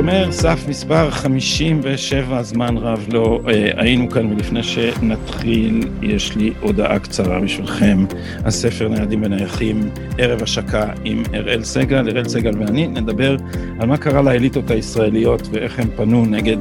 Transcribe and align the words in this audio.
השומר, 0.00 0.32
סף 0.32 0.64
מספר 0.68 1.10
57, 1.10 2.42
זמן 2.42 2.76
רב 2.76 3.06
לא 3.12 3.40
אה, 3.48 3.70
היינו 3.76 4.10
כאן, 4.10 4.32
ולפני 4.32 4.62
שנתחיל, 4.62 5.88
יש 6.02 6.36
לי 6.36 6.52
הודעה 6.60 6.98
קצרה 6.98 7.40
בשבילכם. 7.40 8.04
הספר 8.44 8.88
ניידים 8.88 9.22
ונייחים, 9.22 9.90
ערב 10.18 10.42
השקה 10.42 10.88
עם 11.04 11.22
אראל 11.34 11.64
סגל. 11.64 12.08
אראל 12.08 12.28
סגל 12.28 12.52
ואני 12.58 12.86
נדבר 12.86 13.36
על 13.80 13.86
מה 13.86 13.96
קרה 13.96 14.22
לאליטות 14.22 14.70
הישראליות 14.70 15.48
ואיך 15.52 15.78
הם 15.78 15.88
פנו 15.96 16.26
נגד 16.26 16.58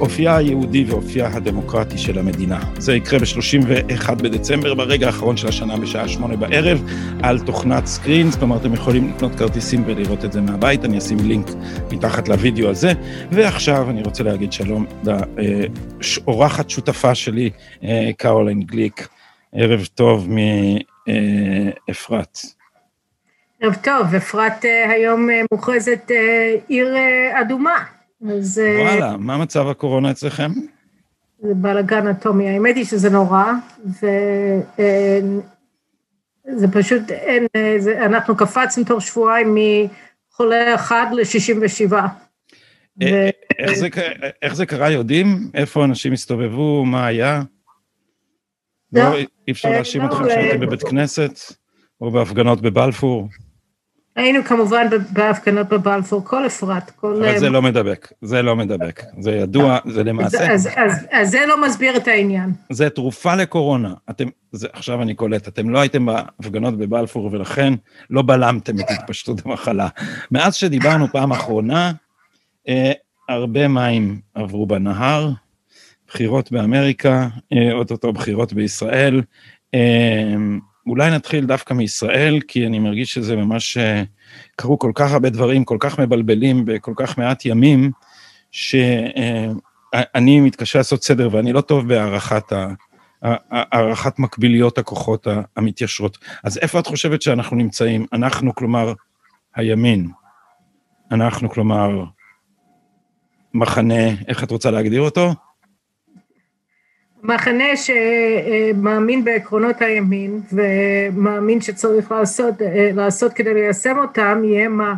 אופייה 0.00 0.36
היהודי 0.36 0.84
ואופייה 0.88 1.30
הדמוקרטי 1.32 1.98
של 1.98 2.18
המדינה. 2.18 2.58
זה 2.78 2.94
יקרה 2.94 3.18
ב-31 3.18 4.14
בדצמבר, 4.14 4.74
ברגע 4.74 5.06
האחרון 5.06 5.36
של 5.36 5.48
השנה 5.48 5.76
בשעה 5.76 6.08
שמונה 6.08 6.36
בערב, 6.36 6.82
על 7.22 7.38
תוכנת 7.38 7.86
סקרינס, 7.86 8.36
כלומר 8.36 8.56
אתם 8.56 8.74
יכולים 8.74 9.12
לקנות 9.16 9.34
כרטיסים 9.34 9.82
ולראות 9.86 10.24
את 10.24 10.32
זה 10.32 10.40
מהבית, 10.40 10.84
אני 10.84 10.98
אשים 10.98 11.18
לינק 11.24 11.50
מתחת 11.92 12.28
לוידאו 12.28 12.69
הזה. 12.70 12.92
ועכשיו 13.32 13.90
אני 13.90 14.02
רוצה 14.02 14.22
להגיד 14.22 14.52
שלום 14.52 14.86
לאורחת 16.26 16.70
שותפה 16.70 17.14
שלי, 17.14 17.50
אה, 17.84 18.10
קרולין 18.18 18.62
גליק. 18.62 19.08
ערב 19.52 19.84
טוב 19.94 20.28
מאפרת. 21.08 22.38
ערב 23.60 23.74
טוב, 23.74 24.14
אפרת 24.14 24.64
אה, 24.64 24.90
היום 24.90 25.30
אה, 25.30 25.42
מוכרזת 25.52 26.10
עיר 26.68 26.94
אדומה. 27.40 27.84
אז... 28.30 28.60
וואלה, 28.78 29.16
מה 29.16 29.38
מצב 29.38 29.68
הקורונה 29.68 30.10
אצלכם? 30.10 30.50
זה 31.42 31.54
בלאגן 31.54 32.08
אטומי. 32.08 32.48
האמת 32.48 32.76
היא 32.76 32.84
שזה 32.84 33.10
נורא, 33.10 33.44
וזה 33.86 34.28
פשוט, 36.72 37.10
אין, 37.10 37.46
זה, 37.78 38.06
אנחנו 38.06 38.36
קפצנו 38.36 38.84
תוך 38.84 39.02
שבועיים 39.02 39.56
מחולה 40.30 40.74
אחד 40.74 41.06
ל-67. 41.12 41.92
אה, 43.02 43.30
איך, 43.58 43.72
זה, 43.72 43.88
איך 44.42 44.54
זה 44.54 44.66
קרה, 44.66 44.90
יודעים? 44.90 45.50
איפה 45.54 45.84
אנשים 45.84 46.12
הסתובבו? 46.12 46.84
מה 46.84 47.06
היה? 47.06 47.42
לא, 48.92 49.02
לא 49.02 49.16
אי 49.16 49.52
אפשר 49.52 49.68
אה, 49.68 49.74
להאשים 49.74 50.04
אתכם 50.06 50.24
לא, 50.24 50.28
שהייתם 50.28 50.60
בבית 50.60 50.82
כנסת 50.82 51.38
או 52.00 52.10
בהפגנות 52.10 52.60
בבלפור? 52.60 53.28
היינו 54.16 54.44
כמובן 54.44 54.86
בהפגנות 55.12 55.68
בבלפור, 55.68 56.24
כל 56.24 56.46
אפרת, 56.46 56.90
כל... 56.90 57.24
אבל 57.24 57.38
זה 57.38 57.50
לא 57.50 57.62
מדבק, 57.62 58.12
זה 58.22 58.42
לא 58.42 58.56
מדבק, 58.56 59.02
זה 59.20 59.30
ידוע, 59.30 59.78
זה 59.86 60.04
למעשה... 60.04 60.52
אז, 60.52 60.68
אז, 60.76 61.06
אז 61.10 61.30
זה 61.30 61.38
לא 61.48 61.62
מסביר 61.62 61.96
את 61.96 62.08
העניין. 62.08 62.52
זה 62.70 62.90
תרופה 62.90 63.34
לקורונה. 63.34 63.94
אתם, 64.10 64.28
זה, 64.52 64.68
עכשיו 64.72 65.02
אני 65.02 65.14
קולט, 65.14 65.48
אתם 65.48 65.70
לא 65.70 65.78
הייתם 65.78 66.06
בהפגנות 66.06 66.78
בבלפור 66.78 67.28
ולכן 67.32 67.72
לא 68.10 68.22
בלמתם 68.22 68.80
את 68.80 68.90
התפשטות 68.90 69.46
המחלה. 69.46 69.88
מאז 70.30 70.54
שדיברנו 70.54 71.06
פעם 71.12 71.32
אחרונה, 71.32 71.86
אה, 71.86 71.92
הרבה 73.28 73.68
מים 73.68 74.20
עברו 74.34 74.66
בנהר, 74.66 75.30
בחירות 76.08 76.52
באמריקה, 76.52 77.28
אה, 77.52 77.72
אוטוטו 77.72 78.12
בחירות 78.12 78.52
בישראל. 78.52 79.22
אה, 79.74 80.34
אולי 80.86 81.10
נתחיל 81.10 81.46
דווקא 81.46 81.74
מישראל, 81.74 82.40
כי 82.48 82.66
אני 82.66 82.78
מרגיש 82.78 83.14
שזה 83.14 83.36
ממש, 83.36 83.76
אה, 83.76 84.02
קרו 84.56 84.78
כל 84.78 84.92
כך 84.94 85.12
הרבה 85.12 85.30
דברים, 85.30 85.64
כל 85.64 85.76
כך 85.80 86.00
מבלבלים 86.00 86.64
בכל 86.64 86.92
כך 86.96 87.18
מעט 87.18 87.44
ימים, 87.44 87.90
שאני 88.50 90.38
אה, 90.38 90.40
מתקשה 90.40 90.78
לעשות 90.78 91.04
סדר 91.04 91.28
ואני 91.32 91.52
לא 91.52 91.60
טוב 91.60 91.88
בהערכת 91.88 92.52
ה... 92.52 92.68
הערכת 93.50 94.18
מקביליות 94.18 94.78
הכוחות 94.78 95.26
המתיישרות. 95.56 96.18
אז 96.44 96.58
איפה 96.58 96.78
את 96.78 96.86
חושבת 96.86 97.22
שאנחנו 97.22 97.56
נמצאים? 97.56 98.06
אנחנו, 98.12 98.54
כלומר, 98.54 98.92
הימין. 99.54 100.08
אנחנו, 101.10 101.50
כלומר, 101.50 102.04
מחנה, 103.54 104.08
איך 104.28 104.44
את 104.44 104.50
רוצה 104.50 104.70
להגדיר 104.70 105.00
אותו? 105.00 105.34
מחנה 107.22 107.76
שמאמין 107.76 109.24
בעקרונות 109.24 109.82
הימין 109.82 110.40
ומאמין 110.52 111.60
שצריך 111.60 112.12
לעשות, 112.12 112.54
לעשות 112.94 113.32
כדי 113.32 113.54
ליישם 113.54 113.98
אותם, 113.98 114.42
יהיה 114.44 114.68
מה, 114.68 114.94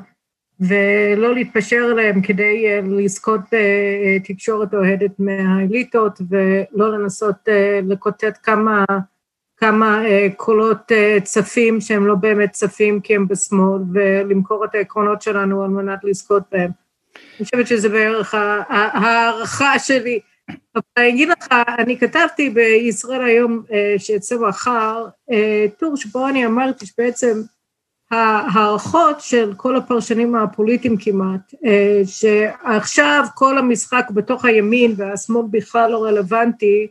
ולא 0.61 1.35
להתפשר 1.35 1.77
עליהם 1.77 2.23
כדי 2.23 2.83
לזכות 2.83 3.41
תקשורת 4.25 4.75
אוהדת 4.75 5.11
מהאליטות 5.19 6.21
ולא 6.31 6.93
לנסות 6.93 7.37
לקוטט 7.83 8.39
כמה, 8.43 8.84
כמה 9.57 10.03
קולות 10.37 10.93
צפים 11.23 11.81
שהם 11.81 12.07
לא 12.07 12.15
באמת 12.15 12.51
צפים 12.51 13.01
כי 13.01 13.15
הם 13.15 13.29
בשמאל 13.29 13.83
ולמכור 13.93 14.65
את 14.65 14.75
העקרונות 14.75 15.23
שלנו 15.23 15.65
על 15.65 15.71
מנת 15.71 16.05
לזכות 16.05 16.43
בהם. 16.53 16.71
אני 17.38 17.44
חושבת 17.44 17.66
שזה 17.66 17.88
בערך 17.88 18.34
ההערכה 18.69 19.78
שלי. 19.78 20.20
אבל 20.75 20.82
אני 20.97 21.09
אגיד 21.09 21.28
לך, 21.28 21.47
אני 21.78 21.98
כתבתי 21.98 22.50
בישראל 22.50 23.25
היום 23.25 23.62
אה, 23.72 23.94
שיצא 23.98 24.37
מחר, 24.38 25.06
אה, 25.31 25.66
טור 25.78 25.97
שבו 25.97 26.28
אני 26.28 26.47
אמרתי 26.47 26.87
שבעצם 26.87 27.42
ההערכות 28.10 29.21
של 29.21 29.53
כל 29.56 29.76
הפרשנים 29.76 30.34
הפוליטיים 30.34 30.97
כמעט, 30.97 31.54
אה, 31.65 32.03
שעכשיו 32.04 33.25
כל 33.34 33.59
המשחק 33.59 34.10
בתוך 34.10 34.44
הימין 34.44 34.94
והשמאל 34.97 35.47
בכלל 35.50 35.91
לא 35.91 36.04
רלוונטי, 36.04 36.87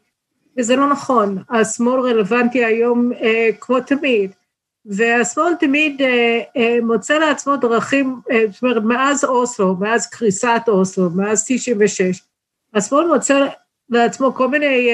וזה 0.57 0.75
לא 0.75 0.89
נכון, 0.89 1.37
השמאל 1.49 1.99
רלוונטי 1.99 2.65
היום 2.65 3.11
כמו 3.59 3.79
תמיד. 3.79 4.31
והשמאל 4.85 5.53
תמיד 5.59 6.01
אה, 6.01 6.41
אה, 6.57 6.77
מוצא 6.81 7.17
לעצמו 7.17 7.57
דרכים, 7.57 8.19
אה, 8.31 8.43
זאת 8.51 8.63
אומרת, 8.63 8.83
מאז 8.83 9.23
אוסלו, 9.23 9.75
מאז 9.75 10.07
קריסת 10.07 10.61
אוסלו, 10.67 11.09
מאז 11.09 11.45
96, 11.47 12.21
השמאל 12.73 13.07
מוצא 13.07 13.47
לעצמו 13.89 14.33
כל 14.33 14.47
מיני 14.47 14.89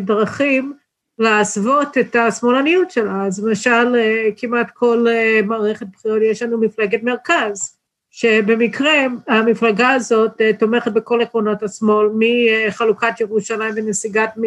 דרכים 0.00 0.72
להסוות 1.18 1.98
את 1.98 2.16
השמאלניות 2.16 2.90
שלה. 2.90 3.26
אז 3.26 3.44
למשל, 3.44 3.96
כמעט 4.36 4.70
כל 4.70 5.06
מערכת 5.44 5.86
בחירות 5.92 6.22
יש 6.22 6.42
לנו 6.42 6.58
מפלגת 6.58 7.02
מרכז, 7.02 7.78
שבמקרה 8.10 8.92
המפלגה 9.26 9.90
הזאת 9.90 10.40
תומכת 10.58 10.92
בכל 10.92 11.20
עקרונות 11.20 11.62
השמאל, 11.62 12.08
מחלוקת 12.14 13.20
ירושלים 13.20 13.74
ונסיגת 13.76 14.30
מ... 14.36 14.42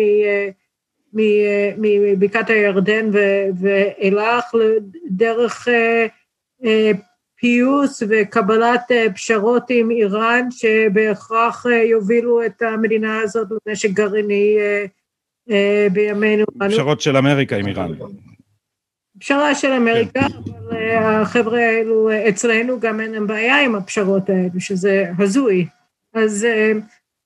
מבקעת 1.13 2.49
הירדן 2.49 3.09
ואילך 3.59 4.55
דרך 5.09 5.67
אה, 5.67 6.05
אה, 6.66 6.91
פיוס 7.35 8.03
וקבלת 8.09 8.91
אה, 8.91 9.05
פשרות 9.13 9.63
עם 9.69 9.91
איראן 9.91 10.47
שבהכרח 10.51 11.66
יובילו 11.66 12.45
את 12.45 12.61
המדינה 12.61 13.19
הזאת 13.19 13.47
לנשק 13.67 13.89
גרעיני 13.89 14.57
בימינו. 15.91 16.45
פשרות 16.59 17.01
של 17.01 17.17
אמריקה 17.17 17.55
עם 17.55 17.67
איראן. 17.67 17.91
פשרה 19.19 19.55
של 19.55 19.72
אמריקה, 19.72 20.19
אבל 20.19 20.89
החבר'ה 20.97 21.59
האלו 21.59 22.09
אצלנו 22.29 22.79
גם 22.79 22.99
אין 22.99 23.11
להם 23.11 23.28
בעיה 23.28 23.61
עם 23.61 23.75
הפשרות 23.75 24.29
האלו, 24.29 24.59
שזה 24.59 25.05
הזוי. 25.19 25.67
אז 26.13 26.47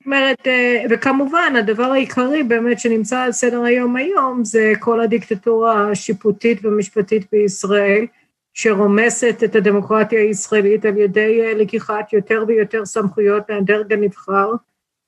אומרת, 0.05 0.47
אה, 0.47 0.83
וכמובן 0.89 1.53
הדבר 1.57 1.83
העיקרי 1.83 2.43
באמת 2.43 2.79
שנמצא 2.79 3.19
על 3.19 3.31
סדר 3.31 3.63
היום 3.63 3.95
היום 3.95 4.43
זה 4.43 4.73
כל 4.79 5.01
הדיקטטורה 5.01 5.89
השיפוטית 5.91 6.65
והמשפטית 6.65 7.25
בישראל, 7.31 8.05
שרומסת 8.53 9.41
את 9.45 9.55
הדמוקרטיה 9.55 10.19
הישראלית 10.19 10.85
על 10.85 10.97
ידי 10.97 11.41
אה, 11.41 11.53
לקיחת 11.53 12.13
יותר 12.13 12.43
ויותר 12.47 12.85
סמכויות 12.85 13.51
מהדרג 13.51 13.93
הנבחר 13.93 14.51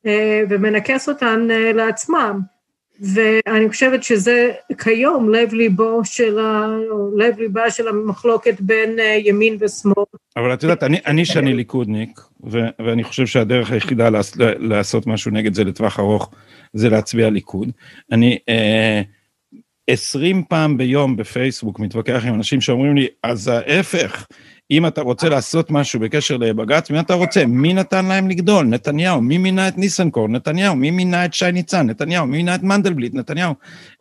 אה, 0.06 0.44
ומנכס 0.50 1.10
אותן 1.10 1.48
לעצמם. 1.74 2.57
ואני 3.00 3.70
חושבת 3.70 4.04
שזה 4.04 4.52
כיום 4.78 5.30
לב 5.30 5.54
ליבו 5.54 6.02
של 6.04 6.40
ה... 6.40 6.68
לב 7.16 7.40
ליבה 7.40 7.72
של 7.72 7.88
המחלוקת 7.88 8.62
בין 8.62 9.00
אה, 9.00 9.20
ימין 9.24 9.58
ושמאל. 9.60 10.06
אבל 10.38 10.54
את 10.54 10.64
יודעת, 10.64 10.84
אני, 10.84 11.00
אני 11.06 11.26
שאני 11.26 11.54
ליכודניק, 11.54 12.20
ו, 12.52 12.60
ואני 12.86 13.04
חושב 13.04 13.26
שהדרך 13.26 13.72
היחידה 13.72 14.10
לעש, 14.10 14.32
לעשות 14.60 15.08
משהו 15.08 15.32
נגד 15.32 15.54
זה 15.54 15.64
לטווח 15.64 16.00
ארוך, 16.00 16.32
זה 16.74 16.90
להצביע 16.90 17.30
ליכוד. 17.30 17.72
אני 18.12 18.38
אה, 18.50 19.02
עשרים 19.90 20.44
פעם 20.50 20.78
ביום 20.78 21.16
בפייסבוק 21.16 21.80
מתווכח 21.80 22.26
עם 22.26 22.34
אנשים 22.34 22.62
שאומרים 22.62 22.96
לי, 22.96 23.08
אז 23.24 23.48
ההפך, 23.48 24.28
אם 24.72 24.88
אתה 24.88 25.02
רוצה 25.02 25.30
לעשות 25.30 25.72
משהו 25.72 26.00
בקשר 26.00 26.38
לבג"ץ, 26.38 26.90
מי 26.92 27.00
אתה 27.00 27.14
רוצה? 27.14 27.46
מי 27.46 27.74
נתן 27.74 28.06
להם 28.06 28.28
לגדול? 28.28 28.66
נתניהו. 28.66 29.22
מי 29.22 29.38
מינה 29.38 29.68
את 29.68 29.78
ניסנקורן? 29.78 30.36
נתניהו. 30.36 30.76
מי 30.76 30.92
מינה 30.92 31.26
את 31.26 31.34
שי 31.34 31.52
ניצן? 31.52 31.90
נתניהו. 31.90 32.26
מי 32.26 32.38
מינה 32.38 32.56
את 32.56 32.64
מנדלבליט? 32.64 33.14
נתניהו. 33.14 33.54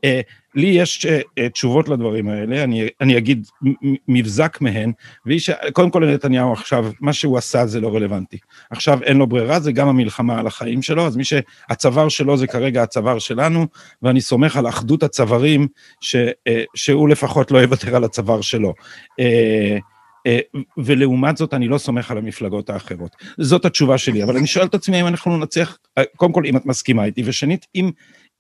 אה, 0.04 0.20
לי 0.56 0.66
יש 0.66 1.06
אה, 1.06 1.20
אה, 1.38 1.48
תשובות 1.48 1.88
לדברים 1.88 2.28
האלה, 2.28 2.64
אני, 2.64 2.88
אני 3.00 3.18
אגיד 3.18 3.46
מבזק 4.08 4.58
מהן, 4.60 4.92
והיא 5.26 5.40
שקודם 5.40 5.90
כל 5.90 5.98
לנתניהו 5.98 6.52
עכשיו, 6.52 6.90
מה 7.00 7.12
שהוא 7.12 7.38
עשה 7.38 7.66
זה 7.66 7.80
לא 7.80 7.94
רלוונטי. 7.94 8.38
עכשיו 8.70 9.02
אין 9.02 9.16
לו 9.16 9.26
ברירה, 9.26 9.60
זה 9.60 9.72
גם 9.72 9.88
המלחמה 9.88 10.38
על 10.38 10.46
החיים 10.46 10.82
שלו, 10.82 11.06
אז 11.06 11.16
מי 11.16 11.24
שהצוואר 11.24 12.08
שלו 12.08 12.36
זה 12.36 12.46
כרגע 12.46 12.82
הצוואר 12.82 13.18
שלנו, 13.18 13.66
ואני 14.02 14.20
סומך 14.20 14.56
על 14.56 14.68
אחדות 14.68 15.02
הצווארים, 15.02 15.66
אה, 16.46 16.64
שהוא 16.74 17.08
לפחות 17.08 17.50
לא 17.50 17.58
יוותר 17.58 17.96
על 17.96 18.04
הצוואר 18.04 18.40
שלו. 18.40 18.74
אה, 19.20 19.78
ולעומת 20.76 21.36
זאת 21.36 21.54
אני 21.54 21.68
לא 21.68 21.78
סומך 21.78 22.10
על 22.10 22.18
המפלגות 22.18 22.70
האחרות. 22.70 23.16
זאת 23.38 23.64
התשובה 23.64 23.98
שלי, 23.98 24.22
אבל 24.22 24.36
אני 24.36 24.46
שואל 24.46 24.66
את 24.66 24.74
עצמי 24.74 25.00
אם 25.00 25.06
אנחנו 25.06 25.36
נצליח, 25.36 25.78
אה, 25.98 26.02
קודם 26.16 26.32
כל 26.32 26.42
אם 26.46 26.56
את 26.56 26.66
מסכימה 26.66 27.04
איתי, 27.04 27.22
ושנית, 27.26 27.66
אם, 27.74 27.90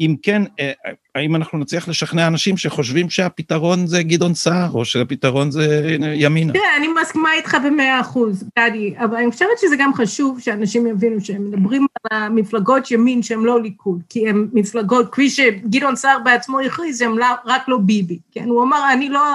אם 0.00 0.16
כן, 0.22 0.42
אה, 0.60 0.72
האם 1.14 1.36
אנחנו 1.36 1.58
נצליח 1.58 1.88
לשכנע 1.88 2.26
אנשים 2.26 2.56
שחושבים 2.56 3.10
שהפתרון 3.10 3.86
זה 3.86 4.02
גדעון 4.02 4.34
סער, 4.34 4.70
או 4.74 4.84
שהפתרון 4.84 5.50
זה 5.50 5.96
ימינה? 6.14 6.52
תראה, 6.52 6.76
אני 6.76 6.88
מסכימה 7.02 7.32
איתך 7.32 7.56
במאה 7.64 8.00
אחוז, 8.00 8.44
גדי, 8.58 8.94
אבל 8.98 9.16
אני 9.16 9.30
חושבת 9.30 9.58
שזה 9.60 9.76
גם 9.78 9.94
חשוב 9.94 10.40
שאנשים 10.40 10.86
יבינו 10.86 11.20
שהם 11.20 11.50
מדברים 11.50 11.86
על 12.10 12.22
המפלגות 12.22 12.90
ימין 12.90 13.22
שהן 13.22 13.40
לא 13.40 13.62
ליכוד, 13.62 14.02
כי 14.08 14.28
הן 14.28 14.48
מפלגות, 14.52 15.12
כפי 15.12 15.30
שגדעון 15.30 15.96
סער 15.96 16.18
בעצמו 16.24 16.60
הכריז, 16.60 17.02
הן 17.02 17.12
לא, 17.12 17.26
רק 17.44 17.68
לא 17.68 17.78
ביבי, 17.78 18.18
כן? 18.32 18.48
הוא 18.48 18.62
אמר, 18.62 18.92
אני 18.92 19.08
לא 19.08 19.34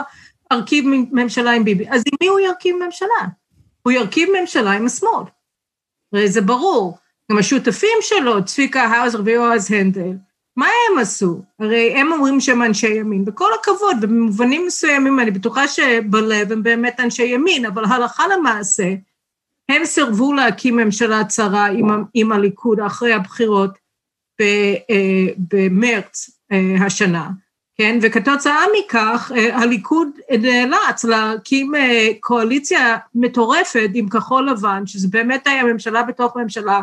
ארכיב 0.51 0.85
ממשלה 1.11 1.51
עם 1.51 1.63
ביבי. 1.63 1.89
אז 1.89 2.03
עם 2.05 2.13
מי 2.21 2.27
הוא 2.27 2.39
ירכיב 2.39 2.75
ממשלה? 2.85 3.27
הוא 3.81 3.91
ירכיב 3.91 4.29
ממשלה 4.41 4.71
עם 4.71 4.85
השמאל. 4.85 5.23
הרי 6.13 6.27
זה 6.27 6.41
ברור. 6.41 6.97
גם 7.31 7.37
השותפים 7.37 7.97
שלו, 8.01 8.45
צביקה 8.45 8.83
האוזר 8.83 9.21
ויועז 9.25 9.71
הנדל, 9.71 10.13
מה 10.55 10.65
הם 10.65 10.99
עשו? 10.99 11.41
הרי 11.59 11.93
הם 11.93 12.11
אומרים 12.11 12.39
שהם 12.39 12.63
אנשי 12.63 12.93
ימין, 12.93 13.25
בכל 13.25 13.49
הכבוד, 13.59 13.97
ובמובנים 14.01 14.65
מסוימים 14.65 15.19
אני 15.19 15.31
בטוחה 15.31 15.67
שבלב 15.67 16.51
הם 16.51 16.63
באמת 16.63 16.99
אנשי 16.99 17.23
ימין, 17.23 17.65
אבל 17.65 17.85
הלכה 17.85 18.23
למעשה, 18.27 18.93
הם 19.69 19.85
סירבו 19.85 20.33
להקים 20.33 20.75
ממשלה 20.75 21.23
צרה 21.23 21.65
עם, 21.65 22.03
עם 22.13 22.31
הליכוד 22.31 22.79
אחרי 22.79 23.13
הבחירות 23.13 23.77
אה, 24.41 24.75
במרץ 25.37 26.29
אה, 26.51 26.85
השנה, 26.85 27.29
כן? 27.77 27.99
וכתוצאה 28.01 28.63
מכך 28.79 29.31
הליכוד 29.53 30.09
נאלץ 30.39 31.03
להקים 31.03 31.75
אה, 31.75 32.09
קואליציה 32.19 32.97
מטורפת 33.15 33.89
עם 33.93 34.09
כחול 34.09 34.49
לבן, 34.49 34.83
שזה 34.85 35.07
באמת 35.07 35.47
היה 35.47 35.63
ממשלה 35.63 36.03
בתוך 36.03 36.37
ממשלה, 36.37 36.81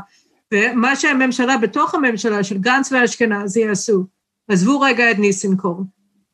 ומה 0.55 0.97
שהממשלה 0.97 1.59
בתוך 1.59 1.95
הממשלה 1.95 2.45
של 2.45 2.59
גנץ 2.59 2.93
ואשכנזי 2.93 3.69
עשו, 3.69 4.05
עזבו 4.49 4.81
רגע 4.81 5.11
את 5.11 5.19
ניסנקורן, 5.19 5.85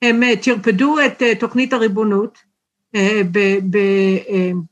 הם 0.02 0.22
אה, 0.22 0.36
טרפדו 0.36 0.96
את 1.06 1.22
אה, 1.22 1.34
תוכנית 1.34 1.72
הריבונות 1.72 2.38
אה, 2.94 3.22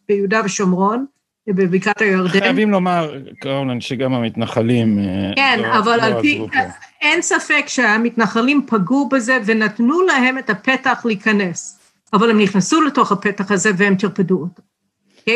ביהודה 0.09 0.41
ושומרון, 0.45 1.07
בבקעת 1.49 2.01
הירדן. 2.01 2.29
חייבים 2.29 2.71
לומר, 2.71 3.15
קראונן, 3.41 3.81
שגם 3.81 4.15
המתנחלים... 4.15 4.99
כן, 5.37 5.61
לא, 5.63 5.79
אבל 5.79 5.97
לא 5.97 6.03
על 6.03 6.21
פי... 6.21 6.47
אין 7.01 7.23
ספק 7.23 7.65
שהמתנחלים 7.67 8.67
פגעו 8.67 9.09
בזה 9.09 9.39
ונתנו 9.45 10.03
להם 10.03 10.39
את 10.39 10.51
הפתח 10.51 11.03
להיכנס, 11.05 11.79
אבל 12.13 12.31
הם 12.31 12.41
נכנסו 12.41 12.83
לתוך 12.83 13.13
הפתח 13.13 13.51
הזה 13.51 13.71
והם 13.77 13.95
טרפדו 13.95 14.39
אותו. 14.41 14.63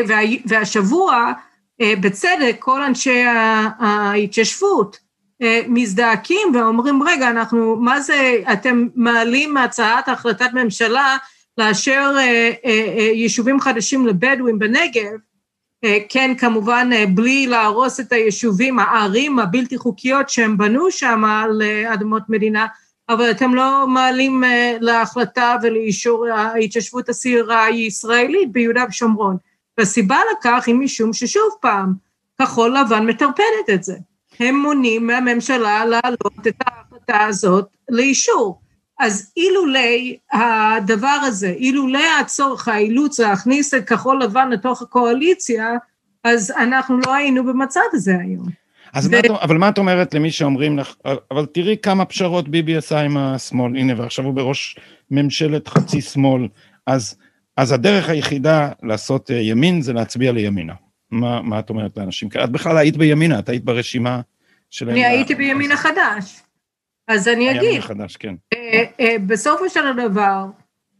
וה, 0.08 0.18
והשבוע 0.46 1.32
אה, 1.80 1.94
בצדק 2.00 2.56
כל 2.58 2.82
אנשי 2.82 3.24
ההתיישבות 3.78 4.98
אה, 5.42 5.60
מזדעקים 5.68 6.54
ואומרים, 6.54 7.02
רגע, 7.02 7.30
אנחנו, 7.30 7.76
מה 7.76 8.00
זה, 8.00 8.36
אתם 8.52 8.86
מעלים 8.94 9.56
הצעת 9.56 10.08
החלטת 10.08 10.50
ממשלה 10.52 11.16
לאשר 11.58 12.12
אה, 12.18 12.50
יישובים 13.14 13.60
חדשים 13.60 14.06
לבדואים 14.06 14.58
בנגב, 14.58 15.12
כן, 16.08 16.34
כמובן, 16.38 16.90
בלי 17.14 17.46
להרוס 17.46 18.00
את 18.00 18.12
היישובים, 18.12 18.78
הערים 18.78 19.38
הבלתי 19.38 19.78
חוקיות 19.78 20.28
שהם 20.28 20.58
בנו 20.58 20.90
שם 20.90 21.24
על 21.24 21.62
אדמות 21.92 22.22
מדינה, 22.28 22.66
אבל 23.08 23.30
אתם 23.30 23.54
לא 23.54 23.86
מעלים 23.86 24.42
להחלטה 24.80 25.56
ולאישור 25.62 26.26
ההתיישבות 26.26 27.08
הצעירה 27.08 27.64
הישראלית 27.64 28.52
ביהודה 28.52 28.84
ושומרון. 28.88 29.36
והסיבה 29.78 30.18
לכך 30.32 30.64
היא 30.66 30.74
משום 30.74 31.12
ששוב 31.12 31.48
פעם, 31.60 31.92
כחול 32.42 32.76
לבן 32.78 33.06
מטרפדת 33.06 33.70
את 33.74 33.84
זה. 33.84 33.94
הם 34.40 34.56
מונעים 34.56 35.06
מהממשלה 35.06 35.84
להעלות 35.84 36.46
את 36.48 36.54
ההחלטה 36.66 37.24
הזאת 37.24 37.68
לאישור. 37.88 38.60
אז 38.98 39.32
אילולי 39.36 40.16
הדבר 40.32 41.18
הזה, 41.22 41.48
אילולי 41.48 42.04
הצורך, 42.20 42.68
האילוץ 42.68 43.20
להכניס 43.20 43.74
את 43.74 43.84
כחול 43.84 44.22
לבן 44.22 44.50
לתוך 44.50 44.82
הקואליציה, 44.82 45.72
אז 46.24 46.50
אנחנו 46.50 46.98
לא 47.06 47.14
היינו 47.14 47.44
במצב 47.44 47.80
הזה 47.92 48.16
היום. 48.20 48.46
אז 48.92 49.06
ו... 49.06 49.10
מה, 49.10 49.38
אבל 49.42 49.58
מה 49.58 49.68
את 49.68 49.78
אומרת 49.78 50.14
למי 50.14 50.30
שאומרים 50.30 50.78
לך, 50.78 50.94
אבל 51.30 51.46
תראי 51.46 51.76
כמה 51.82 52.04
פשרות 52.04 52.48
ביבי 52.48 52.76
עשה 52.76 53.00
עם 53.00 53.16
השמאל, 53.16 53.76
הנה 53.76 54.00
ועכשיו 54.00 54.24
הוא 54.24 54.34
בראש 54.34 54.78
ממשלת 55.10 55.68
חצי 55.68 56.00
שמאל, 56.00 56.48
אז 56.86 57.16
אז 57.56 57.72
הדרך 57.72 58.08
היחידה 58.08 58.70
לעשות 58.82 59.30
אה, 59.30 59.36
ימין 59.36 59.82
זה 59.82 59.92
להצביע 59.92 60.32
לימינה. 60.32 60.74
מה, 61.10 61.42
מה 61.42 61.58
את 61.58 61.70
אומרת 61.70 61.96
לאנשים? 61.96 62.28
את 62.44 62.50
בכלל 62.50 62.78
היית 62.78 62.96
בימינה, 62.96 63.38
את 63.38 63.48
היית 63.48 63.64
ברשימה 63.64 64.20
של... 64.70 64.90
אני 64.90 65.04
הייתי 65.06 65.34
בימין 65.34 65.72
החדש. 65.72 66.40
אז 67.08 67.28
אני 67.28 67.50
אגיד. 67.50 67.78
החדש, 67.78 68.16
כן. 68.16 68.34
אה, 68.54 68.84
אה, 69.00 69.16
בסופו 69.26 69.68
של 69.68 69.92
דבר, 69.96 70.44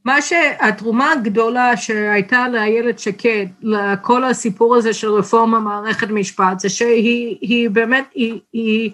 מה 0.05 0.23
שהתרומה 0.23 1.13
הגדולה 1.13 1.77
שהייתה 1.77 2.49
לאיילת 2.49 2.99
שקד, 2.99 3.47
לכל 3.63 4.25
הסיפור 4.25 4.77
הזה 4.77 4.95
של 4.95 5.09
רפורמה 5.09 5.61
מערכת 5.61 6.09
משפט, 6.11 6.61
זה 6.61 6.69
שהיא 6.69 7.71
באמת, 7.71 8.05
היא, 8.15 8.41
היא, 8.53 8.91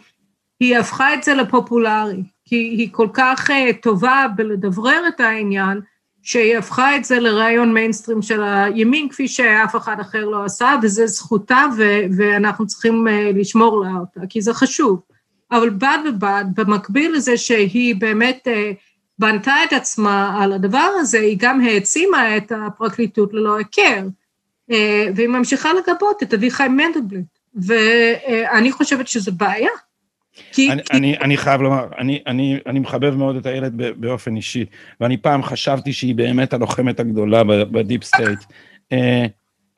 היא 0.61 0.79
הפכה 0.79 1.14
את 1.14 1.23
זה 1.23 1.35
לפופולרי, 1.35 2.23
כי 2.44 2.56
היא 2.56 2.88
כל 2.93 3.09
כך 3.12 3.50
טובה 3.82 4.26
בלדברר 4.37 5.08
את 5.08 5.20
העניין, 5.20 5.81
שהיא 6.23 6.56
הפכה 6.56 6.97
את 6.97 7.05
זה 7.05 7.20
לרעיון 7.20 7.75
מיינסטרים 7.75 8.23
של 8.23 8.43
הימין, 8.43 9.08
כפי 9.08 9.29
שאף 9.29 9.76
אחד 9.76 10.00
אחר 10.00 10.25
לא 10.25 10.44
עשה, 10.44 10.75
וזה 10.82 11.06
זכותה, 11.06 11.65
ו- 11.79 12.03
ואנחנו 12.17 12.67
צריכים 12.67 13.06
לשמור 13.35 13.85
לה 13.85 13.91
אותה, 14.00 14.20
כי 14.29 14.41
זה 14.41 14.55
חשוב. 14.55 15.00
אבל 15.52 15.70
בד 15.70 15.99
בבד, 16.06 16.44
במקביל 16.54 17.12
לזה 17.12 17.37
שהיא 17.37 17.96
באמת 17.96 18.49
uh, 18.49 18.75
בנתה 19.19 19.54
את 19.64 19.72
עצמה 19.72 20.43
על 20.43 20.52
הדבר 20.52 20.90
הזה, 21.00 21.20
היא 21.20 21.37
גם 21.40 21.60
העצימה 21.60 22.37
את 22.37 22.52
הפרקליטות 22.66 23.34
ללא 23.34 23.56
היכר, 23.56 24.06
uh, 24.70 24.75
והיא 25.14 25.28
ממשיכה 25.28 25.69
לגבות 25.72 26.22
את 26.22 26.34
אביחי 26.34 26.69
מנדלבליט, 26.69 27.26
ואני 27.54 28.72
חושבת 28.72 29.08
שזו 29.08 29.32
בעיה. 29.32 29.70
כי, 30.53 30.72
אני, 30.72 30.82
כי... 30.84 30.96
אני, 30.96 31.19
אני 31.19 31.36
חייב 31.36 31.62
לומר, 31.62 31.86
אני, 31.98 32.22
אני, 32.27 32.58
אני 32.67 32.81
מחבב 32.81 33.15
מאוד 33.15 33.36
את 33.36 33.46
איילת 33.46 33.82
באופן 33.96 34.36
אישי, 34.36 34.65
ואני 35.00 35.17
פעם 35.17 35.43
חשבתי 35.43 35.93
שהיא 35.93 36.15
באמת 36.15 36.53
הלוחמת 36.53 37.00
הגדולה 37.00 37.44
ב 37.44 37.56
deep 37.56 38.05
state, 38.05 38.39
אה, 38.93 39.27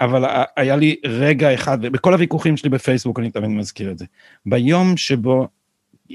אבל 0.00 0.25
היה 0.56 0.76
לי 0.76 0.96
רגע 1.04 1.54
אחד, 1.54 1.82
בכל 1.82 2.12
הוויכוחים 2.12 2.56
שלי 2.56 2.70
בפייסבוק 2.70 3.18
אני 3.18 3.30
תמיד 3.30 3.50
מזכיר 3.50 3.90
את 3.90 3.99
זה, 3.99 4.04
ביום 4.46 4.96
שבו 4.96 5.49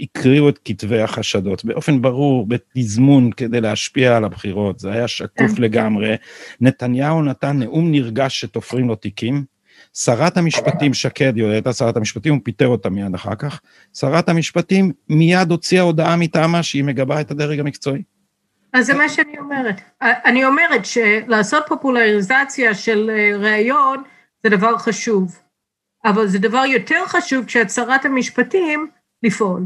הקריאו 0.02 0.50
את 0.50 0.60
כתבי 0.66 1.02
החשדות 1.02 1.66
באופן 1.66 2.02
ברור, 2.02 2.46
בתזמון 2.48 3.32
כדי 3.32 3.62
להשפיע 3.62 4.18
על 4.18 4.26
הבחירות, 4.26 4.80
זה 4.80 4.92
היה 4.92 5.08
שקוף 5.08 5.52
כן. 5.56 5.62
לגמרי, 5.62 6.16
נתניהו 6.62 7.22
נתן 7.22 7.60
נאום 7.60 7.92
נרגש 7.92 8.42
שתופרים 8.42 8.88
לו 8.88 8.96
תיקים, 8.96 9.44
שרת 9.94 10.38
המשפטים 10.38 10.94
שקד, 10.94 11.36
היא 11.36 11.46
הייתה 11.46 11.74
שרת 11.74 11.98
המשפטים, 11.98 12.34
הוא 12.34 12.42
פיטר 12.44 12.68
אותה 12.68 12.90
מיד 12.90 13.16
אחר 13.16 13.36
כך, 13.36 13.62
שרת 13.94 14.30
המשפטים 14.30 14.92
מיד 15.10 15.52
הוציאה 15.52 15.82
הודעה 15.82 16.16
מטעמה 16.16 16.64
שהיא 16.64 16.84
מגבה 16.84 17.22
את 17.22 17.32
הדרג 17.32 17.60
המקצועי. 17.60 18.02
אז 18.74 18.86
זה 18.86 18.94
מה 18.94 19.10
שאני 19.10 19.40
אומרת. 19.40 19.82
אני 20.02 20.46
אומרת 20.46 20.86
שלעשות 20.86 21.64
פופולריזציה 21.68 22.74
של 22.74 23.12
אה, 23.14 23.38
ראיון 23.38 24.04
זה 24.44 24.50
דבר 24.50 24.78
חשוב, 24.78 25.40
אבל 26.06 26.28
זה 26.28 26.40
דבר 26.40 26.66
יותר 26.66 27.06
חשוב 27.08 27.46
כשאת 27.46 27.70
שרת 27.70 28.06
המשפטים 28.06 28.88
לפעול. 29.24 29.66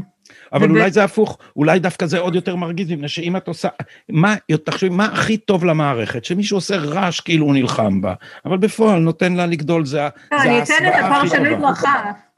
אבל 0.54 0.70
אולי 0.70 0.90
זה 0.90 1.04
הפוך, 1.04 1.38
אולי 1.56 1.78
דווקא 1.78 2.06
זה 2.06 2.18
עוד 2.18 2.34
יותר 2.34 2.56
מרגיז, 2.56 2.90
מפני 2.90 3.08
שאם 3.08 3.36
את 3.36 3.48
עושה, 3.48 3.68
מה, 4.08 4.34
תחשבי, 4.64 4.88
מה 4.88 5.04
הכי 5.04 5.36
טוב 5.36 5.64
למערכת? 5.64 6.24
שמישהו 6.24 6.56
עושה 6.56 6.76
רעש 6.76 7.20
כאילו 7.20 7.46
הוא 7.46 7.54
נלחם 7.54 8.00
בה, 8.00 8.14
אבל 8.44 8.56
בפועל 8.56 8.98
נותן 8.98 9.32
לה 9.32 9.46
לגדול, 9.46 9.84
זה 9.84 10.02
ההסוואה 10.02 10.58
הכי 10.58 10.72
טובה. 10.74 10.78
אני 10.78 10.88
אתן 10.88 10.88
את 10.88 10.94
הפרשנות 11.04 11.70
לך, 11.70 11.88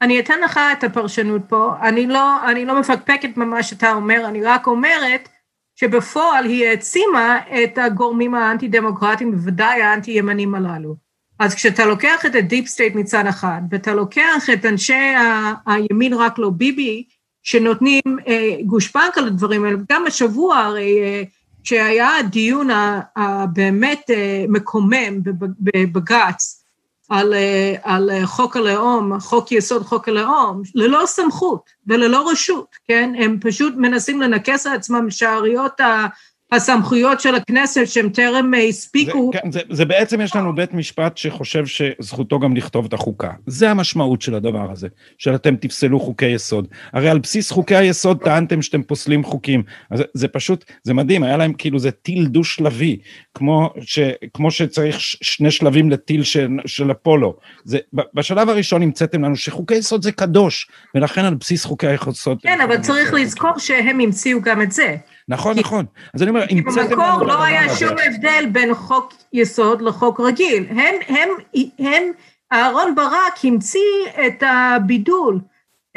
אני 0.01 0.19
אתן 0.19 0.39
לך 0.41 0.59
את 0.77 0.83
הפרשנות 0.83 1.41
פה, 1.47 1.73
אני 1.81 2.07
לא, 2.07 2.49
אני 2.51 2.65
לא 2.65 2.79
מפקפקת 2.79 3.29
במה 3.35 3.63
שאתה 3.63 3.91
אומר, 3.91 4.25
אני 4.27 4.43
רק 4.43 4.67
אומרת 4.67 5.29
שבפועל 5.75 6.45
היא 6.45 6.67
העצימה 6.67 7.39
את 7.63 7.77
הגורמים 7.77 8.35
האנטי-דמוקרטיים, 8.35 9.31
בוודאי 9.31 9.81
האנטי-ימנים 9.81 10.55
הללו. 10.55 10.95
אז 11.39 11.55
כשאתה 11.55 11.85
לוקח 11.85 12.25
את 12.25 12.35
ה 12.35 12.41
deep 12.41 12.67
state 12.67 12.95
מצד 12.95 13.27
אחד, 13.27 13.61
ואתה 13.71 13.93
לוקח 13.93 14.49
את 14.53 14.65
אנשי 14.65 15.13
הימין 15.65 16.13
רק 16.13 16.39
לא 16.39 16.49
ביבי, 16.49 17.03
שנותנים 17.47 18.01
אה, 18.27 18.55
גושפנקה 18.65 19.21
לדברים 19.21 19.65
האלה. 19.65 19.77
גם 19.91 20.05
השבוע 20.07 20.57
הרי 20.57 20.99
אה, 21.01 21.23
שהיה 21.63 22.17
הדיון 22.17 22.67
הבאמת 23.15 24.09
אה, 24.09 24.45
מקומם 24.49 25.19
בבג"ץ 25.59 26.63
על, 27.09 27.33
אה, 27.33 27.75
על 27.83 28.25
חוק 28.25 28.57
הלאום, 28.57 29.19
חוק 29.19 29.51
יסוד 29.51 29.83
חוק 29.83 30.09
הלאום, 30.09 30.61
ללא 30.75 31.03
סמכות 31.05 31.69
וללא 31.87 32.29
רשות, 32.31 32.75
כן? 32.87 33.13
הם 33.17 33.37
פשוט 33.41 33.73
מנסים 33.77 34.21
לנכס 34.21 34.67
לעצמם 34.67 35.09
שעריות 35.09 35.81
הסמכויות 36.51 37.19
של 37.19 37.35
הכנסת 37.35 37.87
שהם 37.87 38.09
טרם 38.09 38.51
הספיקו. 38.69 39.31
זה, 39.33 39.39
כן, 39.39 39.51
זה, 39.51 39.59
זה 39.69 39.85
בעצם 39.85 40.21
יש 40.21 40.35
לנו 40.35 40.55
בית 40.55 40.73
משפט 40.73 41.17
שחושב 41.17 41.65
שזכותו 41.65 42.39
גם 42.39 42.55
לכתוב 42.55 42.85
את 42.85 42.93
החוקה. 42.93 43.31
זה 43.47 43.71
המשמעות 43.71 44.21
של 44.21 44.35
הדבר 44.35 44.71
הזה, 44.71 44.87
של 45.17 45.35
אתם 45.35 45.55
תפסלו 45.55 45.99
חוקי 45.99 46.25
יסוד. 46.25 46.67
הרי 46.93 47.09
על 47.09 47.19
בסיס 47.19 47.51
חוקי 47.51 47.75
היסוד 47.75 48.23
טענתם 48.23 48.61
שאתם 48.61 48.83
פוסלים 48.83 49.23
חוקים. 49.23 49.63
אז 49.89 50.03
זה 50.13 50.27
פשוט, 50.27 50.65
זה 50.83 50.93
מדהים, 50.93 51.23
היה 51.23 51.37
להם 51.37 51.53
כאילו 51.53 51.79
זה 51.79 51.91
טיל 51.91 52.25
דו-שלבי, 52.27 52.97
כמו, 53.37 53.73
ש, 53.81 53.99
כמו 54.33 54.51
שצריך 54.51 54.99
שני 54.99 55.51
שלבים 55.51 55.89
לטיל 55.89 56.23
של, 56.23 56.49
של 56.65 56.91
אפולו. 56.91 57.35
זה, 57.63 57.77
בשלב 58.13 58.49
הראשון 58.49 58.83
המצאתם 58.83 59.23
לנו 59.23 59.35
שחוקי 59.35 59.75
יסוד 59.75 60.03
זה 60.03 60.11
קדוש, 60.11 60.69
ולכן 60.95 61.25
על 61.25 61.35
בסיס 61.35 61.65
חוקי 61.65 61.87
היסוד... 61.87 62.41
כן, 62.41 62.61
אבל 62.61 62.81
צריך 62.81 63.13
לזכור 63.13 63.57
שהם 63.57 63.99
המציאו 63.99 64.41
גם 64.41 64.61
את 64.61 64.71
זה. 64.71 64.95
נכון, 65.27 65.53
כי, 65.53 65.59
נכון. 65.59 65.85
אז 66.13 66.21
אני 66.21 66.29
אומר, 66.29 66.45
המצאתם... 66.49 66.89
במקור 66.89 67.23
לא 67.23 67.43
היה 67.43 67.75
שום 67.75 67.95
הבדל 68.05 68.45
בין 68.51 68.73
חוק 68.73 69.13
יסוד 69.33 69.81
לחוק 69.81 70.19
רגיל. 70.19 70.65
הם, 70.69 70.95
הם, 71.07 71.29
הם, 71.79 72.03
אהרון 72.53 72.95
ברק 72.95 73.33
המציא 73.43 73.79
את 74.27 74.43
הבידול, 74.45 75.39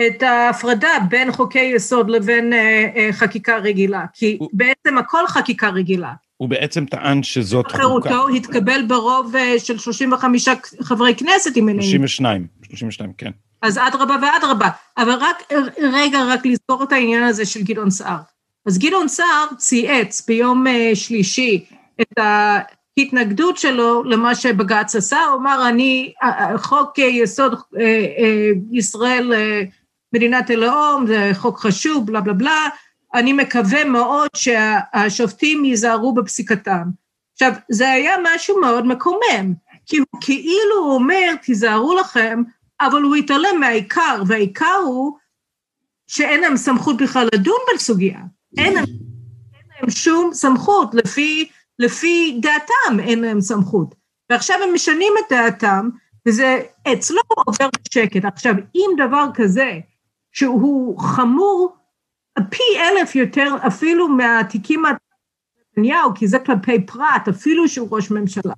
את 0.07 0.23
ההפרדה 0.23 0.89
בין 1.09 1.33
חוקי 1.33 1.73
יסוד 1.75 2.11
לבין 2.11 2.53
אה, 2.53 2.89
אה, 2.97 3.09
חקיקה 3.13 3.57
רגילה, 3.57 4.05
כי 4.13 4.37
הוא, 4.41 4.51
בעצם 4.53 4.99
הכל 4.99 5.27
חקיקה 5.27 5.69
רגילה. 5.69 6.13
הוא 6.41 6.49
בעצם 6.49 6.85
טען 6.85 7.23
שזאת 7.23 7.67
חוקה. 7.67 7.79
חירותו 7.79 8.29
התקבל 8.29 8.83
ברוב 8.87 9.37
אה, 9.37 9.59
של 9.59 9.79
35 9.79 10.49
חברי 10.83 11.15
כנסת, 11.15 11.57
אם 11.57 11.69
אינני... 11.69 11.83
32, 11.91 12.47
32, 12.63 13.13
כן. 13.19 13.31
אז 13.63 13.79
אדרבה 13.79 14.17
ואדרבה. 14.23 14.69
אבל 14.99 15.13
רק, 15.13 15.53
רגע, 15.93 16.19
רק 16.29 16.47
לזכור 16.47 16.83
את 16.83 16.93
העניין 16.93 17.23
הזה 17.23 17.47
של 17.47 17.63
גדעון 17.63 17.91
סער. 17.91 18.19
אז 18.67 18.79
גדעון 18.79 19.09
סער 19.09 19.47
צייץ 19.57 20.27
ביום 20.27 20.67
אה, 20.67 20.91
שלישי 20.95 21.65
את 22.01 22.19
ההתנגדות 22.19 23.59
שלו 23.59 24.05
למה 24.05 24.35
שבג"ץ 24.35 24.97
עשה, 24.97 25.25
הוא 25.25 25.41
אמר, 25.41 25.69
אני, 25.69 26.13
חוק 26.57 26.99
יסוד 26.99 27.55
אה, 27.81 27.85
אה, 28.19 28.51
ישראל, 28.73 29.33
מדינת 30.13 30.51
הלאום, 30.51 31.07
זה 31.07 31.31
חוק 31.35 31.59
חשוב, 31.59 32.07
בלה 32.07 32.21
בלה 32.21 32.33
בלה, 32.33 32.69
אני 33.15 33.33
מקווה 33.33 33.85
מאוד 33.85 34.29
שהשופטים 34.37 35.65
ייזהרו 35.65 36.15
בפסיקתם. 36.15 36.83
עכשיו, 37.33 37.53
זה 37.71 37.91
היה 37.91 38.13
משהו 38.35 38.61
מאוד 38.61 38.87
מקומם, 38.87 39.55
כי 39.87 39.99
הוא 39.99 40.21
כאילו 40.21 40.85
אומר, 40.85 41.35
תיזהרו 41.43 41.95
לכם, 41.95 42.43
אבל 42.81 43.03
הוא 43.03 43.17
התעלם 43.17 43.61
מהעיקר, 43.61 44.23
והעיקר 44.27 44.77
הוא 44.87 45.19
שאין 46.07 46.41
להם 46.41 46.57
סמכות 46.57 46.97
בכלל 46.97 47.29
לדון 47.35 47.59
בסוגיה. 47.75 48.21
אין, 48.59 48.77
אין 48.77 48.87
להם 49.81 49.91
שום 49.91 50.31
סמכות, 50.35 50.95
לפי, 50.95 51.49
לפי 51.79 52.39
דעתם 52.43 53.01
אין 53.01 53.21
להם 53.21 53.41
סמכות. 53.41 53.95
ועכשיו 54.31 54.57
הם 54.63 54.75
משנים 54.75 55.13
את 55.19 55.33
דעתם, 55.33 55.89
וזה 56.29 56.61
אצלו 56.93 57.21
עובר 57.47 57.69
בשקט. 57.81 58.25
עכשיו, 58.25 58.55
אם 58.75 58.91
דבר 59.07 59.27
כזה, 59.35 59.79
שהוא 60.33 61.01
חמור 61.01 61.77
פי 62.51 62.63
אלף 62.81 63.17
יותר 63.17 63.55
אפילו 63.67 64.09
מהתיקים 64.09 64.83
נתניהו, 65.77 66.15
כי 66.15 66.29
זה 66.29 66.39
כלפי 66.39 66.87
פרט, 66.87 67.29
אפילו 67.29 67.69
שהוא 67.69 67.89
ראש 67.91 68.11
ממשלה. 68.11 68.53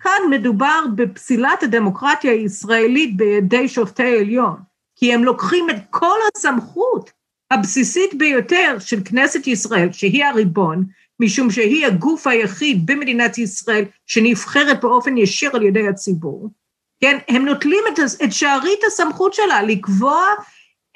כאן 0.00 0.20
מדובר 0.30 0.84
בפסילת 0.94 1.62
הדמוקרטיה 1.62 2.32
הישראלית 2.32 3.16
בידי 3.16 3.68
שופטי 3.68 4.18
עליון, 4.18 4.56
כי 4.96 5.14
הם 5.14 5.24
לוקחים 5.24 5.70
את 5.70 5.76
כל 5.90 6.18
הסמכות 6.36 7.10
הבסיסית 7.50 8.14
ביותר 8.14 8.76
של 8.78 9.00
כנסת 9.04 9.46
ישראל, 9.46 9.92
שהיא 9.92 10.24
הריבון, 10.24 10.84
משום 11.20 11.50
שהיא 11.50 11.86
הגוף 11.86 12.26
היחיד 12.26 12.86
במדינת 12.86 13.38
ישראל 13.38 13.84
שנבחרת 14.06 14.80
באופן 14.80 15.18
ישיר 15.18 15.50
על 15.54 15.62
ידי 15.62 15.88
הציבור, 15.88 16.50
כן, 17.00 17.18
הם 17.28 17.44
נוטלים 17.44 17.84
את, 17.92 17.98
את 18.24 18.32
שארית 18.32 18.80
הסמכות 18.86 19.34
שלה 19.34 19.62
לקבוע 19.62 20.22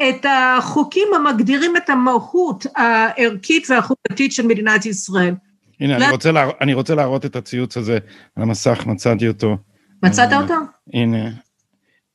את 0.03 0.27
החוקים 0.29 1.09
המגדירים 1.15 1.77
את 1.77 1.91
המהות 1.91 2.67
הערכית 2.77 3.71
והחוקתית 3.71 4.33
של 4.33 4.47
מדינת 4.47 4.87
ישראל. 4.87 5.35
הנה, 5.81 5.99
לה... 5.99 6.05
אני, 6.05 6.13
רוצה 6.13 6.33
לה... 6.33 6.51
אני 6.61 6.75
רוצה 6.75 6.95
להראות 6.95 7.25
את 7.27 7.37
הציוץ 7.37 7.77
הזה 7.77 7.99
על 8.37 8.43
המסך, 8.43 8.87
מצאתי 8.87 9.29
אותו. 9.29 9.57
מצאת 10.03 10.33
אותו? 10.33 10.55
הנה. 10.95 11.31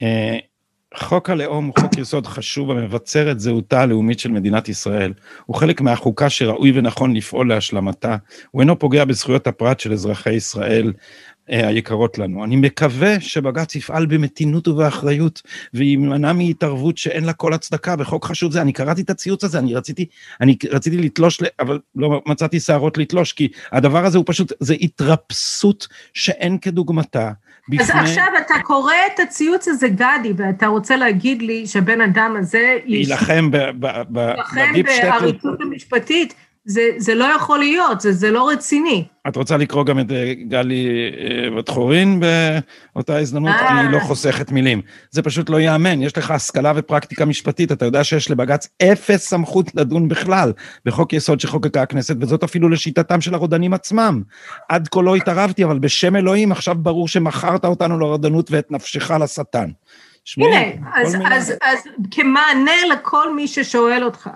אה, 0.02 0.38
חוק 0.96 1.30
הלאום 1.30 1.66
הוא 1.66 1.74
חוק 1.80 1.98
יסוד 1.98 2.28
חשוב 2.28 2.72
המבצר 2.72 3.32
את 3.32 3.40
זהותה 3.40 3.82
הלאומית 3.82 4.20
של 4.20 4.32
מדינת 4.32 4.70
ישראל. 4.70 5.14
הוא 5.46 5.56
חלק 5.56 5.82
מהחוקה 5.82 6.30
שראוי 6.30 6.72
ונכון 6.76 7.16
לפעול 7.16 7.50
להשלמתה. 7.50 8.16
הוא 8.52 8.62
אינו 8.62 8.80
פוגע 8.80 9.06
בזכויות 9.06 9.48
הפרט 9.48 9.80
של 9.80 9.94
אזרחי 9.94 10.34
ישראל 10.34 10.94
היקרות 11.50 12.18
לנו. 12.18 12.44
אני 12.44 12.56
מקווה 12.56 13.20
שבג"ץ 13.20 13.76
יפעל 13.76 14.06
במתינות 14.06 14.68
ובאחריות 14.68 15.42
וימנע 15.74 16.34
מהתערבות 16.34 16.98
שאין 16.98 17.24
לה 17.24 17.34
כל 17.34 17.54
הצדקה 17.54 17.96
בחוק 17.96 18.26
חשוב 18.26 18.52
זה. 18.52 18.62
אני 18.62 18.74
קראתי 18.74 19.02
את 19.02 19.10
הציוץ 19.10 19.44
הזה, 19.44 19.60
אני 19.60 19.76
רציתי, 19.76 20.06
אני 20.42 20.58
רציתי 20.70 20.98
לתלוש, 20.98 21.40
אבל 21.60 21.80
לא 21.96 22.22
מצאתי 22.26 22.60
שערות 22.60 22.98
לתלוש, 22.98 23.34
כי 23.34 23.48
הדבר 23.72 24.06
הזה 24.06 24.18
הוא 24.18 24.26
פשוט, 24.28 24.54
זה 24.60 24.76
התרפסות 24.82 25.88
שאין 26.14 26.58
כדוגמתה. 26.58 27.32
בפני... 27.70 27.84
אז 27.84 27.90
עכשיו 27.90 28.28
אתה 28.46 28.54
קורא 28.64 28.94
את 29.14 29.20
הציוץ 29.20 29.68
הזה, 29.68 29.88
גדי, 29.88 30.34
ואתה 30.38 30.68
רוצה 30.68 30.96
להגיד 30.96 31.42
לי 31.42 31.68
שהבן 31.68 32.02
אדם 32.02 32.36
הזה... 32.40 32.78
יילחם 32.86 33.52
בעריצות 34.10 35.62
המשפטית. 35.62 36.34
זה, 36.66 36.82
זה 36.98 37.16
לא 37.16 37.26
יכול 37.26 37.60
להיות, 37.60 38.02
זה, 38.02 38.14
זה 38.14 38.32
לא 38.32 38.50
רציני. 38.50 39.06
את 39.28 39.36
רוצה 39.36 39.58
לקרוא 39.58 39.86
גם 39.86 40.00
את 40.00 40.12
אה, 40.12 40.34
גלי 40.48 40.88
אה, 41.20 41.58
בת-חורין 41.58 42.22
באותה 42.94 43.18
הזדמנות? 43.18 43.56
אה. 43.56 43.82
אני 43.82 43.92
לא 43.92 44.00
חוסכת 44.00 44.52
מילים. 44.52 44.82
זה 45.12 45.22
פשוט 45.22 45.50
לא 45.50 45.60
ייאמן, 45.60 46.02
יש 46.02 46.18
לך 46.18 46.32
השכלה 46.32 46.74
ופרקטיקה 46.76 47.26
משפטית, 47.26 47.72
אתה 47.72 47.86
יודע 47.86 48.04
שיש 48.04 48.32
לבג"ץ 48.32 48.68
אפס 48.84 49.30
סמכות 49.30 49.76
לדון 49.76 50.08
בכלל 50.08 50.54
בחוק 50.86 51.14
יסוד 51.14 51.40
שחוקקה 51.40 51.82
הכנסת, 51.82 52.16
וזאת 52.22 52.44
אפילו 52.44 52.70
לשיטתם 52.70 53.22
של 53.22 53.34
הרודנים 53.34 53.74
עצמם. 53.74 54.22
עד 54.70 54.88
כה 54.88 55.02
לא 55.02 55.16
התערבתי, 55.16 55.64
אבל 55.64 55.80
בשם 55.80 56.16
אלוהים 56.16 56.52
עכשיו 56.52 56.76
ברור 56.76 57.08
שמכרת 57.08 57.66
אותנו 57.66 58.00
לרודנות 58.00 58.52
ואת 58.52 58.72
נפשך 58.72 59.12
לשטן. 59.12 59.70
הנה, 60.38 60.62
אז, 60.96 61.16
אז, 61.32 61.54
אז 61.62 61.80
כמענה 62.12 62.72
לכל 62.92 63.36
מי 63.36 63.48
ששואל 63.48 64.04
אותך, 64.04 64.30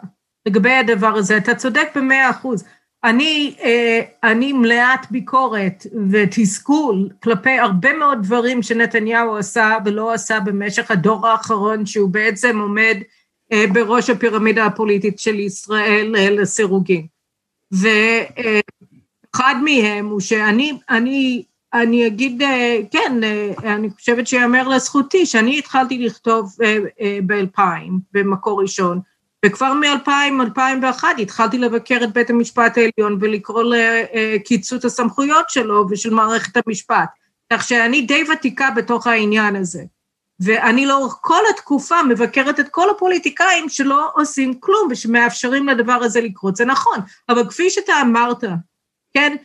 לגבי 0.45 0.71
הדבר 0.71 1.15
הזה, 1.15 1.37
אתה 1.37 1.55
צודק 1.55 1.87
במאה 1.95 2.29
אחוז. 2.29 2.63
אני, 3.03 3.55
אה, 3.63 4.01
אני 4.23 4.53
מלאת 4.53 5.11
ביקורת 5.11 5.85
ותסכול 6.11 7.09
כלפי 7.23 7.59
הרבה 7.59 7.93
מאוד 7.93 8.23
דברים 8.23 8.63
שנתניהו 8.63 9.37
עשה 9.37 9.77
ולא 9.85 10.13
עשה 10.13 10.39
במשך 10.39 10.91
הדור 10.91 11.27
האחרון 11.27 11.85
שהוא 11.85 12.09
בעצם 12.09 12.59
עומד 12.59 12.97
אה, 13.51 13.65
בראש 13.73 14.09
הפירמידה 14.09 14.65
הפוליטית 14.65 15.19
של 15.19 15.39
ישראל 15.39 16.15
אה, 16.17 16.29
לסירוגין. 16.29 17.07
ואחד 17.71 19.55
מהם 19.63 20.05
הוא 20.05 20.19
שאני 20.19 20.79
אני, 20.89 21.43
אני 21.73 22.07
אגיד, 22.07 22.43
כן, 22.91 23.19
אני 23.63 23.89
חושבת 23.89 24.27
שיאמר 24.27 24.67
לזכותי 24.67 25.25
שאני 25.25 25.59
התחלתי 25.59 25.97
לכתוב 25.97 26.55
באלפיים 27.23 27.99
במקור 28.11 28.61
ראשון 28.61 28.99
וכבר 29.45 29.73
מ-2000-2001 29.73 31.03
התחלתי 31.21 31.57
לבקר 31.57 31.99
את 32.03 32.13
בית 32.13 32.29
המשפט 32.29 32.77
העליון 32.77 33.17
ולקרוא 33.21 33.63
לקיצוץ 33.63 34.85
הסמכויות 34.85 35.49
שלו 35.49 35.85
ושל 35.89 36.13
מערכת 36.13 36.57
המשפט. 36.67 37.09
כך 37.53 37.63
שאני 37.63 38.01
די 38.01 38.23
ותיקה 38.33 38.71
בתוך 38.71 39.07
העניין 39.07 39.55
הזה. 39.55 39.83
ואני 40.39 40.85
לאורך 40.85 41.17
כל 41.21 41.41
התקופה 41.53 42.03
מבקרת 42.03 42.59
את 42.59 42.69
כל 42.69 42.89
הפוליטיקאים 42.89 43.69
שלא 43.69 44.09
עושים 44.13 44.59
כלום 44.59 44.87
ושמאפשרים 44.91 45.67
לדבר 45.67 45.93
הזה 46.01 46.21
לקרות. 46.21 46.55
זה 46.55 46.65
נכון, 46.65 46.97
אבל 47.29 47.49
כפי 47.49 47.69
שאתה 47.69 47.93
אמרת, 48.01 48.43
כן, 49.13 49.35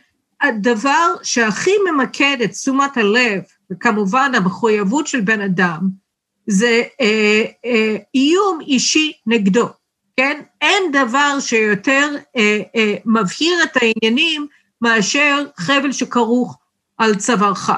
הדבר 0.41 1.15
שהכי 1.23 1.71
ממקד 1.91 2.37
את 2.43 2.51
תשומת 2.51 2.97
הלב, 2.97 3.41
וכמובן 3.71 4.31
המחויבות 4.35 5.07
של 5.07 5.21
בן 5.21 5.41
אדם, 5.41 5.79
זה 6.47 6.83
אה, 7.01 7.43
אה, 7.65 7.95
איום 8.15 8.59
אישי 8.61 9.13
נגדו. 9.27 9.67
כן? 10.19 10.41
אין 10.61 10.91
דבר 10.91 11.39
שיותר 11.39 12.09
אה, 12.37 12.59
אה, 12.75 12.95
מבהיר 13.05 13.63
את 13.63 13.77
העניינים 13.81 14.47
מאשר 14.81 15.45
חבל 15.57 15.91
שכרוך 15.91 16.57
על 16.97 17.15
צווארך. 17.15 17.69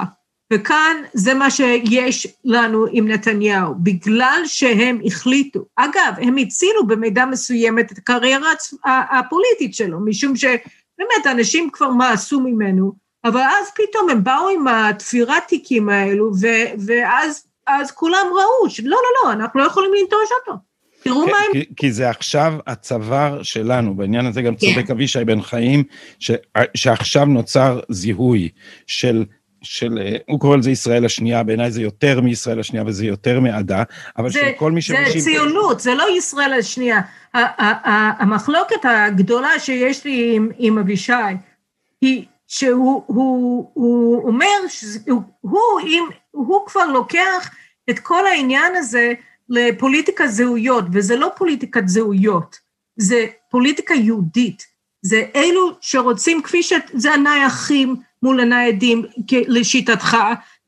וכאן 0.53 0.97
זה 1.13 1.33
מה 1.33 1.51
שיש 1.51 2.27
לנו 2.45 2.85
עם 2.91 3.07
נתניהו, 3.07 3.75
בגלל 3.77 4.41
שהם 4.45 4.99
החליטו, 5.05 5.59
אגב, 5.75 6.13
הם 6.17 6.37
הצילו 6.37 6.87
במידה 6.87 7.25
מסוימת 7.25 7.91
את 7.91 7.97
הקריירה 7.97 8.51
הפוליטית 8.85 9.75
שלו, 9.75 9.99
משום 9.99 10.35
שבאמת 10.35 11.27
אנשים 11.31 11.69
כבר 11.73 11.89
מעשו 11.89 12.39
ממנו, 12.39 12.93
אבל 13.25 13.41
אז 13.41 13.71
פתאום 13.75 14.09
הם 14.09 14.23
באו 14.23 14.49
עם 14.49 14.67
התפירת 14.67 15.43
תיקים 15.47 15.89
האלו, 15.89 16.31
ואז 16.87 17.91
כולם 17.91 18.25
ראו 18.31 18.69
שלא, 18.69 18.89
לא, 18.89 18.97
לא, 19.23 19.31
אנחנו 19.31 19.59
לא 19.59 19.65
יכולים 19.65 19.91
לנטוש 19.93 20.29
אותו. 20.39 20.70
תראו 21.03 21.25
מה 21.25 21.37
הם... 21.37 21.53
כי, 21.53 21.65
כי 21.75 21.91
זה 21.91 22.09
עכשיו 22.09 22.53
הצוואר 22.67 23.43
שלנו, 23.43 23.95
בעניין 23.95 24.25
הזה 24.25 24.41
גם 24.41 24.55
צודק 24.55 24.87
כן. 24.87 24.93
אבישי 24.93 25.25
בן 25.25 25.41
חיים, 25.41 25.83
ש, 26.19 26.31
שעכשיו 26.75 27.25
נוצר 27.25 27.79
זיהוי 27.89 28.49
של, 28.87 29.25
של, 29.61 29.99
אה, 30.01 30.17
הוא 30.27 30.39
קורא 30.39 30.57
לזה 30.57 30.71
ישראל 30.71 31.05
השנייה, 31.05 31.43
בעיניי 31.43 31.71
זה 31.71 31.81
יותר 31.81 32.21
מישראל 32.21 32.59
השנייה 32.59 32.83
וזה 32.87 33.05
יותר 33.05 33.39
מעדה, 33.39 33.83
אבל 34.17 34.29
זה, 34.29 34.39
של 34.39 34.51
כל 34.57 34.71
מי 34.71 34.81
זה 34.81 34.87
שמשיב... 34.87 35.21
ציונות, 35.21 35.79
זה 35.79 35.95
לא 35.95 36.17
ישראל 36.17 36.53
השנייה. 36.53 37.01
המחלוקת 37.33 38.85
הגדולה 38.85 39.59
שיש 39.59 40.05
לי 40.05 40.35
עם, 40.35 40.49
עם 40.57 40.77
אבישי, 40.77 41.13
היא 42.01 42.25
שהוא 42.47 43.03
הוא, 43.07 43.71
הוא 43.73 44.27
אומר 44.27 44.67
שהוא 44.67 45.21
הוא, 45.41 45.61
אם, 45.87 46.03
הוא 46.31 46.67
כבר 46.67 46.85
לוקח 46.85 47.51
את 47.89 47.99
כל 47.99 48.27
העניין 48.27 48.75
הזה 48.75 49.13
לפוליטיקה 49.51 50.27
זהויות, 50.27 50.85
וזה 50.93 51.15
לא 51.15 51.31
פוליטיקת 51.37 51.87
זהויות, 51.87 52.55
זה 52.97 53.25
פוליטיקה 53.49 53.93
יהודית. 53.93 54.63
זה 55.01 55.25
אלו 55.35 55.71
שרוצים, 55.81 56.41
כפי 56.41 56.63
ש... 56.63 56.73
זה 56.93 57.13
הנייחים 57.13 57.95
מול 58.23 58.39
הניידים 58.39 59.05
לשיטתך, 59.31 60.17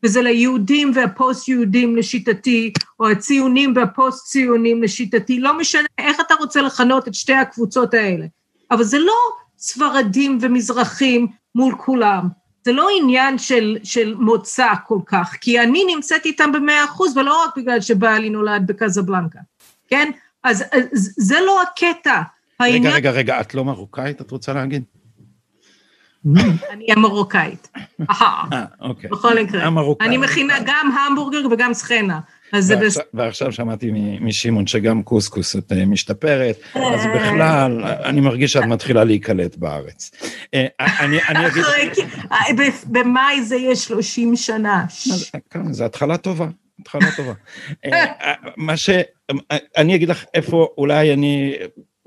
וזה 0.04 0.22
ליהודים 0.22 0.92
והפוסט-יהודים 0.96 1.96
לשיטתי, 1.96 2.74
או 3.00 3.10
הציונים 3.10 3.74
והפוסט-ציונים 3.76 4.84
לשיטתי, 4.84 5.40
לא 5.40 5.58
משנה 5.58 5.88
איך 5.98 6.18
אתה 6.20 6.34
רוצה 6.40 6.62
לכנות 6.62 7.08
את 7.08 7.14
שתי 7.14 7.34
הקבוצות 7.34 7.94
האלה. 7.94 8.26
אבל 8.72 8.84
זה 8.84 9.00
לא 9.00 9.16
ספרדים 9.58 10.38
ומזרחים 10.42 11.28
מול 11.56 11.76
כולם. 11.78 12.28
זה 12.66 12.72
לא 12.72 12.88
עניין 13.00 13.38
של, 13.38 13.78
של 13.84 14.16
מוצא 14.20 14.68
כל 14.88 15.00
כך, 15.06 15.36
כי 15.42 15.60
אני 15.60 15.84
נמצאת 15.96 16.26
איתם 16.26 16.52
במאה 16.52 16.86
אחוז, 16.86 17.18
ולא 17.18 17.44
רק 17.44 17.58
בגלל 17.58 17.82
שבעלי 17.82 18.30
נולד 18.30 18.68
בקזבלנקה, 18.68 19.40
כן? 19.88 20.12
אז, 20.44 20.64
אז 20.72 21.14
זה 21.18 21.40
לא 21.46 21.62
הקטע. 21.62 22.22
רגע, 22.62 22.74
העניין- 22.74 22.94
רגע, 22.94 23.12
רגע, 23.12 23.42
את 23.42 23.56
לא 23.56 23.66
מרוקאית, 23.66 24.22
את 24.22 24.32
רוצה 24.32 24.54
להגיד? 24.54 24.84
אני 26.72 26.86
המרוקאית. 26.90 27.70
אה, 28.10 28.66
אוקיי. 28.82 29.10
בכל 29.10 29.44
מקרה. 29.44 29.64
המרוקאית. 29.64 30.08
אני 30.10 30.18
מכינה 30.18 30.58
גם 30.66 30.92
המבורגר 30.98 31.48
וגם 31.52 31.74
סחנה. 31.74 32.20
ועכשיו, 33.14 33.52
שמעתי 33.52 33.92
משמעון 34.22 34.68
שגם 34.68 35.04
קוסקוס 35.04 35.56
את 35.56 35.72
אה, 35.72 35.86
משתפרת, 35.86 36.56
אז 36.76 37.02
בכלל, 37.16 37.84
אני 37.84 38.22
מרגיש 38.22 38.54
שאת 38.54 38.64
מתחילה 38.64 39.04
להיקלט 39.04 39.56
בארץ. 39.56 40.12
אה, 40.54 40.66
אני 40.80 41.20
אגיד... 41.48 41.64
במאי 42.86 43.44
זה 43.44 43.56
יהיה 43.56 43.76
30 43.76 44.36
שנה. 44.36 44.86
כן, 45.50 45.74
זו 45.74 45.86
התחלה 45.86 46.18
טובה, 46.18 46.48
התחלה 46.80 47.08
טובה. 47.16 47.34
אה, 47.86 48.34
מה 48.58 48.78
ש... 48.78 48.90
אני 49.78 49.96
אגיד 49.96 50.10
לך 50.10 50.26
איפה 50.34 50.68
אולי 50.78 51.14
אני 51.14 51.56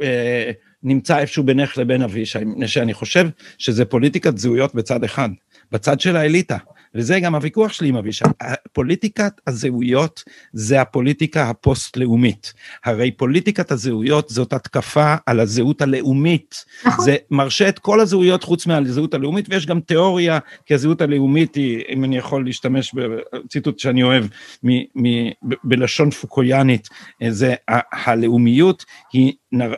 אה, 0.02 0.50
נמצא 0.82 1.18
איפשהו 1.18 1.44
בינך 1.44 1.78
לבין 1.78 2.02
אבישי, 2.02 2.38
מפני 2.44 2.68
שאני 2.68 2.94
חושב 2.94 3.28
שזה 3.58 3.84
פוליטיקת 3.84 4.38
זהויות 4.38 4.74
בצד 4.74 5.04
אחד, 5.04 5.28
בצד 5.72 6.00
של 6.00 6.16
האליטה. 6.16 6.56
וזה 6.96 7.20
גם 7.20 7.34
הוויכוח 7.34 7.72
שלי 7.72 7.88
עם 7.88 7.96
אבישי. 7.96 8.24
פוליטיקת 8.72 9.32
הזהויות 9.46 10.24
זה 10.52 10.80
הפוליטיקה 10.80 11.50
הפוסט-לאומית. 11.50 12.52
הרי 12.84 13.10
פוליטיקת 13.10 13.70
הזהויות 13.72 14.28
זאת 14.28 14.52
התקפה 14.52 15.14
על 15.26 15.40
הזהות 15.40 15.82
הלאומית. 15.82 16.64
נכון. 16.86 17.04
זה 17.04 17.16
מרשה 17.30 17.68
את 17.68 17.78
כל 17.78 18.00
הזהויות 18.00 18.44
חוץ 18.44 18.66
מהזהות 18.66 19.14
הלאומית, 19.14 19.46
ויש 19.50 19.66
גם 19.66 19.80
תיאוריה, 19.80 20.38
כי 20.66 20.74
הזהות 20.74 21.00
הלאומית 21.00 21.54
היא, 21.54 21.82
אם 21.88 22.04
אני 22.04 22.16
יכול 22.16 22.44
להשתמש 22.44 22.94
בציטוט 22.94 23.78
שאני 23.78 24.02
אוהב, 24.02 24.24
מ, 24.64 24.68
מ, 24.94 25.28
ב, 25.42 25.54
בלשון 25.64 26.10
פוקויאנית, 26.10 26.88
זה 27.28 27.54
ה- 27.70 28.10
הלאומיות 28.10 28.84
היא, 29.12 29.32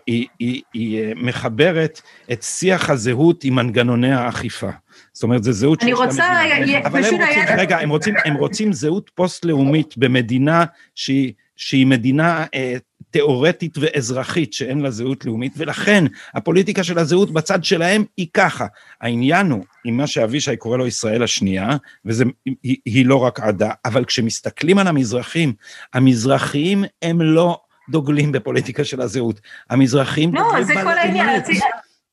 היא, 0.07 0.27
היא, 0.39 0.63
היא 0.75 1.01
אה, 1.03 1.13
מחברת 1.17 2.01
את 2.33 2.43
שיח 2.43 2.91
הזהות 2.91 3.45
עם 3.45 3.55
מנגנוני 3.55 4.13
האכיפה. 4.13 4.71
זאת 5.13 5.23
אומרת, 5.23 5.45
זה 5.45 5.53
זהות 5.53 5.83
אני 5.83 5.93
רוצה. 5.93 6.25
י- 6.67 6.79
אבל 6.79 7.05
הם 7.05 7.15
רוצים, 7.15 7.21
היה- 7.23 7.57
רגע, 7.59 7.79
הם 7.79 7.91
רוצים, 7.91 8.15
הם 8.25 8.35
רוצים 8.35 8.73
זהות 8.73 9.11
פוסט-לאומית 9.15 9.95
במדינה 9.99 10.65
שהיא, 10.95 11.33
שהיא 11.57 11.87
מדינה 11.87 12.45
אה, 12.55 12.75
תיאורטית 13.11 13.79
ואזרחית 13.81 14.53
שאין 14.53 14.81
לה 14.81 14.91
זהות 14.91 15.25
לאומית, 15.25 15.53
ולכן 15.57 16.05
הפוליטיקה 16.35 16.85
של 16.85 16.99
הזהות 16.99 17.31
בצד 17.31 17.65
שלהם 17.65 18.05
היא 18.17 18.27
ככה. 18.35 18.67
העניין 19.01 19.51
הוא, 19.51 19.65
עם 19.85 19.97
מה 19.97 20.07
שאבישי 20.07 20.57
קורא 20.57 20.77
לו 20.77 20.87
ישראל 20.87 21.23
השנייה, 21.23 21.69
וזה, 22.05 22.25
היא, 22.63 22.77
היא 22.85 23.07
לא 23.07 23.17
רק 23.25 23.41
עדה, 23.41 23.71
אבל 23.85 24.05
כשמסתכלים 24.05 24.79
על 24.79 24.87
המזרחים, 24.87 25.53
המזרחיים 25.95 26.85
הם 27.03 27.21
לא 27.23 27.61
דוגלים 27.91 28.33
בפוליטיקה 28.33 28.85
של 28.85 29.01
הזהות. 29.01 29.41
המזרחים 29.71 30.35
לא, 30.35 30.63
זה 30.63 30.75
כל 30.75 30.99
העניין. 30.99 31.41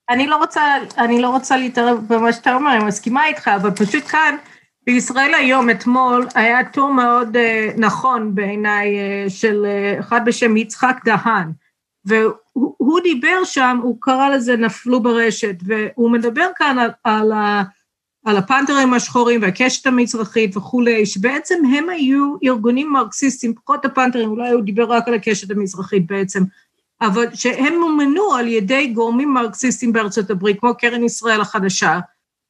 אני 0.09 0.27
לא 0.27 0.37
רוצה, 0.37 0.61
אני 0.97 1.21
לא 1.21 1.29
רוצה 1.29 1.57
להתערב 1.57 1.99
במה 2.07 2.33
שאתה 2.33 2.55
אומר, 2.55 2.75
אני 2.75 2.83
מסכימה 2.83 3.27
איתך, 3.27 3.47
אבל 3.47 3.71
פשוט 3.71 4.03
כאן, 4.07 4.35
בישראל 4.85 5.33
היום, 5.33 5.69
אתמול, 5.69 6.27
היה 6.35 6.69
טור 6.69 6.93
מאוד 6.93 7.37
אה, 7.37 7.69
נכון 7.77 8.35
בעיניי 8.35 8.99
אה, 8.99 9.29
של 9.29 9.65
אה, 9.65 9.99
אחד 9.99 10.21
בשם 10.25 10.57
יצחק 10.57 10.97
דהן, 11.05 11.51
והוא 12.05 12.75
הוא 12.77 12.99
דיבר 12.99 13.43
שם, 13.43 13.79
הוא 13.83 13.97
קרא 13.99 14.29
לזה 14.29 14.57
נפלו 14.57 15.03
ברשת, 15.03 15.55
והוא 15.65 16.11
מדבר 16.11 16.47
כאן 16.55 16.79
על, 16.79 16.89
על, 17.03 17.31
ה, 17.31 17.63
על 18.25 18.37
הפנתרים 18.37 18.93
השחורים 18.93 19.41
והקשת 19.41 19.87
המזרחית 19.87 20.57
וכולי, 20.57 21.05
שבעצם 21.05 21.55
הם 21.77 21.89
היו 21.89 22.35
ארגונים 22.43 22.91
מרקסיסטים, 22.91 23.53
פחות 23.55 23.85
הפנתרים, 23.85 24.29
אולי 24.29 24.51
הוא 24.51 24.61
דיבר 24.61 24.83
רק 24.83 25.07
על 25.07 25.13
הקשת 25.13 25.51
המזרחית 25.51 26.07
בעצם, 26.07 26.43
אבל 27.01 27.25
שהם 27.33 27.79
מומנו 27.79 28.33
על 28.33 28.47
ידי 28.47 28.87
גורמים 28.87 29.33
מרקסיסטים 29.33 29.93
בארצות 29.93 30.29
הברית, 30.29 30.59
כמו 30.59 30.75
קרן 30.77 31.03
ישראל 31.03 31.41
החדשה, 31.41 31.99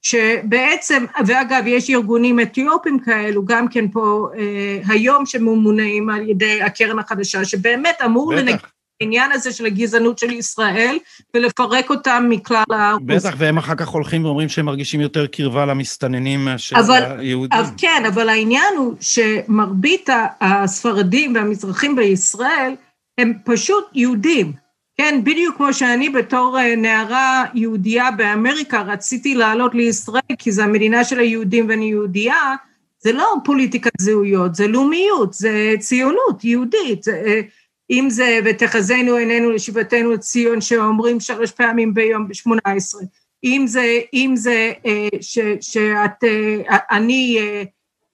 שבעצם, 0.01 1.05
ואגב, 1.27 1.63
יש 1.67 1.89
ארגונים 1.89 2.39
אתיופים 2.39 2.99
כאלו, 2.99 3.45
גם 3.45 3.67
כן 3.67 3.87
פה 3.87 4.27
אה, 4.37 4.79
היום 4.87 5.25
שממונעים 5.25 6.09
על 6.09 6.29
ידי 6.29 6.61
הקרן 6.61 6.99
החדשה, 6.99 7.45
שבאמת 7.45 7.95
אמור 8.05 8.33
לנגד 8.33 8.55
בטח, 8.55 8.69
העניין 9.01 9.31
הזה 9.31 9.51
של 9.51 9.65
הגזענות 9.65 10.19
של 10.19 10.31
ישראל, 10.31 10.97
ולפרק 11.33 11.89
אותם 11.89 12.25
מכלל 12.29 12.63
האוכלוסייה. 12.69 13.19
בטח, 13.19 13.35
והם 13.37 13.57
אחר 13.57 13.75
כך 13.75 13.87
הולכים 13.87 14.25
ואומרים 14.25 14.49
שהם 14.49 14.65
מרגישים 14.65 15.01
יותר 15.01 15.27
קרבה 15.27 15.65
למסתננים 15.65 16.45
מאשר 16.45 16.75
אבל- 16.79 17.15
ליהודים. 17.17 17.59
אז 17.59 17.71
כן, 17.77 18.03
אבל 18.07 18.29
העניין 18.29 18.73
הוא 18.77 18.93
שמרבית 19.01 20.09
הספרדים 20.41 21.35
והמזרחים 21.35 21.95
בישראל 21.95 22.73
הם 23.17 23.33
פשוט 23.45 23.85
יהודים. 23.93 24.53
כן, 24.97 25.21
בדיוק 25.23 25.57
כמו 25.57 25.73
שאני 25.73 26.09
בתור 26.09 26.59
אה, 26.59 26.75
נערה 26.75 27.45
יהודייה 27.53 28.11
באמריקה 28.11 28.81
רציתי 28.81 29.35
לעלות 29.35 29.75
לישראל 29.75 30.21
כי 30.37 30.51
זו 30.51 30.61
המדינה 30.61 31.03
של 31.03 31.19
היהודים 31.19 31.69
ואני 31.69 31.85
יהודייה, 31.85 32.55
זה 32.99 33.11
לא 33.11 33.35
פוליטיקת 33.43 33.91
זהויות, 34.01 34.55
זה 34.55 34.67
לאומיות, 34.67 35.33
זה 35.33 35.73
ציונות 35.79 36.43
יהודית. 36.43 37.07
אה, 37.07 37.41
אם 37.89 38.09
זה 38.09 38.39
ותחזינו 38.45 39.15
עינינו 39.15 39.51
לשיבתנו 39.51 40.19
ציון 40.19 40.61
שאומרים 40.61 41.19
שלוש 41.19 41.51
פעמים 41.51 41.93
ביום 41.93 42.27
בשמונה 42.27 42.61
עשרה. 42.65 43.01
אם 43.43 43.63
זה, 43.67 43.99
אם 44.13 44.33
זה 44.35 44.71
אה, 44.85 45.07
ש, 45.21 45.39
שאת, 45.61 46.23
אני 46.91 47.37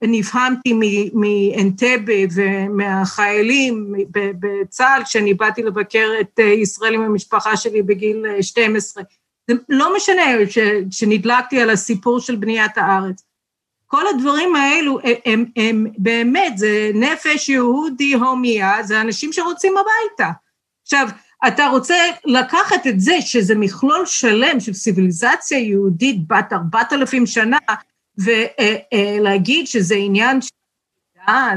אה, 0.04 0.08
נפהמתי 0.08 0.74
מאנטבה 1.14 2.14
ומהחיילים 2.36 3.94
בצה"ל, 4.12 5.04
כשאני 5.04 5.34
באתי 5.34 5.64
לבקר 5.64 6.08
את 6.22 6.40
אה, 6.40 6.46
ישראל 6.46 6.94
עם 6.94 7.02
המשפחה 7.02 7.58
שלי 7.58 7.82
בגיל 7.82 8.26
אה, 8.26 8.44
12. 8.44 9.04
זה 9.48 9.54
לא 9.70 9.96
משנה 9.96 10.22
ש, 10.50 10.58
שנדלקתי 10.92 11.62
על 11.62 11.70
הסיפור 11.70 12.20
של 12.20 12.36
בניית 12.36 12.78
הארץ. 12.78 13.24
כל 13.88 14.08
הדברים 14.08 14.56
האלו 14.56 15.00
הם, 15.04 15.16
הם, 15.26 15.46
הם 15.56 15.86
באמת, 15.98 16.58
זה 16.58 16.92
נפש 16.94 17.50
יהודי 17.50 18.14
הומיה, 18.14 18.84
זה 18.84 19.02
אנשים 19.02 19.34
שרוצים 19.34 19.74
הביתה. 19.78 20.32
עכשיו, 20.84 21.08
אתה 21.48 21.68
רוצה 21.68 21.96
לקחת 22.26 22.88
את 22.88 23.00
זה, 23.00 23.22
שזה 23.22 23.56
מכלול 23.56 24.06
שלם 24.06 24.60
של 24.60 24.74
ציוויליזציה 24.74 25.60
יהודית 25.60 26.28
בת 26.28 26.54
ארבעת 26.54 26.94
אלפים 26.94 27.26
שנה, 27.26 27.58
ולהגיד 28.18 29.68
שזה 29.68 29.96
עניין 29.96 30.42
של 30.42 30.50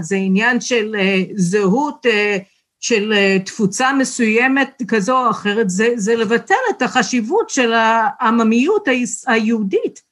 זה 0.00 0.16
עניין 0.16 0.60
של 0.60 0.96
אה, 0.98 1.22
זהות, 1.34 2.06
אה, 2.06 2.38
של 2.80 3.12
אה, 3.12 3.38
תפוצה 3.44 3.92
מסוימת 3.92 4.82
כזו 4.88 5.24
או 5.24 5.30
אחרת, 5.30 5.70
זה, 5.70 5.88
זה 5.96 6.16
לבטל 6.16 6.54
את 6.70 6.82
החשיבות 6.82 7.50
של 7.50 7.72
העממיות 7.72 8.88
היהודית, 9.26 10.02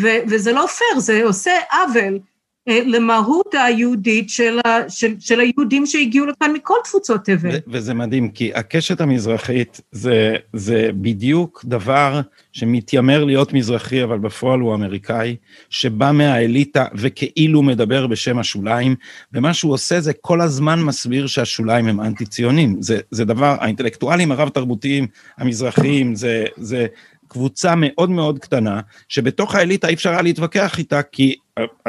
ו, 0.00 0.08
וזה 0.28 0.52
לא 0.52 0.66
פייר, 0.66 1.00
זה 1.00 1.24
עושה 1.24 1.52
עוול 1.72 2.18
למהות 2.68 3.54
היהודית 3.54 4.30
של, 4.30 4.58
ה, 4.66 4.90
של, 4.90 5.14
של 5.20 5.40
היהודים 5.40 5.86
שהגיעו 5.86 6.26
לכאן 6.26 6.52
מכל 6.52 6.74
תפוצות 6.84 7.24
תבל. 7.24 7.56
וזה 7.66 7.94
מדהים, 7.94 8.28
כי 8.28 8.50
הקשת 8.54 9.00
המזרחית 9.00 9.80
זה, 9.92 10.36
זה 10.52 10.90
בדיוק 10.94 11.64
דבר 11.64 12.20
שמתיימר 12.52 13.24
להיות 13.24 13.52
מזרחי, 13.52 14.04
אבל 14.04 14.18
בפועל 14.18 14.60
הוא 14.60 14.74
אמריקאי, 14.74 15.36
שבא 15.70 16.10
מהאליטה 16.12 16.84
וכאילו 16.94 17.62
מדבר 17.62 18.06
בשם 18.06 18.38
השוליים, 18.38 18.94
ומה 19.32 19.54
שהוא 19.54 19.72
עושה 19.72 20.00
זה 20.00 20.12
כל 20.12 20.40
הזמן 20.40 20.80
מסביר 20.80 21.26
שהשוליים 21.26 21.88
הם 21.88 22.00
אנטי 22.00 22.26
ציונים. 22.26 22.82
זה, 22.82 23.00
זה 23.10 23.24
דבר, 23.24 23.56
האינטלקטואלים 23.60 24.32
הרב-תרבותיים 24.32 25.06
המזרחיים, 25.38 26.14
זה, 26.14 26.44
זה 26.56 26.86
קבוצה 27.28 27.74
מאוד 27.76 28.10
מאוד 28.10 28.38
קטנה, 28.38 28.80
שבתוך 29.08 29.54
האליטה 29.54 29.88
אי 29.88 29.94
אפשר 29.94 30.10
היה 30.10 30.22
להתווכח 30.22 30.78
איתה, 30.78 31.02
כי 31.02 31.34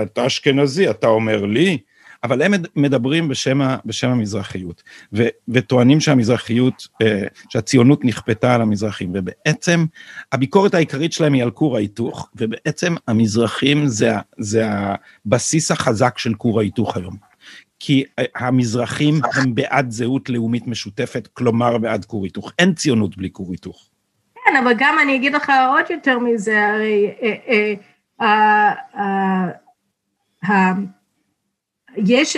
אתה 0.02 0.28
אשכנזי, 0.28 0.90
אתה 0.90 1.08
אומר 1.08 1.46
לי, 1.46 1.78
אבל 2.24 2.42
הם 2.42 2.54
מדברים 2.76 3.28
בשם, 3.28 3.62
בשם 3.86 4.10
המזרחיות, 4.10 4.84
ו, 5.14 5.24
וטוענים 5.48 6.00
שהמזרחיות, 6.00 6.88
אה, 7.02 7.24
שהציונות 7.50 8.06
נכפתה 8.06 8.56
על 8.56 8.62
המזרחים, 8.62 9.12
ובעצם 9.14 9.86
הביקורת 10.32 10.74
העיקרית 10.74 11.14
שלהם 11.14 11.34
היא 11.34 11.44
על 11.44 11.52
כור 11.52 11.76
ההיתוך, 11.76 12.30
ובעצם 12.36 12.96
המזרחים 13.08 13.88
זה, 13.88 14.12
זה 14.38 14.66
הבסיס 15.26 15.72
החזק 15.72 16.18
של 16.18 16.34
כור 16.34 16.60
ההיתוך 16.60 16.98
היום. 16.98 17.16
כי 17.80 18.04
המזרחים 18.36 19.16
הם 19.36 19.56
בעד 19.56 19.92
זהות 19.92 20.30
לאומית 20.30 20.68
משותפת, 20.68 21.28
כלומר 21.34 21.78
בעד 21.78 22.06
כור 22.06 22.24
היתוך. 22.24 22.52
אין 22.60 22.74
ציונות 22.74 23.18
בלי 23.18 23.30
כור 23.32 23.52
היתוך. 23.52 23.90
כן, 24.46 24.56
אבל 24.56 24.74
גם 24.78 24.98
אני 25.04 25.16
אגיד 25.16 25.34
לך 25.34 25.52
עוד 25.70 25.86
יותר 25.90 26.20
מזה, 26.20 26.68
הרי 26.68 27.12
אה, 27.22 27.28
אה, 27.28 27.54
אה, 27.54 27.74
יש, 31.98 32.36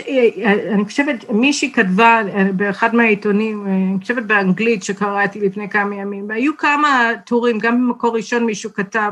אני 0.73 0.85
חושבת, 0.85 1.29
מישהי 1.29 1.71
כתבה 1.73 2.21
באחד 2.55 2.95
מהעיתונים, 2.95 3.67
אני 3.67 3.97
חושבת 4.01 4.23
באנגלית 4.23 4.83
שקראתי 4.83 5.39
לפני 5.39 5.69
כמה 5.69 5.95
ימים, 5.95 6.29
והיו 6.29 6.57
כמה 6.57 7.11
טורים, 7.25 7.59
גם 7.59 7.87
במקור 7.87 8.15
ראשון 8.15 8.43
מישהו 8.43 8.73
כתב 8.73 9.11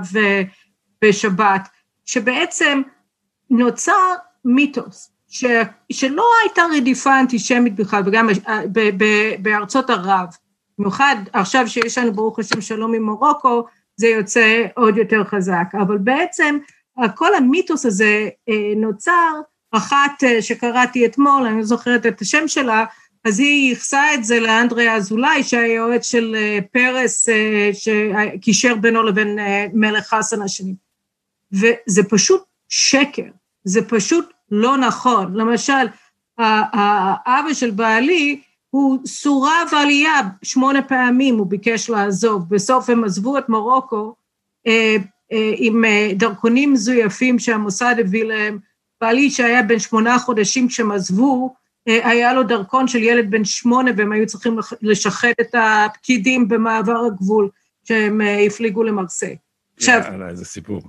בשבת, 1.01 1.67
שבעצם 2.05 2.82
נוצר 3.49 4.13
מיתוס, 4.45 5.12
ש, 5.27 5.45
שלא 5.91 6.25
הייתה 6.43 6.62
רדיפה 6.77 7.19
אנטישמית 7.19 7.75
בכלל, 7.75 8.03
וגם 8.05 8.29
בארצות 9.41 9.89
ערב, 9.89 10.27
במיוחד 10.79 11.15
עכשיו 11.34 11.67
שיש 11.67 11.97
לנו 11.97 12.13
ברוך 12.13 12.39
השם 12.39 12.62
שלום 12.62 12.93
עם 12.93 13.03
מרוקו, 13.03 13.65
זה 13.99 14.07
יוצא 14.07 14.65
עוד 14.75 14.97
יותר 14.97 15.23
חזק. 15.23 15.65
אבל 15.81 15.97
בעצם 15.97 16.57
כל 17.15 17.35
המיתוס 17.35 17.85
הזה 17.85 18.29
אה, 18.49 18.73
נוצר, 18.75 19.33
אחת 19.71 20.23
אה, 20.23 20.41
שקראתי 20.41 21.05
אתמול, 21.05 21.45
אני 21.45 21.57
לא 21.57 21.63
זוכרת 21.63 22.05
את 22.05 22.21
השם 22.21 22.47
שלה, 22.47 22.85
אז 23.25 23.39
היא 23.39 23.69
ייחסה 23.69 24.13
את 24.13 24.23
זה 24.23 24.39
לאנדריה 24.39 24.95
אזולאי, 24.95 25.43
שהיה 25.43 25.73
יועץ 25.73 26.12
של 26.12 26.35
אה, 26.39 26.59
פרס, 26.71 27.29
שקישר 27.73 28.75
בינו 28.75 29.03
לבין 29.03 29.39
מלך 29.73 30.07
חסן 30.07 30.41
השני. 30.41 30.75
וזה 31.51 32.03
פשוט 32.09 32.43
שקר, 32.69 33.29
זה 33.63 33.81
פשוט 33.89 34.33
לא 34.51 34.77
נכון. 34.77 35.35
למשל, 35.35 35.88
האבא 36.38 37.53
של 37.53 37.71
בעלי, 37.71 38.41
הוא 38.69 38.99
סורב 39.05 39.69
עלייה 39.71 40.21
שמונה 40.43 40.82
פעמים, 40.82 41.38
הוא 41.38 41.47
ביקש 41.47 41.89
לעזוב, 41.89 42.49
בסוף 42.49 42.89
הם 42.89 43.03
עזבו 43.03 43.38
את 43.38 43.49
מרוקו 43.49 44.15
אה, 44.67 44.95
אה, 45.32 45.53
עם 45.58 45.86
אה, 45.86 46.12
דרכונים 46.15 46.73
מזויפים 46.73 47.39
שהמוסד 47.39 47.95
הביא 47.99 48.23
להם, 48.23 48.58
בעלי 49.01 49.29
שהיה 49.29 49.63
בן 49.63 49.79
שמונה 49.79 50.19
חודשים 50.19 50.67
כשהם 50.67 50.91
עזבו, 50.91 51.55
אה, 51.88 52.10
היה 52.10 52.34
לו 52.34 52.43
דרכון 52.43 52.88
של 52.88 53.03
ילד 53.03 53.32
בן 53.32 53.45
שמונה 53.45 53.91
והם 53.97 54.12
היו 54.12 54.27
צריכים 54.27 54.58
לשחד 54.82 55.34
את 55.41 55.55
הפקידים 55.55 56.47
במעבר 56.47 57.05
הגבול 57.05 57.49
כשהם 57.86 58.21
אה, 58.21 58.45
הפליגו 58.45 58.84
למרסיי. 58.84 59.38
עכשיו, 59.77 60.01
יאללה, 60.05 60.29
איזה 60.29 60.45
סיפור. 60.45 60.82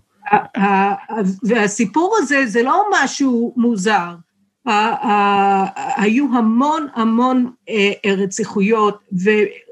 והסיפור 1.42 2.16
הזה 2.18 2.46
זה 2.46 2.62
לא 2.62 2.84
משהו 2.92 3.54
מוזר. 3.56 4.14
היו 5.96 6.26
המון 6.36 6.86
המון 6.94 7.50
אה, 7.68 8.12
רציחויות 8.16 9.00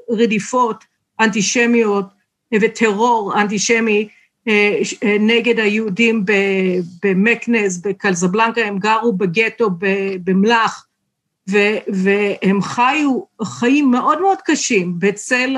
ורדיפות 0.09 0.83
אנטישמיות 1.19 2.05
וטרור 2.61 3.41
אנטישמי 3.41 4.07
אה, 4.47 4.79
אה, 5.03 5.17
נגד 5.19 5.59
היהודים 5.59 6.25
במקנז, 7.03 7.81
בקלזבלנקה, 7.81 8.61
הם 8.61 8.79
גרו 8.79 9.13
בגטו 9.13 9.69
במלח, 10.23 10.85
והם 11.87 12.61
חיו 12.61 13.19
חיים 13.43 13.91
מאוד 13.91 14.21
מאוד 14.21 14.37
קשים 14.45 14.99
בצל 14.99 15.55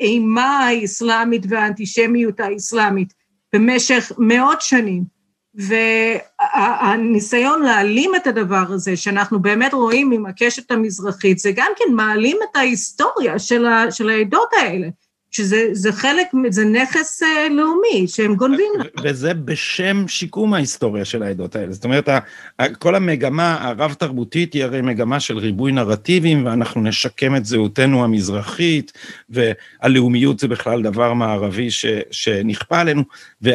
האימה 0.00 0.58
האסלאמית 0.58 1.42
והאנטישמיות 1.48 2.40
האסלאמית 2.40 3.14
במשך 3.52 4.12
מאות 4.18 4.62
שנים. 4.62 5.15
והניסיון 5.56 7.62
להעלים 7.62 8.10
את 8.16 8.26
הדבר 8.26 8.64
הזה, 8.68 8.96
שאנחנו 8.96 9.40
באמת 9.40 9.74
רואים 9.74 10.12
עם 10.12 10.26
הקשת 10.26 10.70
המזרחית, 10.70 11.38
זה 11.38 11.52
גם 11.56 11.72
כן 11.76 11.94
מעלים 11.94 12.36
את 12.50 12.56
ההיסטוריה 12.56 13.38
של, 13.38 13.66
ה, 13.66 13.90
של 13.90 14.10
העדות 14.10 14.48
האלה, 14.60 14.88
שזה 15.30 15.92
חלק, 15.92 16.26
זה 16.50 16.64
נכס 16.64 17.22
אה, 17.22 17.48
לאומי 17.48 18.06
שהם 18.06 18.34
גונבים. 18.34 18.72
וזה 19.02 19.34
בשם 19.34 20.08
שיקום 20.08 20.54
ההיסטוריה 20.54 21.04
של 21.04 21.22
העדות 21.22 21.56
האלה. 21.56 21.72
זאת 21.72 21.84
אומרת, 21.84 22.08
כל 22.78 22.94
המגמה 22.94 23.58
הרב-תרבותית 23.60 24.52
היא 24.52 24.64
הרי 24.64 24.82
מגמה 24.82 25.20
של 25.20 25.38
ריבוי 25.38 25.72
נרטיבים, 25.72 26.46
ואנחנו 26.46 26.82
נשקם 26.82 27.36
את 27.36 27.44
זהותנו 27.44 28.04
המזרחית, 28.04 28.92
והלאומיות 29.28 30.38
זה 30.38 30.48
בכלל 30.48 30.82
דבר 30.82 31.12
מערבי 31.12 31.70
ש, 31.70 31.86
שנכפה 32.10 32.80
עלינו, 32.80 33.02
ו, 33.42 33.50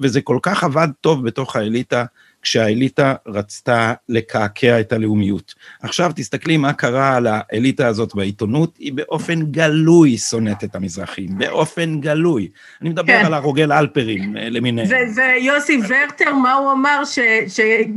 וזה 0.00 0.20
כל 0.20 0.38
כך 0.42 0.64
עבד 0.64 0.88
טוב 1.00 1.26
בתוך 1.26 1.56
האליטה, 1.56 2.04
כשהאליטה 2.42 3.14
רצתה 3.26 3.92
לקעקע 4.08 4.80
את 4.80 4.92
הלאומיות. 4.92 5.54
עכשיו 5.82 6.10
תסתכלי 6.14 6.56
מה 6.56 6.72
קרה 6.72 7.16
על 7.16 7.26
האליטה 7.30 7.86
הזאת 7.86 8.14
בעיתונות, 8.14 8.76
היא 8.78 8.92
באופן 8.92 9.42
גלוי 9.42 10.18
שונאת 10.18 10.64
את 10.64 10.74
המזרחים, 10.74 11.38
באופן 11.38 12.00
גלוי. 12.00 12.48
אני 12.82 12.90
מדבר 12.90 13.18
כן. 13.18 13.26
על 13.26 13.34
הרוגל 13.34 13.72
אלפרים 13.72 14.36
אה, 14.36 14.48
למיניהם. 14.48 14.88
ויוסי 15.16 15.80
ורטר, 15.88 16.34
מה 16.34 16.54
הוא 16.54 16.72
אמר? 16.72 17.02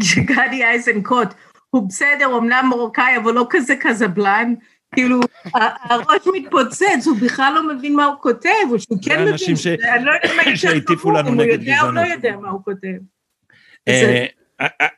שגדי 0.01 0.63
אייזנקוט, 0.63 1.27
הוא 1.69 1.89
בסדר, 1.89 2.37
אמנם 2.37 2.65
מרוקאי, 2.69 3.17
אבל 3.17 3.33
לא 3.33 3.47
כזה 3.49 3.75
קזבלן. 3.75 4.53
כאילו, 4.95 5.19
הראש 5.53 6.27
מתפוצץ, 6.33 7.07
הוא 7.07 7.17
בכלל 7.21 7.53
לא 7.55 7.75
מבין 7.75 7.95
מה 7.95 8.05
הוא 8.05 8.15
כותב, 8.21 8.49
או 8.71 8.79
שהוא 8.79 8.97
כן 9.01 9.25
מבין, 9.25 9.55
ש... 9.55 9.67
אני 9.67 10.05
לא 10.05 10.11
יודעת 10.11 10.31
מה 10.47 10.55
שהטיפו 10.55 11.11
לנו 11.11 11.35
נגד 11.35 11.61
גזענות. 11.61 11.61
הוא 11.61 11.65
יודע 11.65 11.81
או 11.81 11.91
לא 11.91 12.13
יודע 12.13 12.37
מה 12.41 12.49
הוא 12.49 12.61
כותב. 12.63 12.97
אה, 13.87 14.25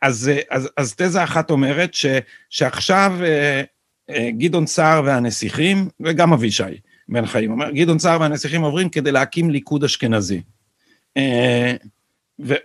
אז, 0.02 0.32
אז, 0.50 0.70
אז 0.78 0.96
תזה 0.96 1.24
אחת 1.24 1.52
אומרת 1.52 1.94
ש, 1.94 2.06
שעכשיו 2.50 3.14
אה, 3.24 3.62
אה, 4.10 4.30
גדעון 4.38 4.68
סער 4.68 5.02
והנסיכים, 5.06 5.90
וגם 6.00 6.34
אבישי 6.34 6.64
בן 7.10 7.26
חיים, 7.26 7.52
אומר, 7.52 7.72
גדעון 7.72 8.00
סער 8.00 8.22
והנסיכים 8.22 8.62
עוברים 8.62 8.90
כדי 8.90 9.12
להקים 9.12 9.50
ליכוד 9.50 9.84
אשכנזי. 9.84 10.42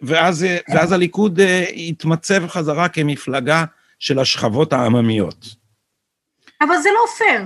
ואז, 0.03 0.47
ואז 0.69 0.93
הליכוד 0.93 1.41
התמצב 1.77 2.47
חזרה 2.47 2.89
כמפלגה 2.89 3.65
של 3.99 4.19
השכבות 4.19 4.73
העממיות. 4.73 5.58
אבל 6.61 6.79
זה 6.79 6.89
לא 6.91 7.07
פייר, 7.17 7.43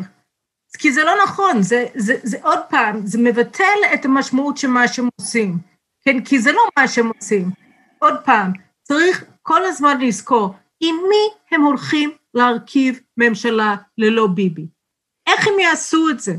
כי 0.78 0.92
זה 0.92 1.04
לא 1.04 1.12
נכון, 1.24 1.62
זה, 1.62 1.86
זה, 1.94 2.14
זה 2.22 2.36
עוד 2.42 2.58
פעם, 2.68 3.06
זה 3.06 3.18
מבטל 3.18 3.78
את 3.94 4.04
המשמעות 4.04 4.56
של 4.56 4.68
מה 4.68 4.88
שהם 4.88 5.08
עושים, 5.20 5.58
כן? 6.04 6.24
כי 6.24 6.38
זה 6.38 6.52
לא 6.52 6.62
מה 6.78 6.88
שהם 6.88 7.10
עושים. 7.18 7.50
עוד 7.98 8.14
פעם, 8.24 8.52
צריך 8.82 9.24
כל 9.42 9.64
הזמן 9.64 10.00
לזכור, 10.00 10.54
עם 10.80 10.96
מי 11.08 11.56
הם 11.56 11.62
הולכים 11.62 12.10
להרכיב 12.34 13.00
ממשלה 13.16 13.76
ללא 13.98 14.26
ביבי? 14.26 14.66
איך 15.26 15.46
הם 15.46 15.60
יעשו 15.60 16.08
את 16.08 16.20
זה? 16.20 16.34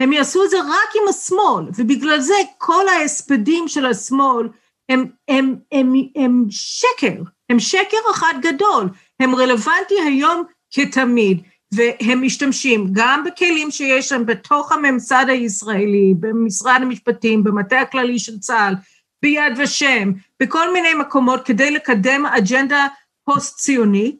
הם 0.00 0.12
יעשו 0.12 0.44
את 0.44 0.50
זה 0.50 0.56
רק 0.60 0.90
עם 1.02 1.08
השמאל, 1.08 1.64
ובגלל 1.76 2.20
זה 2.20 2.34
כל 2.58 2.88
ההספדים 2.88 3.68
של 3.68 3.86
השמאל 3.86 4.48
הם, 4.88 5.00
הם, 5.28 5.56
הם, 5.72 5.92
הם, 5.92 5.92
הם 6.16 6.44
שקר, 6.50 7.22
הם 7.50 7.60
שקר 7.60 7.96
אחד 8.10 8.34
גדול, 8.42 8.88
הם 9.20 9.34
רלוונטי 9.34 9.94
היום 10.06 10.42
כתמיד. 10.74 11.42
והם 11.72 12.22
משתמשים 12.22 12.88
גם 12.92 13.24
בכלים 13.24 13.70
שיש 13.70 14.12
להם 14.12 14.26
בתוך 14.26 14.72
הממסד 14.72 15.26
הישראלי, 15.28 16.14
במשרד 16.20 16.78
המשפטים, 16.82 17.44
במטה 17.44 17.80
הכללי 17.80 18.18
של 18.18 18.38
צה"ל, 18.38 18.74
ביד 19.22 19.52
ושם, 19.58 20.12
בכל 20.42 20.72
מיני 20.72 20.94
מקומות 20.94 21.44
כדי 21.44 21.70
לקדם 21.70 22.26
אג'נדה 22.26 22.86
פוסט-ציונית, 23.24 24.16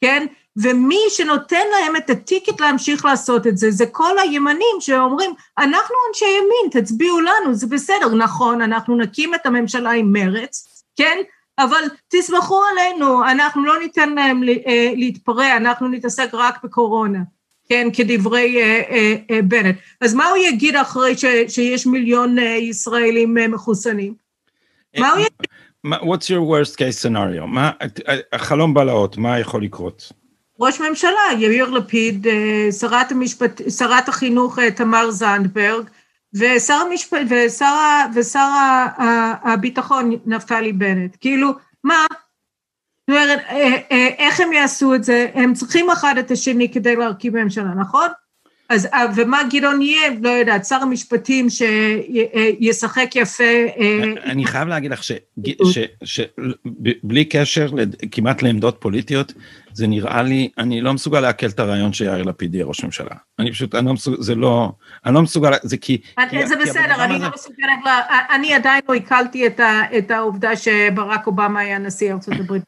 כן? 0.00 0.26
ומי 0.56 1.00
שנותן 1.08 1.66
להם 1.72 1.96
את 1.96 2.10
הטיקט 2.10 2.60
להמשיך 2.60 3.04
לעשות 3.04 3.46
את 3.46 3.56
זה, 3.56 3.70
זה 3.70 3.86
כל 3.86 4.18
הימנים 4.18 4.76
שאומרים, 4.80 5.30
אנחנו 5.58 5.94
אנשי 6.08 6.24
ימין, 6.24 6.82
תצביעו 6.84 7.20
לנו, 7.20 7.54
זה 7.54 7.66
בסדר, 7.66 8.14
נכון, 8.14 8.62
אנחנו 8.62 8.96
נקים 8.96 9.34
את 9.34 9.46
הממשלה 9.46 9.90
עם 9.90 10.12
מרץ, 10.12 10.84
כן? 10.96 11.16
אבל 11.58 11.82
תסמכו 12.08 12.60
עלינו, 12.72 13.30
אנחנו 13.30 13.64
לא 13.64 13.78
ניתן 13.78 14.14
להם 14.14 14.42
להתפרע, 14.96 15.56
אנחנו 15.56 15.88
נתעסק 15.88 16.28
רק 16.32 16.64
בקורונה, 16.64 17.18
כן, 17.68 17.88
כדברי 17.92 18.56
בנט. 19.44 19.76
אז 20.00 20.14
מה 20.14 20.28
הוא 20.28 20.36
יגיד 20.36 20.76
אחרי 20.76 21.14
שיש 21.48 21.86
מיליון 21.86 22.36
ישראלים 22.38 23.36
מחוסנים? 23.48 24.14
מה 24.98 25.10
הוא 25.10 25.18
יגיד? 25.18 25.32
What's 25.86 26.26
your 26.28 26.44
worst 26.50 26.74
case 26.74 27.06
scenario? 27.06 27.46
מה, 27.46 27.70
החלום 28.32 28.74
בלהות, 28.74 29.16
מה 29.16 29.38
יכול 29.38 29.62
לקרות? 29.62 30.12
ראש 30.60 30.80
ממשלה, 30.80 31.20
יאיר 31.38 31.70
לפיד, 31.70 32.26
שרת, 32.80 33.12
המשפט, 33.12 33.60
שרת 33.78 34.08
החינוך 34.08 34.58
תמר 34.76 35.10
זנדברג, 35.10 35.88
ושר, 36.34 36.74
המשפ... 36.74 37.12
ושר, 37.28 37.74
ושר 38.14 38.48
הביטחון 39.42 40.18
נפתלי 40.26 40.72
בנט. 40.72 41.16
כאילו, 41.20 41.52
מה? 41.84 42.06
זאת 43.10 43.16
אומרת, 43.16 43.40
איך 44.18 44.40
הם 44.40 44.52
יעשו 44.52 44.94
את 44.94 45.04
זה? 45.04 45.26
הם 45.34 45.54
צריכים 45.54 45.90
אחד 45.90 46.18
את 46.18 46.30
השני 46.30 46.72
כדי 46.72 46.96
להרכיב 46.96 47.36
ממשלה, 47.36 47.74
נכון? 47.80 48.08
אז 48.68 48.88
ומה 49.16 49.42
גדעון 49.50 49.82
יהיה, 49.82 50.10
לא 50.20 50.28
יודעת, 50.28 50.64
שר 50.64 50.74
המשפטים 50.82 51.46
שישחק 51.50 53.10
יפה. 53.14 53.44
אני 54.24 54.44
חייב 54.44 54.68
להגיד 54.68 54.90
לך 54.90 55.00
שבלי 56.04 57.24
קשר 57.24 57.68
כמעט 58.12 58.42
לעמדות 58.42 58.76
פוליטיות, 58.80 59.32
זה 59.74 59.86
נראה 59.86 60.22
לי, 60.22 60.48
אני 60.58 60.80
לא 60.80 60.94
מסוגל 60.94 61.20
לעכל 61.20 61.46
את 61.46 61.60
הרעיון 61.60 61.92
שיאיר 61.92 62.22
לפיד 62.22 62.54
יהיה 62.54 62.66
ראש 62.66 62.84
ממשלה. 62.84 63.14
אני 63.38 63.52
פשוט, 63.52 63.74
אני 63.74 63.86
לא 63.86 63.92
מסוגל, 63.92 64.16
זה 64.22 64.34
לא, 64.34 64.72
אני 65.06 65.14
לא 65.14 65.22
מסוגל, 65.22 65.50
זה 65.62 65.76
כי... 65.76 66.00
זה 66.46 66.54
בסדר, 66.62 67.04
אני 67.04 67.18
לא 67.18 67.28
מסוגלת, 67.34 67.78
אני 68.34 68.54
עדיין 68.54 68.80
לא 68.88 68.94
עיכלתי 68.94 69.46
את 69.98 70.10
העובדה 70.10 70.56
שברק 70.56 71.26
אובמה 71.26 71.60
היה 71.60 71.78
נשיא 71.78 72.12
ארצות 72.12 72.34
הברית. 72.40 72.62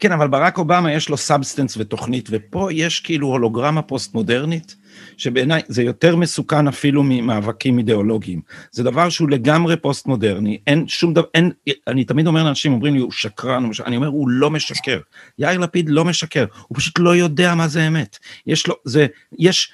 כן, 0.00 0.12
אבל 0.12 0.28
ברק 0.28 0.58
אובמה 0.58 0.92
יש 0.92 1.08
לו 1.08 1.16
substance 1.16 1.76
ותוכנית, 1.76 2.28
ופה 2.32 2.68
יש 2.72 3.00
כאילו 3.00 3.28
הולוגרמה 3.28 3.82
פוסט 3.82 4.14
מודרנית. 4.14 4.76
שבעיניי 5.16 5.62
זה 5.68 5.82
יותר 5.82 6.16
מסוכן 6.16 6.68
אפילו 6.68 7.02
ממאבקים 7.02 7.78
אידיאולוגיים. 7.78 8.40
זה 8.70 8.82
דבר 8.82 9.08
שהוא 9.08 9.30
לגמרי 9.30 9.76
פוסט 9.76 10.06
מודרני, 10.06 10.58
אין 10.66 10.88
שום 10.88 11.14
דבר, 11.14 11.26
אין, 11.34 11.50
אני 11.86 12.04
תמיד 12.04 12.26
אומר 12.26 12.44
לאנשים, 12.44 12.72
אומרים 12.72 12.94
לי, 12.94 13.00
הוא 13.00 13.12
שקרן, 13.12 13.70
אני 13.86 13.96
אומר, 13.96 14.08
הוא 14.08 14.28
לא 14.28 14.50
משקר. 14.50 15.00
יאיר 15.38 15.58
לפיד 15.58 15.88
לא 15.88 16.04
משקר, 16.04 16.44
הוא 16.68 16.78
פשוט 16.78 16.98
לא 16.98 17.16
יודע 17.16 17.54
מה 17.54 17.68
זה 17.68 17.88
אמת. 17.88 18.18
יש 18.46 18.66
לו, 18.66 18.74
זה, 18.84 19.06
יש, 19.38 19.72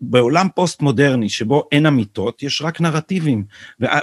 בעולם 0.00 0.48
פוסט 0.54 0.82
מודרני 0.82 1.28
שבו 1.28 1.68
אין 1.72 1.86
אמיתות, 1.86 2.42
יש 2.42 2.62
רק 2.62 2.80
נרטיבים 2.80 3.44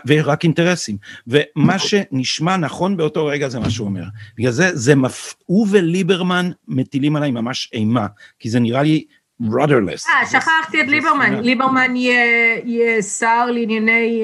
ורק 0.08 0.44
אינטרסים. 0.44 0.98
ומה 1.28 1.80
שנשמע 1.80 2.58
נכון 2.58 2.98
באותו 2.98 3.26
רגע 3.26 3.50
זה 3.50 3.60
מה 3.60 3.70
שהוא 3.70 3.88
אומר. 3.88 4.04
בגלל 4.38 4.52
זה, 4.52 4.70
זה 4.74 4.96
מפ... 4.96 5.34
הוא 5.46 5.68
וליברמן 5.72 6.52
מטילים 6.68 7.16
עליי 7.16 7.32
ממש 7.32 7.70
אימה, 7.74 8.08
כי 8.40 8.50
זה 8.50 8.60
נראה 8.60 8.84
לי 8.84 9.04
rudderless. 9.42 10.10
אה, 10.10 10.26
שכחתי 10.32 10.82
את 10.82 10.88
ליברמן, 10.88 11.44
ליברמן 11.44 11.96
יהיה 11.96 13.02
שר 13.02 13.46
לענייני, 13.46 14.22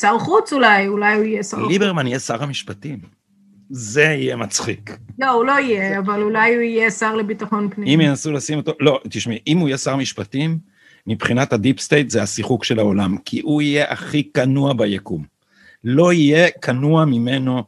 שר 0.00 0.18
חוץ 0.18 0.52
אולי, 0.52 0.88
אולי 0.88 1.14
הוא 1.14 1.24
יהיה 1.24 1.42
שר 1.42 1.56
חוץ. 1.56 1.68
ליברמן 1.68 2.06
יהיה 2.06 2.18
שר 2.18 2.42
המשפטים. 2.42 2.98
זה 3.70 4.02
יהיה 4.02 4.36
מצחיק. 4.36 4.96
לא, 5.18 5.30
הוא 5.30 5.44
לא 5.44 5.52
יהיה, 5.52 5.98
אבל 5.98 6.22
אולי 6.22 6.54
הוא 6.54 6.62
יהיה 6.62 6.90
שר 6.90 7.16
לביטחון 7.16 7.68
פנים. 7.74 7.88
אם 7.88 8.00
ינסו 8.00 8.32
לשים 8.32 8.58
אותו, 8.58 8.72
לא, 8.80 9.00
תשמעי, 9.08 9.38
אם 9.46 9.58
הוא 9.58 9.68
יהיה 9.68 9.78
שר 9.78 9.96
משפטים, 9.96 10.58
מבחינת 11.06 11.52
ה 11.52 11.58
deep 11.58 11.80
state 11.80 12.10
זה 12.10 12.22
השיחוק 12.22 12.64
של 12.64 12.78
העולם, 12.78 13.16
כי 13.24 13.40
הוא 13.40 13.62
יהיה 13.62 13.92
הכי 13.92 14.32
כנוע 14.34 14.72
ביקום. 14.72 15.24
לא 15.84 16.12
יהיה 16.12 16.50
כנוע 16.50 17.04
ממנו 17.04 17.56
אה, 17.56 17.62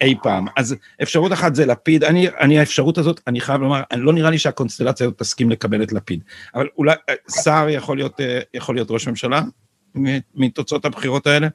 אי 0.00 0.14
פעם. 0.22 0.46
אז 0.56 0.76
אפשרות 1.02 1.32
אחת 1.32 1.54
זה 1.54 1.66
לפיד, 1.66 2.04
אני, 2.04 2.28
אני 2.28 2.58
האפשרות 2.58 2.98
הזאת, 2.98 3.20
אני 3.26 3.40
חייב 3.40 3.60
לומר, 3.60 3.82
לא 3.96 4.12
נראה 4.12 4.30
לי 4.30 4.38
שהקונסטלציה 4.38 5.06
הזאת 5.06 5.18
תסכים 5.18 5.50
לקבל 5.50 5.82
את 5.82 5.92
לפיד, 5.92 6.24
אבל 6.54 6.68
אולי 6.78 6.94
אה, 7.08 7.14
שר 7.42 7.66
יכול 7.70 7.96
להיות, 7.96 8.20
אה, 8.20 8.40
יכול 8.54 8.74
להיות 8.74 8.90
ראש 8.90 9.08
ממשלה 9.08 9.42
מתוצאות 10.34 10.84
הבחירות 10.84 11.26
האלה? 11.26 11.48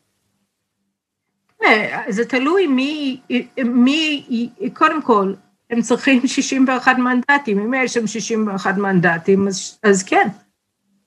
זה 2.09 2.25
תלוי 2.25 2.67
מי, 2.67 3.19
מי, 3.57 4.49
קודם 4.73 5.01
כל, 5.01 5.33
הם 5.69 5.81
צריכים 5.81 6.27
61 6.27 6.97
מנדטים, 6.97 7.59
אם 7.59 7.73
יש 7.73 7.93
שם 7.93 8.07
61 8.07 8.77
מנדטים, 8.77 9.47
אז, 9.47 9.79
אז 9.83 10.03
כן. 10.03 10.27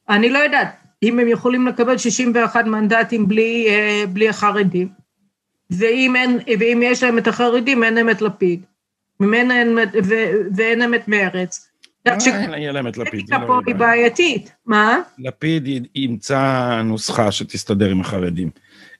אני 0.08 0.30
לא 0.30 0.38
יודעת 0.38 0.76
אם 1.02 1.18
הם 1.18 1.28
יכולים 1.28 1.66
לקבל 1.66 1.98
61 1.98 2.64
מנדטים 2.64 3.28
בלי, 3.28 3.66
בלי 4.12 4.28
החרדים. 4.28 4.99
ואם, 5.70 6.16
אין, 6.16 6.38
ואם 6.58 6.80
יש 6.84 7.02
להם 7.02 7.18
את 7.18 7.26
החרדים, 7.26 7.84
אין 7.84 7.94
להם 7.94 8.10
את 8.10 8.22
לפיד. 8.22 8.64
ממנה 9.20 9.58
אין, 9.58 9.78
ו, 10.04 10.14
ואין 10.56 10.78
להם 10.78 10.94
את 10.94 11.08
מרץ. 11.08 11.70
יהיה 12.06 12.72
להם 12.72 12.86
את 12.86 12.98
לפיד. 12.98 13.26
פה 13.46 13.60
היא 13.66 13.74
בעייתית. 13.74 14.52
מה? 14.66 14.98
לפיד 15.18 15.86
ימצא 15.94 16.80
נוסחה 16.84 17.32
שתסתדר 17.32 17.90
עם 17.90 18.00
החרדים. 18.00 18.50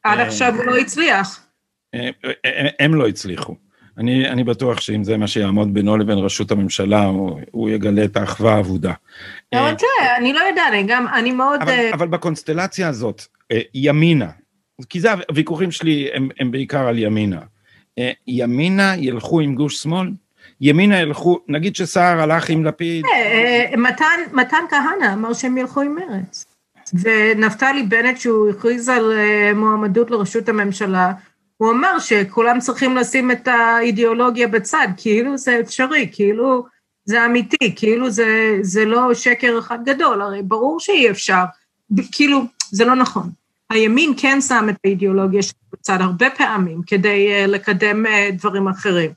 עד 0.02 0.18
אה, 0.18 0.26
עכשיו 0.26 0.54
הוא 0.56 0.64
לא 0.64 0.76
הצליח. 0.76 1.46
אה, 1.94 2.10
אה, 2.44 2.68
הם 2.78 2.94
לא 2.94 3.08
הצליחו. 3.08 3.56
אני, 3.98 4.28
אני 4.28 4.44
בטוח 4.44 4.80
שאם 4.80 5.04
זה 5.04 5.16
מה 5.16 5.26
שיעמוד 5.26 5.74
בינו 5.74 5.96
לבין 5.96 6.18
ראשות 6.18 6.50
הממשלה, 6.50 7.04
הוא, 7.04 7.40
הוא 7.50 7.70
יגלה 7.70 8.04
את 8.04 8.16
האחווה 8.16 8.54
האבודה. 8.54 8.92
אבל 9.54 9.74
תראה, 9.74 10.16
אני 10.16 10.32
לא 10.32 10.40
יודעת, 10.40 10.72
אני 10.72 10.84
גם, 10.88 11.06
אני 11.14 11.32
מאוד... 11.32 11.62
אבל, 11.62 11.90
אבל 11.92 12.08
בקונסטלציה 12.08 12.88
הזאת, 12.88 13.22
ימינה, 13.74 14.30
כי 14.88 15.00
זה 15.00 15.08
הוויכוחים 15.28 15.70
שלי 15.70 16.08
הם, 16.14 16.28
הם 16.38 16.50
בעיקר 16.50 16.88
על 16.88 16.98
ימינה. 16.98 17.40
אה, 17.98 18.10
ימינה 18.26 18.96
ילכו 18.96 19.40
עם 19.40 19.54
גוש 19.54 19.82
שמאל? 19.82 20.10
ימינה 20.60 21.00
ילכו, 21.00 21.40
נגיד 21.48 21.76
שסער 21.76 22.20
הלך 22.20 22.50
עם 22.50 22.64
לפיד. 22.64 23.04
אה, 23.04 23.70
אה, 23.72 23.76
מתן, 23.76 24.20
מתן 24.32 24.64
כהנא 24.70 25.12
אמר 25.12 25.32
שהם 25.32 25.58
ילכו 25.58 25.80
עם 25.80 25.94
מרץ. 25.94 26.44
ונפתלי 26.94 27.82
בנט, 27.82 28.18
שהוא 28.18 28.50
הכריז 28.50 28.88
על 28.88 29.12
מועמדות 29.54 30.10
לראשות 30.10 30.48
הממשלה, 30.48 31.12
הוא 31.56 31.70
אמר 31.70 31.98
שכולם 31.98 32.60
צריכים 32.60 32.96
לשים 32.96 33.30
את 33.30 33.48
האידיאולוגיה 33.48 34.48
בצד, 34.48 34.88
כאילו 34.96 35.38
זה 35.38 35.60
אפשרי, 35.60 36.08
כאילו 36.12 36.64
זה 37.04 37.26
אמיתי, 37.26 37.74
כאילו 37.76 38.10
זה, 38.10 38.58
זה 38.62 38.84
לא 38.84 39.14
שקר 39.14 39.58
אחד 39.58 39.78
גדול, 39.84 40.22
הרי 40.22 40.42
ברור 40.42 40.80
שאי 40.80 41.10
אפשר, 41.10 41.42
כאילו, 42.12 42.42
זה 42.70 42.84
לא 42.84 42.94
נכון. 42.94 43.30
הימין 43.70 44.14
כן 44.16 44.40
שם 44.40 44.66
את 44.70 44.76
האידיאולוגיה 44.84 45.42
שלו 45.42 45.58
בצד 45.72 45.98
הרבה 46.00 46.26
פעמים 46.30 46.82
כדי 46.86 47.44
uh, 47.44 47.46
לקדם 47.46 48.06
uh, 48.06 48.32
דברים 48.32 48.68
אחרים, 48.68 49.10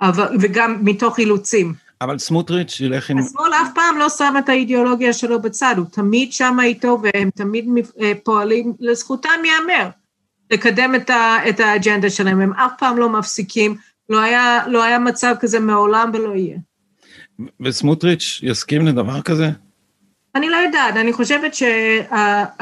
אבל, 0.00 0.36
וגם 0.40 0.78
מתוך 0.84 1.18
אילוצים. 1.18 1.74
אבל 2.00 2.18
סמוטריץ' 2.18 2.80
ילך 2.80 3.10
עם... 3.10 3.18
השמאל 3.18 3.52
אף 3.62 3.68
פעם 3.74 3.98
לא 3.98 4.08
שם 4.08 4.34
את 4.38 4.48
האידיאולוגיה 4.48 5.12
שלו 5.12 5.42
בצד, 5.42 5.74
הוא 5.78 5.86
תמיד 5.92 6.32
שם 6.32 6.56
איתו 6.62 7.00
והם 7.02 7.30
תמיד 7.30 7.66
uh, 7.76 8.02
פועלים, 8.24 8.72
לזכותם 8.80 9.40
ייאמר, 9.44 9.88
לקדם 10.50 10.94
את, 10.94 11.10
ה, 11.10 11.36
את 11.48 11.60
האג'נדה 11.60 12.10
שלהם, 12.10 12.40
הם 12.40 12.52
אף 12.52 12.72
פעם 12.78 12.98
לא 12.98 13.08
מפסיקים, 13.08 13.76
לא 14.08 14.20
היה, 14.20 14.68
לא 14.68 14.84
היה 14.84 14.98
מצב 14.98 15.34
כזה 15.40 15.60
מעולם 15.60 16.10
ולא 16.14 16.34
יהיה. 16.34 16.58
וסמוטריץ' 17.60 18.40
יסכים 18.42 18.86
לדבר 18.86 19.22
כזה? 19.22 19.50
אני 20.38 20.48
לא 20.48 20.56
יודעת, 20.56 20.96
אני 20.96 21.12
חושבת 21.12 21.52
שבאמת 22.54 22.60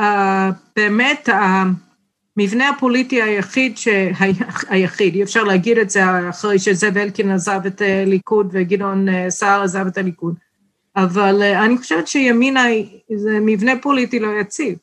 המבנה 2.37 2.69
הפוליטי 2.69 3.23
היחיד, 3.23 3.77
היחיד, 4.69 5.15
אי 5.15 5.23
אפשר 5.23 5.45
להגיד 5.45 5.79
את 5.79 5.91
זה 5.91 6.29
אחרי 6.31 6.59
שזאב 6.59 6.99
אלקין 6.99 7.31
עזב 7.31 7.61
את 7.67 7.83
הליכוד 7.85 8.49
וגדעון 8.53 9.09
אה, 9.09 9.31
סער 9.31 9.63
עזב 9.63 9.87
את 9.87 9.99
הליכוד, 9.99 10.35
אבל 10.97 11.43
אה, 11.43 11.65
אני 11.65 11.79
חושבת 11.79 12.09
שימינה 12.09 12.65
זה 13.17 13.39
מבנה 13.41 13.73
פוליטי 13.83 14.19
לא 14.19 14.41
יציב. 14.41 14.79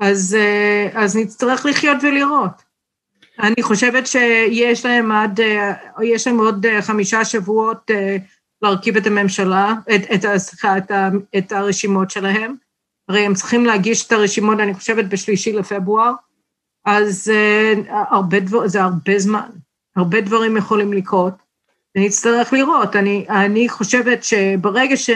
אז, 0.00 0.36
אה, 0.40 0.88
אז 0.94 1.16
נצטרך 1.16 1.66
לחיות 1.66 1.96
ולראות. 2.02 2.70
אני 3.40 3.62
חושבת 3.62 4.06
שיש 4.06 4.86
להם 4.86 5.12
עד, 5.12 5.40
יש 6.02 6.26
להם 6.26 6.38
עוד 6.38 6.66
חמישה 6.80 7.24
שבועות 7.24 7.90
להרכיב 8.62 8.96
את 8.96 9.06
הממשלה, 9.06 9.74
את, 9.94 10.00
את, 10.14 10.36
סליחה, 10.36 10.78
את, 10.78 10.90
את 11.38 11.52
הרשימות 11.52 12.10
שלהם. 12.10 12.54
הרי 13.08 13.20
הם 13.20 13.34
צריכים 13.34 13.66
להגיש 13.66 14.06
את 14.06 14.12
הרשימות, 14.12 14.60
אני 14.60 14.74
חושבת, 14.74 15.04
בשלישי 15.04 15.52
לפברואר, 15.52 16.12
אז 16.84 17.32
uh, 17.32 17.90
הרבה 17.90 18.40
דבר, 18.40 18.68
זה 18.68 18.82
הרבה 18.82 19.18
זמן, 19.18 19.48
הרבה 19.96 20.20
דברים 20.20 20.56
יכולים 20.56 20.92
לקרות, 20.92 21.34
ונצטרך 21.96 22.52
לראות. 22.52 22.96
אני, 22.96 23.26
אני 23.28 23.68
חושבת 23.68 24.24
שברגע 24.24 24.96
ש... 24.96 25.10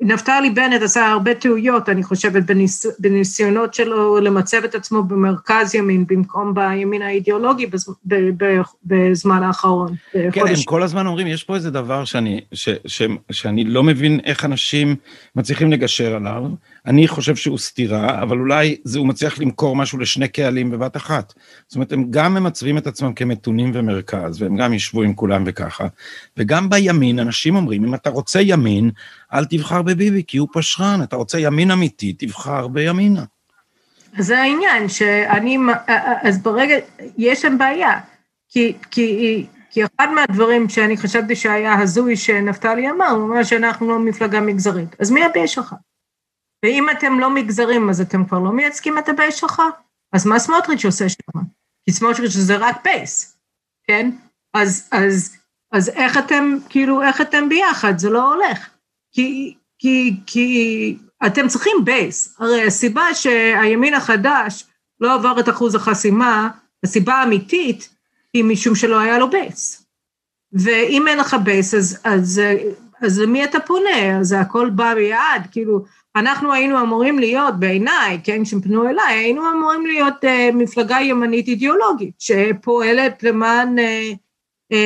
נפתלי 0.00 0.50
בנט 0.50 0.82
עשה 0.82 1.06
הרבה 1.06 1.34
טעויות, 1.34 1.88
אני 1.88 2.02
חושבת, 2.02 2.42
בניס, 2.42 2.86
בניסיונות 2.98 3.74
שלו 3.74 4.20
למצב 4.20 4.64
את 4.64 4.74
עצמו 4.74 5.02
במרכז 5.02 5.74
ימין 5.74 6.04
במקום 6.06 6.54
בימין 6.54 7.02
האידיאולוגי 7.02 7.66
בז, 7.66 7.88
ב, 8.04 8.14
ב, 8.44 8.60
בזמן 8.84 9.42
האחרון. 9.42 9.94
כן, 10.12 10.46
הם 10.46 10.54
כל 10.64 10.82
הזמן 10.82 11.06
אומרים, 11.06 11.26
יש 11.26 11.44
פה 11.44 11.54
איזה 11.54 11.70
דבר 11.70 12.04
שאני, 12.04 12.40
ש, 12.52 12.68
ש, 12.86 13.02
שאני 13.30 13.64
לא 13.64 13.82
מבין 13.82 14.20
איך 14.24 14.44
אנשים 14.44 14.96
מצליחים 15.36 15.72
לגשר 15.72 16.14
עליו. 16.14 16.42
אני 16.88 17.08
חושב 17.08 17.36
שהוא 17.36 17.58
סתירה, 17.58 18.22
אבל 18.22 18.38
אולי 18.38 18.76
זה, 18.84 18.98
הוא 18.98 19.06
מצליח 19.06 19.38
למכור 19.38 19.76
משהו 19.76 19.98
לשני 19.98 20.28
קהלים 20.28 20.70
בבת 20.70 20.96
אחת. 20.96 21.34
זאת 21.66 21.74
אומרת, 21.74 21.92
הם 21.92 22.10
גם 22.10 22.34
ממצבים 22.34 22.78
את 22.78 22.86
עצמם 22.86 23.12
כמתונים 23.12 23.70
ומרכז, 23.74 24.42
והם 24.42 24.56
גם 24.56 24.72
ישבו 24.74 25.02
עם 25.02 25.14
כולם 25.14 25.44
וככה. 25.46 25.86
וגם 26.36 26.70
בימין, 26.70 27.18
אנשים 27.18 27.56
אומרים, 27.56 27.84
אם 27.84 27.94
אתה 27.94 28.10
רוצה 28.10 28.40
ימין, 28.40 28.90
אל 29.34 29.44
תבחר 29.44 29.82
בביבי, 29.82 30.22
כי 30.26 30.38
הוא 30.38 30.48
פשרן, 30.52 31.00
אתה 31.02 31.16
רוצה 31.16 31.38
ימין 31.38 31.70
אמיתי, 31.70 32.12
תבחר 32.12 32.68
בימינה. 32.68 33.24
זה 34.18 34.38
העניין, 34.38 34.88
שאני, 34.88 35.58
אז 36.22 36.42
ברגע, 36.42 36.74
יש 37.18 37.42
שם 37.42 37.58
בעיה, 37.58 38.00
כי, 38.48 38.72
כי, 38.90 39.46
כי 39.70 39.84
אחד 39.84 40.08
מהדברים 40.14 40.68
שאני 40.68 40.96
חשבתי 40.96 41.36
שהיה 41.36 41.78
הזוי 41.78 42.16
שנפתלי 42.16 42.90
אמר, 42.90 43.08
הוא 43.08 43.22
אומר 43.22 43.42
שאנחנו 43.42 43.88
לא 43.88 43.98
מפלגה 43.98 44.40
מגזרית, 44.40 44.96
אז 45.00 45.10
מי 45.10 45.24
ה 45.24 45.29
base 45.29 45.50
שלך? 45.50 45.74
ואם 46.62 46.90
אתם 46.90 47.20
לא 47.20 47.30
מגזרים, 47.30 47.90
אז 47.90 48.00
אתם 48.00 48.24
כבר 48.24 48.38
לא 48.38 48.52
מייצגים 48.52 48.98
את 48.98 49.08
ה 49.08 49.13
base 49.13 49.34
שלך? 49.34 49.62
אז 50.12 50.26
מה 50.26 50.38
סמוטריץ' 50.38 50.84
עושה 50.84 51.08
שם? 51.08 51.38
כי 51.84 51.92
סמוטריץ' 51.92 52.32
זה 52.32 52.56
רק 52.56 52.76
base, 52.84 53.38
כן? 53.84 54.10
אז, 54.54 54.88
אז, 54.92 55.36
אז 55.72 55.88
איך 55.88 56.18
אתם, 56.18 56.56
כאילו, 56.68 57.02
איך 57.02 57.20
אתם 57.20 57.48
ביחד? 57.48 57.98
זה 57.98 58.10
לא 58.10 58.34
הולך. 58.34 58.68
כי, 59.12 59.54
כי, 59.78 60.20
כי 60.26 60.96
אתם 61.26 61.48
צריכים 61.48 61.76
base. 61.84 62.36
הרי 62.38 62.66
הסיבה 62.66 63.14
שהימין 63.14 63.94
החדש 63.94 64.64
לא 65.00 65.14
עבר 65.14 65.40
את 65.40 65.48
אחוז 65.48 65.74
החסימה, 65.74 66.50
הסיבה 66.84 67.14
האמיתית 67.14 67.88
היא 68.34 68.44
משום 68.44 68.74
שלא 68.74 69.00
היה 69.00 69.18
לו 69.18 69.30
base. 69.30 69.86
ואם 70.52 71.08
אין 71.08 71.18
לך 71.18 71.36
base, 71.44 71.74
אז, 71.74 72.00
אז, 72.04 72.40
אז 73.00 73.18
למי 73.18 73.44
אתה 73.44 73.60
פונה? 73.60 74.18
אז 74.20 74.32
הכל 74.32 74.70
בא 74.70 74.94
ביד, 74.94 75.46
כאילו, 75.50 75.84
אנחנו 76.18 76.52
היינו 76.52 76.80
אמורים 76.80 77.18
להיות, 77.18 77.60
בעיניי, 77.60 78.20
כן, 78.24 78.44
כשהם 78.44 78.60
פנו 78.60 78.88
אליי, 78.88 79.14
היינו 79.14 79.50
אמורים 79.50 79.86
להיות 79.86 80.24
אה, 80.24 80.54
מפלגה 80.54 80.96
ימנית 81.00 81.48
אידיאולוגית, 81.48 82.14
שפועלת 82.18 83.22
למען 83.22 83.78
אה, 83.78 83.82
אה, 84.72 84.76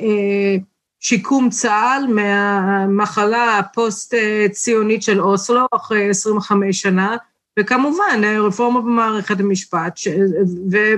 אה, 0.00 0.62
שיקום 1.00 1.50
צה"ל 1.50 2.06
מהמחלה 2.06 3.58
הפוסט-ציונית 3.58 5.02
של 5.02 5.20
אוסלו 5.20 5.66
אחרי 5.72 6.10
25 6.10 6.82
שנה, 6.82 7.16
וכמובן 7.58 8.22
רפורמה 8.46 8.80
במערכת 8.80 9.40
המשפט 9.40 9.98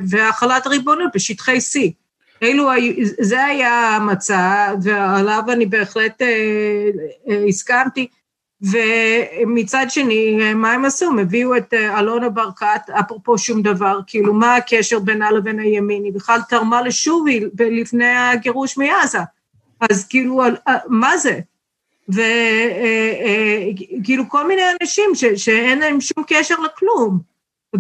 והחלת 0.09 0.67
ריבונות 0.67 1.11
בשטחי 1.15 1.59
C. 1.59 2.03
אלו, 2.43 2.69
זה 3.21 3.45
היה 3.45 3.97
המצע, 3.97 4.75
ועליו 4.83 5.43
אני 5.53 5.67
בהחלט 5.67 6.23
אה, 6.23 6.91
אה, 7.29 7.45
הסכמתי. 7.49 8.07
ומצד 8.63 9.87
שני, 9.89 10.55
מה 10.55 10.73
הם 10.73 10.85
עשו? 10.85 11.07
הם 11.07 11.19
הביאו 11.19 11.57
את 11.57 11.75
אה, 11.75 11.99
אלונה 11.99 12.29
ברקת, 12.29 12.91
אפרופו 13.01 13.39
שום 13.39 13.63
דבר, 13.63 14.01
כאילו, 14.07 14.35
מה 14.35 14.57
הקשר 14.57 14.99
בינה 14.99 15.31
לבין 15.31 15.59
הימין? 15.59 16.05
היא 16.05 16.13
בכלל 16.13 16.41
תרמה 16.49 16.83
לשובי 16.83 17.41
לפני 17.59 18.17
הגירוש 18.17 18.79
מעזה. 18.79 19.19
אז 19.81 20.07
כאילו, 20.09 20.43
אה, 20.43 20.77
מה 20.89 21.19
זה? 21.19 21.41
וכאילו 22.09 24.23
אה, 24.23 24.29
כל 24.29 24.49
מיני 24.49 24.63
אנשים 24.81 25.15
ש, 25.15 25.25
שאין 25.25 25.79
להם 25.79 26.01
שום 26.01 26.25
קשר 26.27 26.55
לכלום, 26.55 27.19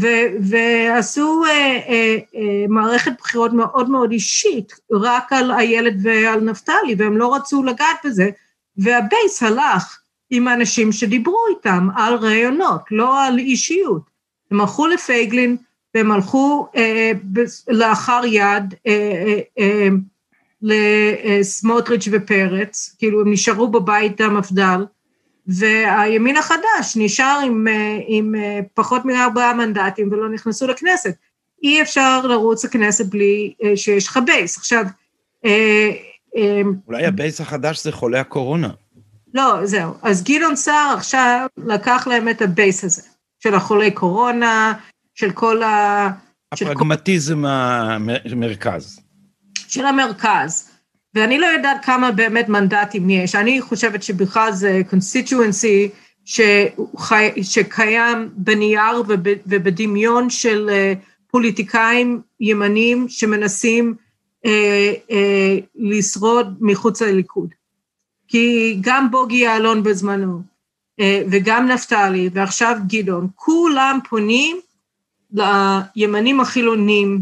ו, 0.00 0.06
ועשו 0.40 1.44
אה, 1.44 1.50
אה, 1.50 2.16
אה, 2.34 2.64
מערכת 2.68 3.12
בחירות 3.18 3.52
מאוד 3.52 3.90
מאוד 3.90 4.12
אישית, 4.12 4.72
רק 4.92 5.32
על 5.32 5.50
איילת 5.50 5.94
ועל 6.02 6.40
נפתלי, 6.40 6.94
והם 6.98 7.16
לא 7.16 7.34
רצו 7.34 7.62
לגעת 7.62 7.96
בזה, 8.04 8.30
והבייס 8.76 9.42
הלך 9.42 10.01
עם 10.34 10.48
האנשים 10.48 10.92
שדיברו 10.92 11.38
איתם 11.50 11.88
על 11.96 12.14
רעיונות, 12.14 12.82
לא 12.90 13.24
על 13.24 13.38
אישיות. 13.38 14.02
הם 14.50 14.60
הלכו 14.60 14.86
לפייגלין, 14.86 15.56
והם 15.94 16.12
הלכו 16.12 16.68
אה, 16.76 17.12
לאחר 17.68 18.20
יד, 18.26 18.74
אה, 18.86 19.38
אה, 19.58 19.58
אה, 19.58 19.88
לסמוטריץ' 20.62 22.08
ופרץ, 22.12 22.96
כאילו 22.98 23.20
הם 23.20 23.32
נשארו 23.32 23.68
בבית 23.68 24.20
המפד"ל, 24.20 24.84
והימין 25.46 26.36
החדש 26.36 26.96
נשאר 26.96 27.40
עם, 27.44 27.66
עם 28.06 28.34
פחות 28.74 29.04
מארבעה 29.04 29.54
מנדטים 29.54 30.12
ולא 30.12 30.28
נכנסו 30.28 30.66
לכנסת. 30.66 31.14
אי 31.62 31.82
אפשר 31.82 32.26
לרוץ 32.26 32.64
לכנסת 32.64 33.06
בלי 33.06 33.54
שיש 33.76 34.08
לך 34.08 34.18
base. 34.26 34.58
עכשיו... 34.58 34.84
אה, 35.44 35.90
אה, 36.36 36.62
אולי 36.88 37.06
ה 37.06 37.13
base 37.13 37.40
החדש 37.40 37.84
זה 37.84 37.92
חולי 37.92 38.18
הקורונה. 38.18 38.70
לא, 39.34 39.66
זהו. 39.66 39.94
אז 40.02 40.24
גדעון 40.24 40.56
סער 40.56 40.94
עכשיו 40.96 41.46
לקח 41.56 42.06
להם 42.06 42.28
את 42.28 42.42
ה 42.42 42.51
base 42.51 42.85
הזה, 42.84 43.02
של 43.42 43.54
החולי 43.54 43.90
קורונה, 43.90 44.72
של 45.14 45.30
כל 45.30 45.62
ה... 45.62 46.08
הפרגמטיזם 46.52 47.44
המרכז. 47.44 49.00
של 49.68 49.86
המרכז. 49.86 50.68
ואני 51.14 51.38
לא 51.38 51.46
יודעת 51.46 51.84
כמה 51.84 52.10
באמת 52.10 52.48
מנדטים 52.48 53.10
יש. 53.10 53.34
אני 53.34 53.60
חושבת 53.60 54.02
שבכלל 54.02 54.52
זה 54.52 54.82
constituency 54.90 55.90
שחי, 56.24 57.30
שקיים 57.42 58.28
בנייר 58.36 59.00
וב, 59.08 59.26
ובדמיון 59.46 60.30
של 60.30 60.70
uh, 60.70 60.98
פוליטיקאים 61.30 62.20
ימנים 62.40 63.06
שמנסים 63.08 63.94
uh, 64.46 64.48
uh, 64.48 65.12
לשרוד 65.74 66.56
מחוץ 66.60 67.02
לליכוד. 67.02 67.48
כי 68.32 68.76
גם 68.80 69.10
בוגי 69.10 69.36
יעלון 69.36 69.82
בזמנו, 69.82 70.42
uh, 71.00 71.04
וגם 71.30 71.66
נפתלי, 71.66 72.30
ועכשיו 72.32 72.76
גדעון, 72.86 73.28
כולם 73.34 73.98
פונים 74.08 74.60
לימנים 75.96 76.40
החילונים 76.40 77.20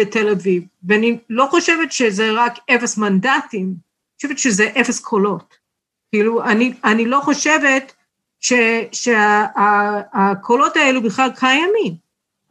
בתל 0.00 0.28
אביב, 0.28 0.62
ואני 0.88 1.18
לא 1.30 1.46
חושבת 1.50 1.92
שזה 1.92 2.32
רק 2.32 2.52
אפס 2.70 2.98
מנדטים, 2.98 3.62
אני 3.62 4.16
חושבת 4.16 4.38
שזה 4.38 4.70
אפס 4.80 5.00
קולות. 5.00 5.56
כאילו, 6.12 6.44
אני, 6.44 6.74
אני 6.84 7.06
לא 7.06 7.20
חושבת 7.20 7.92
שהקולות 8.40 10.74
שה, 10.74 10.80
האלו 10.80 11.02
בכלל 11.02 11.30
קיימים. 11.36 11.94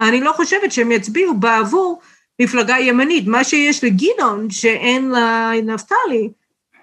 אני 0.01 0.21
לא 0.21 0.33
חושבת 0.35 0.71
שהם 0.71 0.91
יצביעו 0.91 1.37
בעבור 1.37 2.01
מפלגה 2.41 2.75
ימנית. 2.79 3.27
מה 3.27 3.43
שיש 3.43 3.83
לגדעון, 3.83 4.49
שאין 4.49 5.11
לנפתלי, 5.11 6.29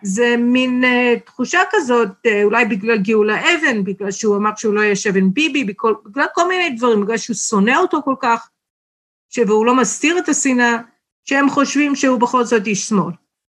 זה 0.03 0.35
מין 0.39 0.85
uh, 0.85 1.21
תחושה 1.27 1.61
כזאת, 1.71 2.09
uh, 2.09 2.31
אולי 2.45 2.65
בגלל 2.65 2.99
גאולה 2.99 3.41
אבן, 3.41 3.85
בגלל 3.85 4.11
שהוא 4.11 4.37
אמר 4.37 4.51
שהוא 4.57 4.75
לא 4.75 4.81
יושב 4.81 5.17
עם 5.17 5.35
ביבי, 5.35 5.65
בכל, 5.65 5.95
בגלל 6.05 6.27
כל 6.35 6.49
מיני 6.49 6.77
דברים, 6.77 7.01
בגלל 7.01 7.17
שהוא 7.17 7.37
שונא 7.37 7.77
אותו 7.77 8.03
כל 8.05 8.15
כך, 8.21 8.49
והוא 9.47 9.67
לא 9.67 9.77
מסתיר 9.77 10.19
את 10.19 10.29
השנאה, 10.29 10.77
שהם 11.25 11.51
חושבים 11.51 11.97
שהוא 11.97 12.21
בכל 12.21 12.45
זאת 12.45 12.67
איש 12.67 12.89
שמאל. 12.89 13.13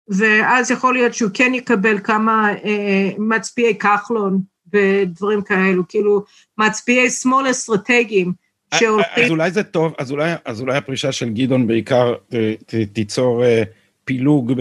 ואז 0.08 0.72
יכול 0.72 0.94
להיות 0.94 1.14
שהוא 1.14 1.32
כן 1.34 1.54
יקבל 1.54 2.00
כמה 2.00 2.54
אה, 2.66 3.10
מצביעי 3.18 3.78
כחלון 3.78 4.42
ודברים 4.74 5.42
כאלו, 5.42 5.88
כאילו 5.88 6.24
מצביעי 6.58 7.10
שמאל 7.10 7.52
אסטרטגיים 7.52 8.34
שהולכים... 8.76 9.26
אז 9.26 9.32
אולי 9.32 9.52
זה 9.52 9.64
טוב, 9.64 9.94
אז 9.98 10.12
אולי, 10.12 10.32
אז 10.46 10.62
אולי 10.62 10.78
הפרישה 10.78 11.12
של 11.12 11.30
גדעון 11.30 11.68
בעיקר 11.68 12.14
ת, 12.30 12.36
ת, 12.66 12.76
תיצור 12.94 13.44
אה, 13.44 13.64
פילוג 14.06 14.54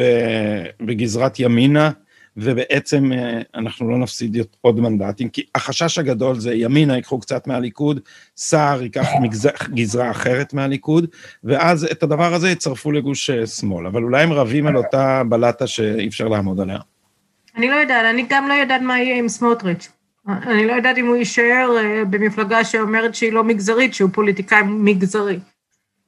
בגזרת 0.81 1.41
ימינה, 1.41 1.91
ובעצם 2.37 3.13
אה, 3.13 3.41
אנחנו 3.55 3.91
לא 3.91 3.99
נפסיד 3.99 4.37
עוד 4.61 4.81
מנדטים, 4.81 5.29
כי 5.29 5.43
החשש 5.55 5.99
הגדול 5.99 6.39
זה 6.39 6.55
ימינה 6.55 6.97
ייקחו 6.97 7.21
קצת 7.21 7.47
מהליכוד, 7.47 8.01
סער 8.37 8.83
ייקח. 8.83 9.09
גזרה 9.75 10.11
אחרת 10.11 10.55
מהליכוד, 10.55 11.07
ואז 11.45 11.85
את 11.85 12.03
הדבר 12.03 12.35
הזה 12.35 12.51
יצרפו 12.51 12.93
לגוש 12.93 13.31
אה, 13.31 13.47
שמאל, 13.47 13.87
אבל 13.87 14.03
אולי 14.03 14.23
הם 14.23 14.33
רבים 14.33 14.67
על 14.67 14.77
אותה 14.77 15.23
בלטה 15.29 15.67
שאי 15.67 16.09
אפשר 16.09 16.29
לעמוד 16.29 16.61
עליה. 16.61 16.79
אני 17.57 17.71
לא 17.71 17.77
יודעת, 17.77 18.05
אני 18.15 18.27
גם 18.29 18.49
לא 18.49 18.55
יודעת 18.55 18.81
מה 18.83 19.01
יהיה 19.01 19.19
עם 19.19 19.29
סמוטריץ'. 19.29 19.89
אני 20.29 20.67
לא 20.67 20.73
יודעת 20.73 20.99
אם 20.99 21.07
הוא 21.07 21.17
יישאר 21.17 21.77
אה, 21.79 22.05
במפלגה 22.05 22.65
שאומרת 22.65 23.15
שהיא 23.15 23.33
לא 23.33 23.45
מגזרית, 23.45 23.95
שהוא 23.95 24.11
פוליטיקאי 24.13 24.63
מגזרי. 24.67 25.39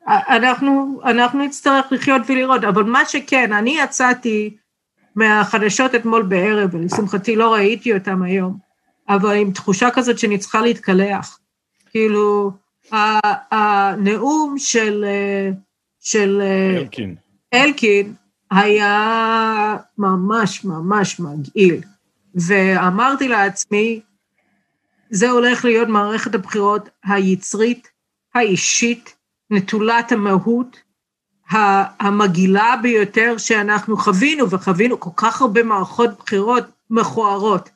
אנחנו, 0.09 1.01
אנחנו 1.05 1.45
נצטרך 1.45 1.93
לחיות 1.93 2.23
ולראות, 2.29 2.65
אבל 2.65 2.83
מה 2.83 3.05
שכן, 3.05 3.53
אני 3.53 3.79
יצאתי 3.81 4.57
מהחדשות 5.17 5.95
אתמול 5.95 6.23
בערב, 6.23 6.75
ולשמחתי 6.75 7.37
לא 7.37 7.53
ראיתי 7.53 7.95
אותם 7.95 8.23
היום, 8.23 8.59
אבל 9.09 9.37
עם 9.37 9.51
תחושה 9.53 9.91
כזאת 9.91 10.19
שאני 10.19 10.39
צריכה 10.39 10.61
להתקלח. 10.61 11.39
כאילו, 11.91 12.53
הנאום 13.51 14.55
של, 14.59 15.05
של 16.01 16.43
אלקין. 16.77 17.15
אלקין 17.55 18.15
היה 18.51 19.77
ממש 19.99 20.65
ממש 20.65 21.21
מגעיל, 21.21 21.81
ואמרתי 22.35 23.29
לעצמי, 23.29 24.01
זה 25.11 25.31
הולך 25.31 25.65
להיות 25.65 25.89
מערכת 25.89 26.35
הבחירות 26.35 26.89
היצרית, 27.05 27.89
האישית, 28.35 29.14
נטולת 29.51 30.13
המהות, 30.13 30.77
המגעילה 32.01 32.75
ביותר 32.83 33.39
שאנחנו 33.39 33.97
חווינו, 33.97 34.51
וחווינו 34.51 35.01
כל 35.01 35.11
כך 35.17 35.41
הרבה 35.43 35.63
מערכות 35.63 36.11
בחירות 36.19 36.65
מכוערות. 36.91 37.71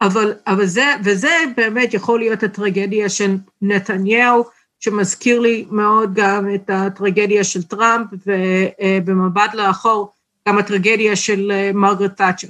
אבל, 0.00 0.32
אבל 0.46 0.66
זה, 0.66 0.84
וזה 1.04 1.34
באמת 1.56 1.94
יכול 1.94 2.18
להיות 2.18 2.42
הטרגדיה 2.42 3.08
של 3.08 3.36
נתניהו, 3.62 4.44
שמזכיר 4.80 5.40
לי 5.40 5.66
מאוד 5.70 6.14
גם 6.14 6.54
את 6.54 6.70
הטרגדיה 6.70 7.44
של 7.44 7.62
טראמפ, 7.62 8.06
ובמבט 8.26 9.54
לאחור, 9.54 10.12
גם 10.48 10.58
הטרגדיה 10.58 11.16
של 11.16 11.52
אה, 11.54 11.70
מרגרט 11.74 12.16
תאצ'ר. 12.16 12.48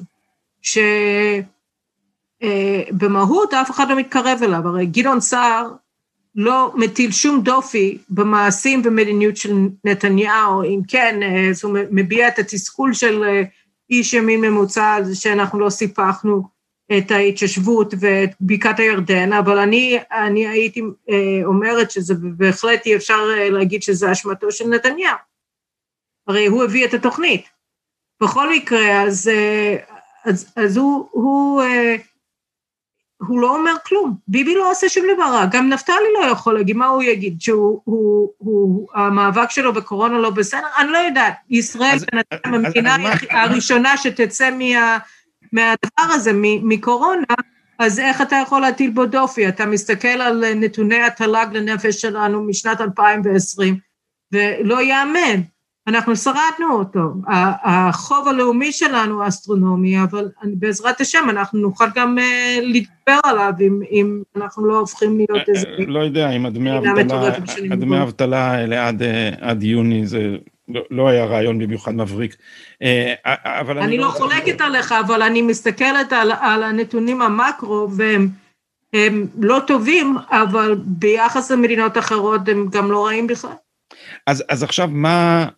שבמהות 2.43 3.55
אף 3.55 3.71
אחד 3.71 3.89
לא 3.89 3.97
מתקרב 3.97 4.39
אליו, 4.43 4.69
הרי 4.69 4.87
גדעון 4.87 5.21
סער 5.21 5.73
לא 6.37 6.73
מטיל 6.75 7.13
שום 7.13 7.43
דופי 7.43 7.99
במעשים 8.09 8.83
ומדיניות 8.85 9.37
של 9.37 9.55
נתניהו, 9.85 10.63
אם 10.63 10.81
כן, 10.89 11.21
אה, 11.23 11.51
אז 11.51 11.65
הוא 11.65 11.79
מביע 11.91 12.29
את 12.29 12.39
התסכול 12.39 12.95
של 12.95 13.25
אה, 13.25 13.43
איש 13.91 14.15
ימין 14.15 14.41
ממוצע 14.41 14.93
על 14.93 15.05
זה 15.05 15.17
שאנחנו 15.17 15.61
לא 15.61 15.71
סיפחנו 15.71 16.43
את 16.99 17.11
ההתיישבות 17.11 17.95
ואת 18.01 18.31
בקעת 18.41 18.79
הירדן, 18.79 19.33
אבל 19.33 19.59
אני, 19.59 19.99
אני 20.13 20.47
הייתי 20.49 20.83
אה, 21.11 21.41
אומרת 21.45 21.91
שזה 21.91 22.15
בהחלט 22.37 22.87
אי 22.87 22.97
אפשר 22.97 23.25
להגיד 23.51 23.83
שזה 23.83 24.13
אשמתו 24.13 24.53
של 24.53 24.69
נתניהו. 24.69 25.17
הרי 26.29 26.47
הוא 26.47 26.65
הביא 26.65 26.85
את 26.85 26.95
התוכנית. 26.95 27.45
בכל 28.23 28.53
מקרה, 28.53 29.03
אז, 29.03 29.31
אז, 30.25 30.53
אז 30.57 30.77
הוא, 30.77 31.09
הוא 31.11 31.63
הוא 33.19 33.41
לא 33.41 33.57
אומר 33.57 33.73
כלום, 33.87 34.17
ביבי 34.29 34.55
לא 34.55 34.71
עושה 34.71 34.89
שום 34.89 35.05
דבר 35.15 35.25
רע, 35.25 35.47
גם 35.47 35.69
נפתלי 35.69 35.97
לא 36.21 36.27
יכול 36.27 36.55
להגיד, 36.55 36.77
מה 36.77 36.87
הוא 36.87 37.03
יגיד, 37.03 37.41
שהוא, 37.41 37.81
הוא, 37.85 38.31
הוא, 38.39 38.89
המאבק 38.95 39.51
שלו 39.51 39.73
בקורונה 39.73 40.19
לא 40.19 40.31
בסדר? 40.31 40.67
אני 40.79 40.89
לא 40.89 40.99
יודעת, 40.99 41.35
ישראל 41.51 41.99
בינתיים 41.99 42.55
המדינה 42.55 42.97
הראשונה 43.31 43.97
שתצא 43.97 44.51
מה, 44.51 44.99
מהדבר 45.53 46.15
הזה, 46.15 46.31
מקורונה, 46.43 47.35
אז 47.79 47.99
איך 47.99 48.23
אתה 48.23 48.37
יכול 48.37 48.61
להטיל 48.61 48.91
בו 48.91 49.07
דופי? 49.07 49.49
אתה 49.49 49.67
מסתכל 49.67 50.09
על 50.09 50.55
נתוני 50.55 51.03
התל"ג 51.03 51.47
לנפש 51.53 52.01
שלנו 52.01 52.45
משנת 52.45 52.81
2020, 52.81 53.79
ולא 54.33 54.81
ייאמן. 54.81 55.41
אנחנו 55.87 56.17
שרדנו 56.17 56.73
אותו. 56.73 57.15
החוב 57.65 58.29
הלאומי 58.29 58.73
שלנו 58.73 59.15
הוא 59.15 59.29
אסטרונומי, 59.29 60.03
אבל 60.03 60.29
בעזרת 60.45 61.01
השם 61.01 61.27
אנחנו 61.31 61.59
נוכל 61.59 61.85
גם 61.95 62.19
אה, 62.19 62.59
להתגבר 62.63 63.21
עליו 63.25 63.53
אם, 63.61 63.81
אם 63.91 64.23
אנחנו 64.37 64.67
לא 64.67 64.79
הופכים 64.79 65.17
להיות 65.17 65.49
איזה... 65.49 65.67
אה, 65.69 65.85
לא 65.87 66.01
יודע, 66.01 66.31
אם 66.31 66.47
הדמי 67.71 67.99
האבטלה 67.99 68.51
האלה 68.51 68.89
עד, 68.89 69.03
אה, 69.03 69.31
עד 69.41 69.63
יוני 69.63 70.07
זה 70.07 70.37
לא, 70.69 70.81
לא 70.91 71.09
היה 71.09 71.25
רעיון 71.25 71.59
במיוחד 71.59 71.95
מבריק. 71.95 72.37
אבל 73.45 73.79
אני, 73.79 73.87
אני 73.87 73.99
לא, 73.99 74.05
לא 74.05 74.11
חולקת 74.11 74.61
עליך, 74.61 74.93
אבל 74.93 75.23
אני 75.23 75.43
מסתכלת 75.43 76.13
על, 76.13 76.33
על 76.41 76.63
הנתונים 76.63 77.23
המקרו 77.23 77.89
והם 77.97 78.29
הם 78.93 79.27
לא 79.39 79.61
טובים, 79.67 80.17
אבל 80.31 80.75
ביחס 80.85 81.51
למדינות 81.51 81.99
אחרות 81.99 82.49
הם 82.49 82.69
גם 82.71 82.91
לא 82.91 83.07
רעים 83.07 83.27
בכלל. 83.27 83.51
אז, 84.27 84.45
אז 84.49 84.63
עכשיו 84.63 84.89
מה, 84.93 85.49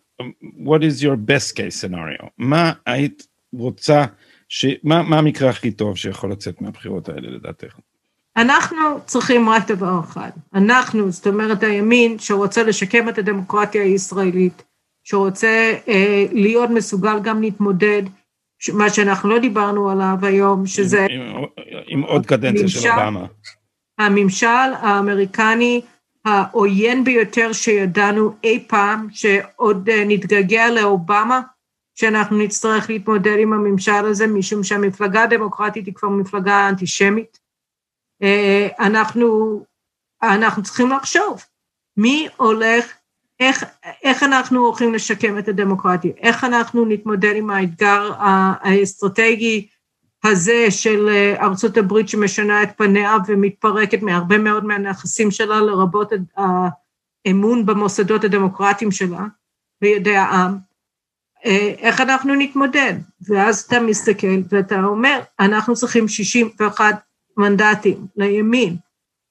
what 0.65 0.81
is 0.81 1.03
your 1.03 1.15
best 1.15 1.55
case 1.55 1.85
scenario? 1.85 2.27
מה 2.37 2.71
היית 2.85 3.27
רוצה, 3.53 4.05
ש... 4.49 4.65
מה, 4.83 5.03
מה 5.03 5.17
המקרה 5.17 5.49
הכי 5.49 5.71
טוב 5.71 5.97
שיכול 5.97 6.31
לצאת 6.31 6.61
מהבחירות 6.61 7.09
האלה 7.09 7.29
לדעתך? 7.29 7.79
אנחנו 8.37 8.99
צריכים 9.05 9.49
רק 9.49 9.67
דבר 9.67 9.99
אחד. 9.99 10.29
אנחנו, 10.53 11.11
זאת 11.11 11.27
אומרת 11.27 11.63
הימין, 11.63 12.19
שרוצה 12.19 12.63
לשקם 12.63 13.09
את 13.09 13.17
הדמוקרטיה 13.17 13.83
הישראלית, 13.83 14.63
שרוצה 15.03 15.73
אה, 15.87 16.25
להיות 16.31 16.69
מסוגל 16.69 17.19
גם 17.23 17.41
להתמודד, 17.41 18.03
מה 18.73 18.89
שאנחנו 18.89 19.29
לא 19.29 19.39
דיברנו 19.39 19.89
עליו 19.89 20.17
היום, 20.21 20.65
שזה... 20.65 21.05
עם, 21.09 21.21
עם, 21.21 21.45
עם 21.87 22.01
עוד 22.01 22.25
קדנציה 22.25 22.67
של 22.67 22.89
אובמה. 22.89 23.25
הממשל 23.97 24.47
האמריקני 24.79 25.81
העוין 26.29 27.03
ביותר 27.03 27.53
שידענו 27.53 28.35
אי 28.43 28.65
פעם, 28.67 29.07
שעוד 29.11 29.89
אה, 29.89 30.03
נתגעגע 30.07 30.69
לאובמה, 30.69 31.41
שאנחנו 31.95 32.37
נצטרך 32.37 32.89
להתמודד 32.89 33.35
עם 33.39 33.53
הממשל 33.53 34.05
הזה, 34.05 34.27
משום 34.27 34.63
שהמפלגה 34.63 35.23
הדמוקרטית 35.23 35.85
היא 35.85 35.93
כבר 35.93 36.09
מפלגה 36.09 36.69
אנטישמית. 36.69 37.39
אה, 38.23 38.67
אנחנו, 38.79 39.59
אנחנו 40.23 40.63
צריכים 40.63 40.89
לחשוב 40.89 41.43
מי 41.97 42.27
הולך, 42.37 42.93
איך, 43.39 43.65
איך 44.03 44.23
אנחנו 44.23 44.65
הולכים 44.65 44.93
לשקם 44.93 45.37
את 45.37 45.47
הדמוקרטיה, 45.47 46.11
איך 46.17 46.43
אנחנו 46.43 46.85
נתמודד 46.85 47.35
עם 47.35 47.49
האתגר 47.49 48.11
האסטרטגי 48.19 49.67
הזה 50.23 50.65
של 50.69 51.09
אה, 51.09 51.45
ארצות 51.45 51.77
הברית 51.77 52.09
שמשנה 52.09 52.63
את 52.63 52.69
פניה 52.77 53.17
ומתפרקת 53.27 54.01
מהרבה 54.01 54.37
מאוד 54.37 54.65
מהנכסים 54.65 55.31
שלה, 55.31 55.61
לרבות 55.61 56.11
האמון 57.25 57.65
במוסדות 57.65 58.23
הדמוקרטיים 58.23 58.91
שלה 58.91 59.25
בידי 59.81 60.15
העם, 60.15 60.57
אה, 61.45 61.73
איך 61.77 62.01
אנחנו 62.01 62.35
נתמודד? 62.35 62.93
ואז 63.29 63.59
אתה 63.61 63.79
מסתכל 63.79 64.37
ואתה 64.49 64.83
אומר, 64.83 65.19
אנחנו 65.39 65.75
צריכים 65.75 66.07
61 66.07 66.85
מנדטים 67.37 68.07
לימין, 68.15 68.77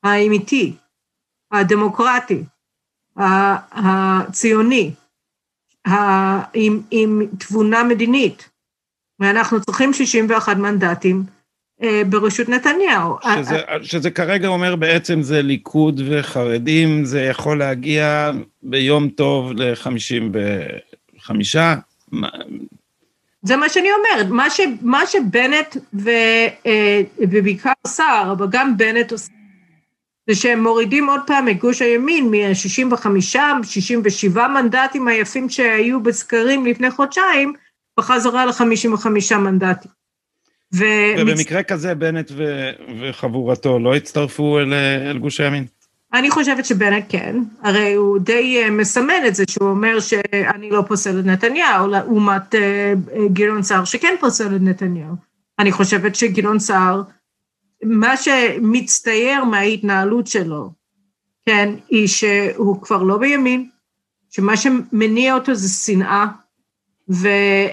האמיתי, 0.02 0.76
הדמוקרטי, 1.52 2.44
הציוני, 3.16 4.94
עם, 6.54 6.80
עם 6.90 7.22
תבונה 7.38 7.84
מדינית, 7.84 8.50
ואנחנו 9.20 9.60
צריכים 9.60 9.92
61 9.92 10.56
מנדטים 10.56 11.24
אה, 11.82 12.02
בראשות 12.06 12.48
נתניהו. 12.48 13.16
שזה, 13.36 13.60
שזה 13.82 14.10
כרגע 14.10 14.48
אומר 14.48 14.76
בעצם 14.76 15.22
זה 15.22 15.42
ליכוד 15.42 16.00
וחרדים, 16.08 17.04
זה 17.04 17.22
יכול 17.22 17.58
להגיע 17.58 18.30
ביום 18.62 19.08
טוב 19.08 19.52
ל-55. 19.52 21.30
זה 23.42 23.56
מה 23.56 23.68
שאני 23.68 23.88
אומרת, 23.92 24.26
מה, 24.30 24.50
ש, 24.50 24.60
מה 24.82 25.06
שבנט 25.06 25.76
ו, 25.94 26.10
אה, 26.66 27.00
ובעיקר 27.18 27.72
סער, 27.86 28.32
אבל 28.32 28.46
גם 28.50 28.76
בנט 28.76 29.12
עושה, 29.12 29.32
זה 30.28 30.34
שהם 30.34 30.62
מורידים 30.62 31.08
עוד 31.08 31.20
פעם 31.26 31.48
את 31.48 31.58
גוש 31.58 31.82
הימין 31.82 32.30
מ-65, 32.30 33.06
67 33.62 34.48
מנדטים 34.48 35.08
היפים 35.08 35.48
שהיו 35.48 36.02
בסקרים 36.02 36.66
לפני 36.66 36.90
חודשיים, 36.90 37.52
בחזרה 37.98 38.46
ל-55 38.46 39.36
מנדטים. 39.36 39.90
ו... 40.74 40.84
ובמקרה 41.18 41.62
כזה 41.62 41.94
בנט 41.94 42.30
ו... 42.36 42.70
וחבורתו 43.00 43.78
לא 43.78 43.94
הצטרפו 43.94 44.58
אל, 44.58 44.74
אל 45.10 45.18
גוש 45.18 45.40
הימין? 45.40 45.66
אני 46.12 46.30
חושבת 46.30 46.64
שבנט 46.64 47.04
כן, 47.08 47.36
הרי 47.62 47.92
הוא 47.92 48.18
די 48.18 48.62
אה, 48.62 48.70
מסמן 48.70 49.26
את 49.26 49.34
זה 49.34 49.44
שהוא 49.50 49.68
אומר 49.68 50.00
שאני 50.00 50.70
לא 50.70 50.82
פוסל 50.88 51.20
את 51.20 51.24
נתניהו, 51.24 51.86
לעומת 51.88 52.54
אה, 52.54 52.94
גדעון 53.32 53.62
סער 53.62 53.84
שכן 53.84 54.14
פוסל 54.20 54.56
את 54.56 54.60
נתניהו. 54.60 55.14
אני 55.58 55.72
חושבת 55.72 56.14
שגדעון 56.14 56.58
סער, 56.58 57.02
מה 57.84 58.16
שמצטייר 58.16 59.44
מההתנהלות 59.44 60.26
שלו, 60.26 60.70
כן, 61.46 61.74
היא 61.88 62.06
שהוא 62.06 62.82
כבר 62.82 63.02
לא 63.02 63.18
בימין, 63.18 63.68
שמה 64.30 64.56
שמניע 64.56 65.34
אותו 65.34 65.54
זה 65.54 65.68
שנאה, 65.68 66.26
ו... 67.10 67.28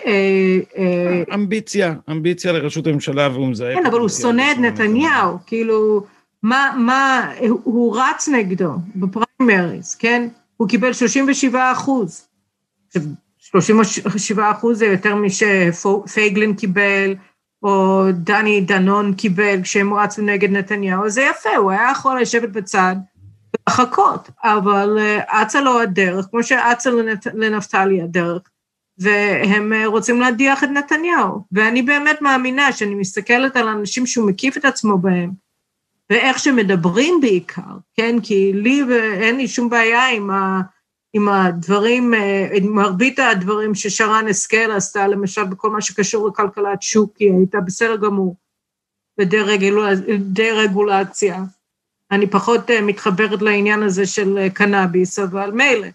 אה, 0.06 0.60
אה, 0.78 1.24
אמביציה, 1.34 1.94
אמביציה 2.12 2.52
לראשות 2.52 2.88
הממשלה 2.88 3.30
והוא 3.34 3.48
מזהה... 3.48 3.76
כן, 3.76 3.86
אבל 3.86 4.00
הוא 4.00 4.10
שונא 4.10 4.52
את 4.52 4.58
נתניהו, 4.58 5.38
כאילו, 5.46 6.06
מה, 6.44 6.76
מה, 6.78 7.32
הוא 7.50 7.98
רץ 8.00 8.28
נגדו 8.28 8.72
בפריימריז, 8.96 9.96
כן? 9.96 10.28
הוא 10.58 10.70
קיבל 10.70 10.94
37 10.94 11.72
אחוז. 11.72 12.28
37 13.40 14.52
אחוז 14.52 14.80
זה 14.80 14.86
יותר 14.86 15.16
משפייגלין 15.16 16.56
קיבל, 16.56 17.16
או 17.64 18.04
דני 18.14 18.62
דנון 18.62 19.14
קיבל 19.14 19.62
כשהם 19.64 19.94
רצו 19.94 20.22
נגד 20.22 20.52
נתניהו, 20.52 21.10
זה 21.10 21.22
יפה, 21.22 21.56
הוא 21.56 21.72
היה 21.72 21.92
יכול 21.92 22.22
לשבת 22.22 22.50
בצד 22.50 22.96
ולחכות, 23.68 24.30
אבל 24.44 24.98
אה, 25.00 25.42
אצה 25.42 25.62
לו 25.62 25.80
הדרך, 25.80 26.28
כמו 26.32 26.44
שאצה 26.44 26.90
לנפתלי 27.34 28.02
הדרך. 28.02 28.42
והם 28.98 29.74
אה, 29.74 29.88
רוצים 29.88 30.22
להדיח 30.22 30.64
את 30.64 30.70
נתניהו. 30.70 31.46
ואני 31.52 31.82
באמת 31.82 32.22
מאמינה 32.22 32.72
שאני 32.72 32.96
מסתכלת 32.96 33.56
על 33.56 33.68
אנשים 33.68 34.06
שהוא 34.06 34.28
מקיף 34.28 34.58
את 34.58 34.66
עצמו 34.66 34.98
בהם, 34.98 35.32
ואיך 36.10 36.40
שמדברים 36.40 37.22
בעיקר, 37.22 37.78
כן? 37.94 38.16
כי 38.24 38.54
לי 38.54 38.84
אין 39.22 39.38
לי 39.38 39.48
שום 39.48 39.70
בעיה 39.70 40.10
עם, 40.10 40.30
ה, 40.30 40.62
עם 41.14 41.30
הדברים, 41.30 42.14
אה, 42.14 42.50
עם 42.54 42.76
מרבית 42.76 43.20
הדברים 43.20 43.76
ששרן 43.76 44.28
השכל 44.30 44.72
עשתה, 44.72 45.08
למשל 45.08 45.44
בכל 45.44 45.70
מה 45.70 45.82
שקשור 45.82 46.28
לכלכלת 46.28 46.82
שוק, 46.82 47.18
היא 47.18 47.34
הייתה 47.38 47.60
בסדר 47.60 47.96
גמור, 47.96 48.36
בדה-רגולציה. 49.18 51.44
אני 52.12 52.28
פחות 52.28 52.72
מתחברת 52.84 53.42
לעניין 53.42 53.84
הזה 53.84 54.06
של 54.06 54.48
קנאביס, 54.54 55.20
אבל 55.20 55.52
מילא. 55.52 55.88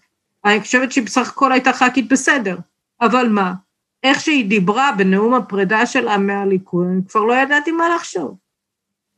אני 0.44 0.61
חושבת 0.61 0.92
שהיא 0.92 1.05
בסך 1.05 1.28
הכל 1.28 1.53
הייתה 1.53 1.72
ח"כית 1.72 2.09
בסדר. 2.09 2.57
אבל 3.01 3.28
מה, 3.28 3.55
איך 4.03 4.20
שהיא 4.20 4.48
דיברה 4.48 4.92
בנאום 4.98 5.34
הפרידה 5.34 5.86
שלה 5.86 6.18
מהליכוד, 6.18 6.86
אני 6.86 7.01
כבר 7.09 7.24
לא 7.24 7.34
ידעתי 7.34 7.72
מה 7.72 7.88
לחשוב. 7.94 8.36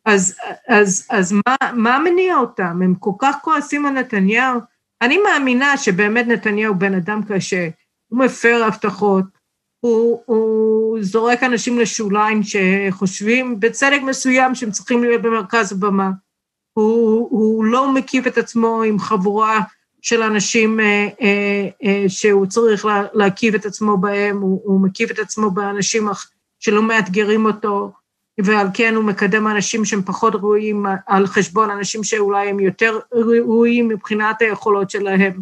אז, 0.04 0.36
אז, 0.68 1.06
אז 1.10 1.32
מה, 1.32 1.72
מה 1.72 1.98
מניע 1.98 2.36
אותם? 2.36 2.82
הם 2.82 2.94
כל 2.94 3.12
כך 3.18 3.36
כועסים 3.42 3.86
על 3.86 3.92
נתניהו? 3.92 4.60
אני 5.02 5.18
מאמינה 5.18 5.76
שבאמת 5.76 6.26
נתניהו 6.26 6.74
בן 6.74 6.94
אדם 6.94 7.20
קשה, 7.28 7.68
הוא 8.08 8.18
מפר 8.18 8.64
הבטחות, 8.66 9.24
הוא, 9.80 10.22
הוא 10.26 10.98
זורק 11.00 11.42
אנשים 11.42 11.78
לשוליים 11.78 12.40
שחושבים 12.42 13.60
בצדק 13.60 14.00
מסוים 14.02 14.54
שהם 14.54 14.70
צריכים 14.70 15.04
להיות 15.04 15.22
במרכז 15.22 15.72
הבמה. 15.72 16.10
הוא, 16.72 17.28
הוא 17.30 17.64
לא 17.64 17.94
מקיף 17.94 18.26
את 18.26 18.38
עצמו 18.38 18.82
עם 18.82 18.98
חבורה 18.98 19.60
של 20.02 20.22
אנשים 20.22 20.80
אה, 20.80 21.08
אה, 21.22 21.68
אה, 21.84 22.04
שהוא 22.08 22.46
צריך 22.46 22.84
לה, 22.84 23.02
להקיף 23.12 23.54
את 23.54 23.66
עצמו 23.66 23.96
בהם, 23.96 24.40
הוא, 24.40 24.60
הוא 24.64 24.80
מקיף 24.80 25.10
את 25.10 25.18
עצמו 25.18 25.50
באנשים 25.50 26.08
שלא 26.60 26.82
מאתגרים 26.82 27.46
אותו, 27.46 27.92
ועל 28.44 28.66
כן 28.74 28.94
הוא 28.94 29.04
מקדם 29.04 29.46
אנשים 29.46 29.84
שהם 29.84 30.02
פחות 30.02 30.34
ראויים 30.34 30.86
על 31.06 31.26
חשבון 31.26 31.70
אנשים 31.70 32.04
שאולי 32.04 32.48
הם 32.48 32.60
יותר 32.60 32.98
ראויים 33.12 33.88
מבחינת 33.88 34.42
היכולות 34.42 34.90
שלהם, 34.90 35.40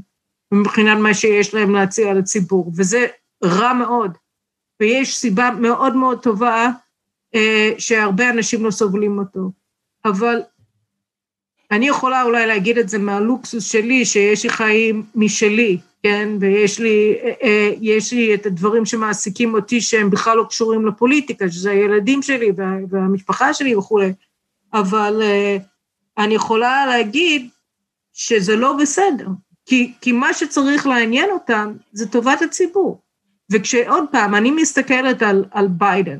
מבחינת 0.52 0.98
מה 0.98 1.14
שיש 1.14 1.54
להם 1.54 1.74
להציע 1.74 2.14
לציבור, 2.14 2.72
וזה 2.76 3.06
רע 3.44 3.72
מאוד. 3.72 4.18
ויש 4.80 5.16
סיבה 5.16 5.50
מאוד 5.61 5.96
מאוד 5.96 6.22
טובה 6.22 6.68
אה, 7.34 7.70
שהרבה 7.78 8.30
אנשים 8.30 8.64
לא 8.64 8.70
סובלים 8.70 9.18
אותו. 9.18 9.50
אבל 10.04 10.40
אני 11.71 11.89
יכולה 11.89 12.23
אולי 12.23 12.47
להגיד 12.47 12.79
את 12.79 12.89
זה 12.89 12.99
מהלוקסוס 12.99 13.64
שלי, 13.64 14.05
שיש 14.05 14.45
לי 14.45 14.51
חיים 14.51 15.05
משלי, 15.14 15.79
כן, 16.03 16.29
ויש 16.41 16.81
לי, 16.81 17.14
אה, 17.23 17.33
אה, 17.43 17.73
יש 17.81 18.12
לי 18.12 18.35
את 18.35 18.47
הדברים 18.47 18.87
שמעסיקים 18.87 19.55
אותי 19.55 19.81
שהם 19.81 20.11
בכלל 20.11 20.37
לא 20.37 20.45
קשורים 20.49 20.87
לפוליטיקה, 20.87 21.51
שזה 21.51 21.71
הילדים 21.71 22.23
שלי 22.23 22.53
וה, 22.57 22.77
והמשפחה 22.91 23.55
שלי 23.55 23.77
וכולי, 23.77 24.12
אבל 24.73 25.21
אה, 25.23 25.57
אני 26.18 26.35
יכולה 26.35 26.87
להגיד 26.87 27.49
שזה 28.12 28.57
לא 28.57 28.73
בסדר, 28.73 29.27
כי, 29.66 29.93
כי 30.01 30.12
מה 30.12 30.35
שצריך 30.35 30.87
לעניין 30.87 31.31
אותם 31.31 31.73
זה 31.93 32.09
טובת 32.09 32.43
הציבור. 32.43 33.01
וכשעוד 33.53 34.05
פעם, 34.12 34.35
אני 34.35 34.51
מסתכלת 34.51 35.23
על, 35.23 35.45
על 35.51 35.68
ביידן, 35.68 36.18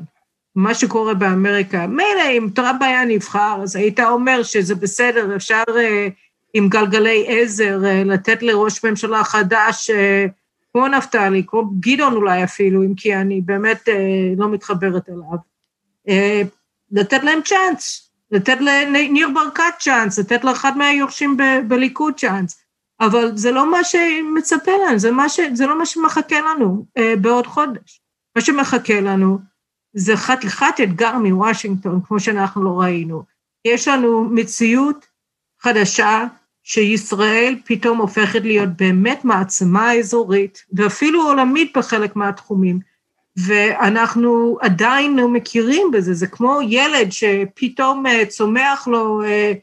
מה 0.55 0.73
שקורה 0.73 1.13
באמריקה, 1.13 1.87
מילא 1.87 2.31
אם 2.37 2.49
טראמפ 2.55 2.81
היה 2.81 3.05
נבחר, 3.05 3.59
אז 3.63 3.75
היית 3.75 3.99
אומר 3.99 4.43
שזה 4.43 4.75
בסדר, 4.75 5.35
אפשר 5.35 5.63
uh, 5.67 6.11
עם 6.53 6.69
גלגלי 6.69 7.25
עזר 7.27 7.79
uh, 7.83 8.07
לתת 8.07 8.43
לראש 8.43 8.85
ממשלה 8.85 9.23
חדש, 9.23 9.89
uh, 9.89 10.29
כמו 10.73 10.87
נפתלי, 10.87 11.43
כמו 11.47 11.71
גדעון 11.79 12.13
אולי 12.13 12.43
אפילו, 12.43 12.83
אם 12.83 12.93
כי 12.97 13.15
אני 13.15 13.41
באמת 13.41 13.89
לא 14.37 14.49
מתחברת 14.49 15.09
אליו, 15.09 15.37
לתת 16.91 17.23
להם 17.23 17.39
צ'אנס, 17.41 18.11
לתת 18.31 18.57
לניר 18.61 19.29
ברקת 19.33 19.63
צ'אנס, 19.79 20.19
לתת 20.19 20.43
לאחד 20.43 20.77
מהיורשים 20.77 21.37
ב- 21.37 21.59
בליכוד 21.67 22.13
צ'אנס. 22.17 22.63
אבל 22.99 23.31
זה 23.37 23.51
לא 23.51 23.71
מה 23.71 23.83
שמצפה 23.83 24.71
לנו, 24.87 24.99
זה, 24.99 25.11
ש... 25.27 25.39
זה 25.53 25.67
לא 25.67 25.77
מה 25.77 25.85
שמחכה 25.85 26.41
לנו 26.41 26.85
uh, 26.99 27.01
בעוד 27.21 27.47
חודש. 27.47 28.01
מה 28.35 28.41
שמחכה 28.41 29.01
לנו 29.01 29.50
זה 29.93 30.17
חתיכת 30.17 30.75
אתגר 30.83 31.17
מוושינגטון, 31.17 31.99
כמו 32.07 32.19
שאנחנו 32.19 32.63
לא 32.63 32.79
ראינו. 32.79 33.23
יש 33.65 33.87
לנו 33.87 34.23
מציאות 34.23 35.05
חדשה 35.59 36.25
שישראל 36.63 37.55
פתאום 37.65 37.97
הופכת 37.97 38.41
להיות 38.41 38.69
באמת 38.69 39.25
מעצמה 39.25 39.93
אזורית, 39.93 40.65
ואפילו 40.73 41.21
עולמית 41.27 41.77
בחלק 41.77 42.15
מהתחומים, 42.15 42.79
ואנחנו 43.37 44.57
עדיין 44.61 45.15
לא 45.15 45.27
מכירים 45.27 45.91
בזה, 45.91 46.13
זה 46.13 46.27
כמו 46.27 46.59
ילד 46.67 47.11
שפתאום 47.11 48.05
אה, 48.05 48.25
צומח 48.25 48.87
לו 48.87 49.23
אה, 49.23 49.53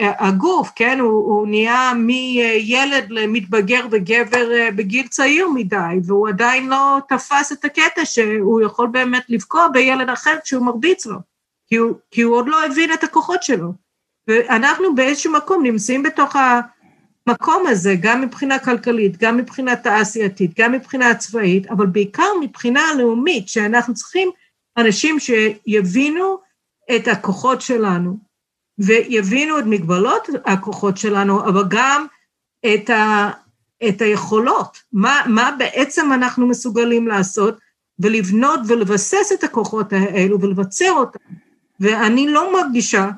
הגוף, 0.00 0.70
כן, 0.76 0.98
הוא, 1.00 1.10
הוא 1.10 1.46
נהיה 1.48 1.92
מילד 1.94 3.06
למתבגר 3.10 3.86
וגבר 3.90 4.52
אה, 4.52 4.70
בגיל 4.70 5.06
צעיר 5.06 5.48
מדי, 5.54 5.94
והוא 6.04 6.28
עדיין 6.28 6.68
לא 6.68 6.98
תפס 7.08 7.52
את 7.52 7.64
הקטע 7.64 8.04
שהוא 8.04 8.60
יכול 8.60 8.86
באמת 8.86 9.22
לפגוע 9.28 9.68
בילד 9.68 10.10
אחר 10.10 10.34
כשהוא 10.44 10.66
מרביץ 10.66 11.06
לו, 11.06 11.18
כי 11.66 11.76
הוא, 11.76 11.94
כי 12.10 12.22
הוא 12.22 12.36
עוד 12.36 12.48
לא 12.48 12.64
הבין 12.64 12.92
את 12.92 13.04
הכוחות 13.04 13.42
שלו. 13.42 13.72
ואנחנו 14.28 14.94
באיזשהו 14.94 15.32
מקום 15.32 15.62
נמצאים 15.62 16.02
בתוך 16.02 16.36
המקום 16.36 17.66
הזה, 17.66 17.94
גם 18.00 18.20
מבחינה 18.20 18.58
כלכלית, 18.58 19.16
גם 19.16 19.36
מבחינה 19.36 19.76
תעשייתית, 19.76 20.50
גם 20.58 20.72
מבחינה 20.72 21.14
צבאית, 21.14 21.66
אבל 21.66 21.86
בעיקר 21.86 22.28
מבחינה 22.40 22.82
לאומית, 22.98 23.48
שאנחנו 23.48 23.94
צריכים 23.94 24.30
אנשים 24.76 25.16
שיבינו 25.20 26.38
את 26.96 27.08
הכוחות 27.08 27.60
שלנו, 27.60 28.27
ויבינו 28.78 29.58
את 29.58 29.64
מגבלות 29.66 30.28
הכוחות 30.44 30.96
שלנו, 30.96 31.44
אבל 31.44 31.64
גם 31.68 32.06
את, 32.74 32.90
ה, 32.90 33.30
את 33.88 34.02
היכולות, 34.02 34.78
מה, 34.92 35.20
מה 35.26 35.50
בעצם 35.58 36.12
אנחנו 36.12 36.46
מסוגלים 36.46 37.08
לעשות, 37.08 37.58
ולבנות 37.98 38.60
ולבסס 38.68 39.32
את 39.34 39.44
הכוחות 39.44 39.92
האלו 39.92 40.40
ולבצר 40.40 40.92
אותם. 40.92 41.18
ואני 41.80 42.28
לא 42.28 42.52
מרגישה, 42.52 43.10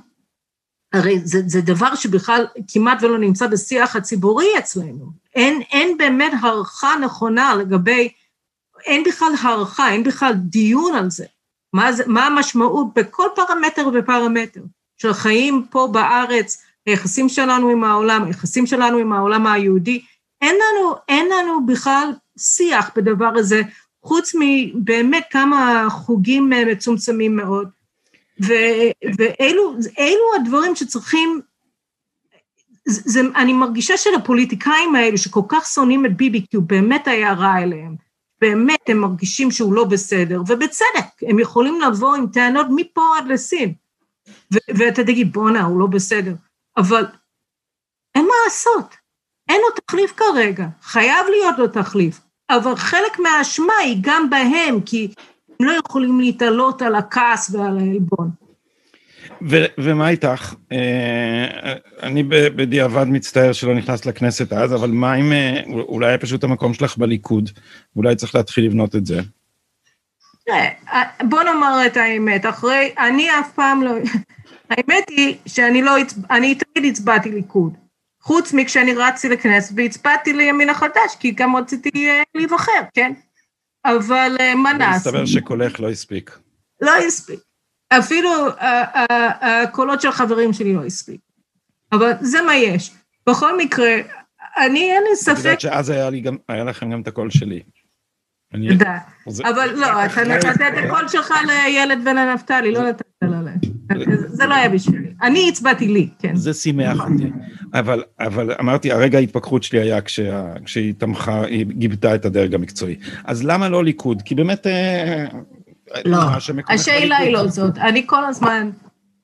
הרי 0.93 1.21
זה, 1.25 1.43
זה 1.47 1.61
דבר 1.61 1.95
שבכלל 1.95 2.47
כמעט 2.69 3.03
ולא 3.03 3.19
נמצא 3.19 3.47
בשיח 3.47 3.97
הציבורי 3.97 4.47
אצלנו. 4.59 5.13
אין, 5.35 5.61
אין 5.61 5.99
באמת 5.99 6.33
הערכה 6.43 6.97
נכונה 7.03 7.55
לגבי, 7.55 8.13
אין 8.87 9.05
בכלל 9.07 9.33
הערכה, 9.43 9.91
אין 9.91 10.03
בכלל 10.03 10.33
דיון 10.33 10.95
על 10.95 11.11
זה. 11.11 11.27
מה, 11.73 11.93
זה, 11.93 12.03
מה 12.07 12.27
המשמעות 12.27 12.87
בכל 12.95 13.27
פרמטר 13.35 13.89
ופרמטר. 13.95 14.61
של 15.03 15.13
חיים 15.13 15.67
פה 15.71 15.89
בארץ, 15.93 16.63
היחסים 16.87 17.29
שלנו 17.29 17.69
עם 17.69 17.85
העולם, 17.85 18.25
היחסים 18.25 18.67
שלנו 18.67 18.99
עם 18.99 19.13
העולם 19.13 19.47
היהודי, 19.47 20.03
אין 20.43 20.55
לנו, 20.57 20.95
אין 21.09 21.29
לנו 21.29 21.67
בכלל 21.67 22.13
שיח 22.39 22.91
בדבר 22.97 23.33
הזה, 23.37 23.63
חוץ 24.03 24.33
מבאמת 24.39 25.25
כמה 25.31 25.87
חוגים 25.91 26.53
מצומצמים 26.67 27.37
מאוד. 27.37 27.69
ו, 28.43 28.53
ואלו 29.19 30.35
הדברים 30.41 30.77
שצריכים, 30.77 31.41
זה, 32.89 33.01
זה, 33.05 33.21
אני 33.37 33.53
מרגישה 33.53 33.97
שלפוליטיקאים 33.97 34.95
האלו 34.95 35.19
שכל 35.19 35.43
כך 35.49 35.67
שונאים 35.67 36.07
את 36.07 36.17
ביבי, 36.17 36.47
כי 36.51 36.57
הוא 36.57 36.65
באמת 36.65 37.09
היה 37.09 37.33
רע 37.33 37.59
אליהם, 37.59 37.97
באמת 38.41 38.81
הם 38.89 38.99
מרגישים 38.99 39.51
שהוא 39.51 39.73
לא 39.73 39.85
בסדר, 39.85 40.41
ובצדק, 40.41 41.23
הם 41.23 41.39
יכולים 41.39 41.81
לבוא 41.81 42.17
עם 42.17 42.27
טענות 42.27 42.67
מפה 42.71 43.03
עד 43.19 43.27
לסין. 43.29 43.75
ואתה 44.51 45.05
תגיד, 45.05 45.33
בואנה, 45.33 45.63
הוא 45.63 45.81
לא 45.81 45.87
בסדר. 45.87 46.35
אבל 46.77 47.05
אין 48.15 48.25
מה 48.25 48.35
לעשות, 48.45 48.97
אין 49.49 49.61
לו 49.61 49.81
תחליף 49.87 50.13
כרגע, 50.17 50.67
חייב 50.83 51.27
להיות 51.31 51.59
לו 51.59 51.69
תחליף. 51.69 52.21
אבל 52.51 52.77
חלק 52.77 53.19
מהאשמה 53.19 53.75
היא 53.85 53.99
גם 54.01 54.31
בהם, 54.31 54.81
כי 54.81 55.09
הם 55.61 55.67
לא 55.67 55.73
יכולים 55.87 56.21
להתעלות 56.21 56.83
על 56.83 56.95
הכעס 56.95 57.51
ועל 57.51 57.79
העלבון. 57.79 58.31
ו- 59.51 59.67
ומה 59.79 60.09
איתך? 60.09 60.55
אה, 60.73 61.75
אני 62.03 62.23
בדיעבד 62.29 63.05
מצטער 63.09 63.53
שלא 63.53 63.75
נכנסת 63.75 64.07
לכנסת 64.07 64.53
אז, 64.53 64.75
אבל 64.75 64.91
מה 64.91 65.15
אם 65.15 65.33
אה, 65.33 65.63
אולי 65.67 66.19
פשוט 66.19 66.45
המקום 66.45 66.75
שלך 66.75 66.97
בליכוד, 66.97 67.51
אולי 67.97 68.17
צריך 68.17 68.35
להתחיל 68.35 68.65
לבנות 68.65 68.97
את 68.97 69.07
זה. 69.07 69.21
אה, 70.53 71.03
בוא 71.23 71.43
נאמר 71.43 71.87
את 71.87 71.97
האמת, 71.97 72.47
אחרי, 72.47 72.95
אני 72.99 73.31
אף 73.31 73.53
פעם 73.55 73.83
לא, 73.83 73.91
האמת 74.71 75.09
היא 75.09 75.37
שאני 75.47 75.83
לא, 75.83 75.93
אני 76.31 76.55
תמיד 76.55 76.91
הצבעתי 76.91 77.31
ליכוד, 77.31 77.77
חוץ 78.23 78.53
מכשאני 78.53 78.95
רצתי 78.95 79.29
לכנסת 79.29 79.73
והצבעתי 79.77 80.33
לימין 80.33 80.71
החדש, 80.71 81.17
כי 81.21 81.31
גם 81.31 81.57
רציתי 81.57 82.11
אה, 82.11 82.23
להיבחר, 82.35 82.83
כן? 82.95 83.13
אבל 83.85 84.37
אה, 84.41 84.55
מה 84.55 84.73
נעשה? 84.73 84.97
מסתבר 84.97 85.27
שקולך 85.27 85.81
לא 85.81 85.91
הספיק. 85.91 86.39
לא 86.81 86.97
הספיק. 86.97 87.41
אפילו 87.99 88.31
הקולות 89.41 90.01
של 90.01 90.09
החברים 90.09 90.53
שלי 90.53 90.75
לא 90.75 90.85
הספיק. 90.85 91.21
אבל 91.93 92.13
זה 92.21 92.43
מה 92.43 92.57
יש. 92.57 92.93
בכל 93.29 93.59
מקרה, 93.59 93.97
אני, 94.57 94.93
אין 94.93 95.03
לי 95.11 95.17
ספק... 95.17 95.33
את 95.33 95.39
יודעת 95.39 95.61
שאז 95.61 95.91
היה, 95.91 96.11
לי 96.11 96.21
גם, 96.21 96.37
היה 96.49 96.65
לכם 96.65 96.91
גם 96.91 97.01
את 97.01 97.09
הקול 97.09 97.31
שלי. 97.31 97.63
תודה. 98.53 98.99
אבל 99.27 99.71
לא, 99.75 100.05
אתה 100.05 100.25
נתת 100.25 100.61
את 100.61 100.85
הקול 100.85 101.09
שלך 101.09 101.35
לילד 101.47 101.99
ולנפתלי, 102.05 102.73
לא 102.73 102.89
נתת 102.89 103.05
לה 103.23 103.43
להם. 103.43 103.59
זה 104.29 104.47
לא 104.47 104.55
היה 104.55 104.69
בשבילי. 104.69 105.09
אני 105.23 105.49
הצבעתי 105.49 105.89
לי, 105.89 106.09
כן. 106.19 106.37
זה 106.37 106.55
שימח 106.55 107.01
אותי. 107.01 107.31
אבל, 107.75 108.03
אבל 108.21 108.55
אמרתי, 108.61 108.93
הרגע 108.93 109.19
ההתפכחות 109.19 109.63
שלי 109.63 109.81
היה 109.81 110.01
כשה, 110.01 110.53
כשהיא 110.65 110.95
תמכה, 110.99 111.45
היא 111.45 111.67
גיבתה 111.67 112.15
את 112.15 112.25
הדרג 112.25 112.55
המקצועי. 112.55 112.97
אז 113.25 113.45
למה 113.45 113.69
לא 113.69 113.85
ליכוד? 113.85 114.23
כי 114.23 114.35
באמת... 114.35 114.67
אה, 114.67 115.25
לא, 116.05 116.19
השאלה 116.69 117.17
היא 117.17 117.33
לא 117.33 117.47
זאת. 117.47 117.79
אני 117.79 118.07
כל 118.07 118.25
הזמן, 118.25 118.71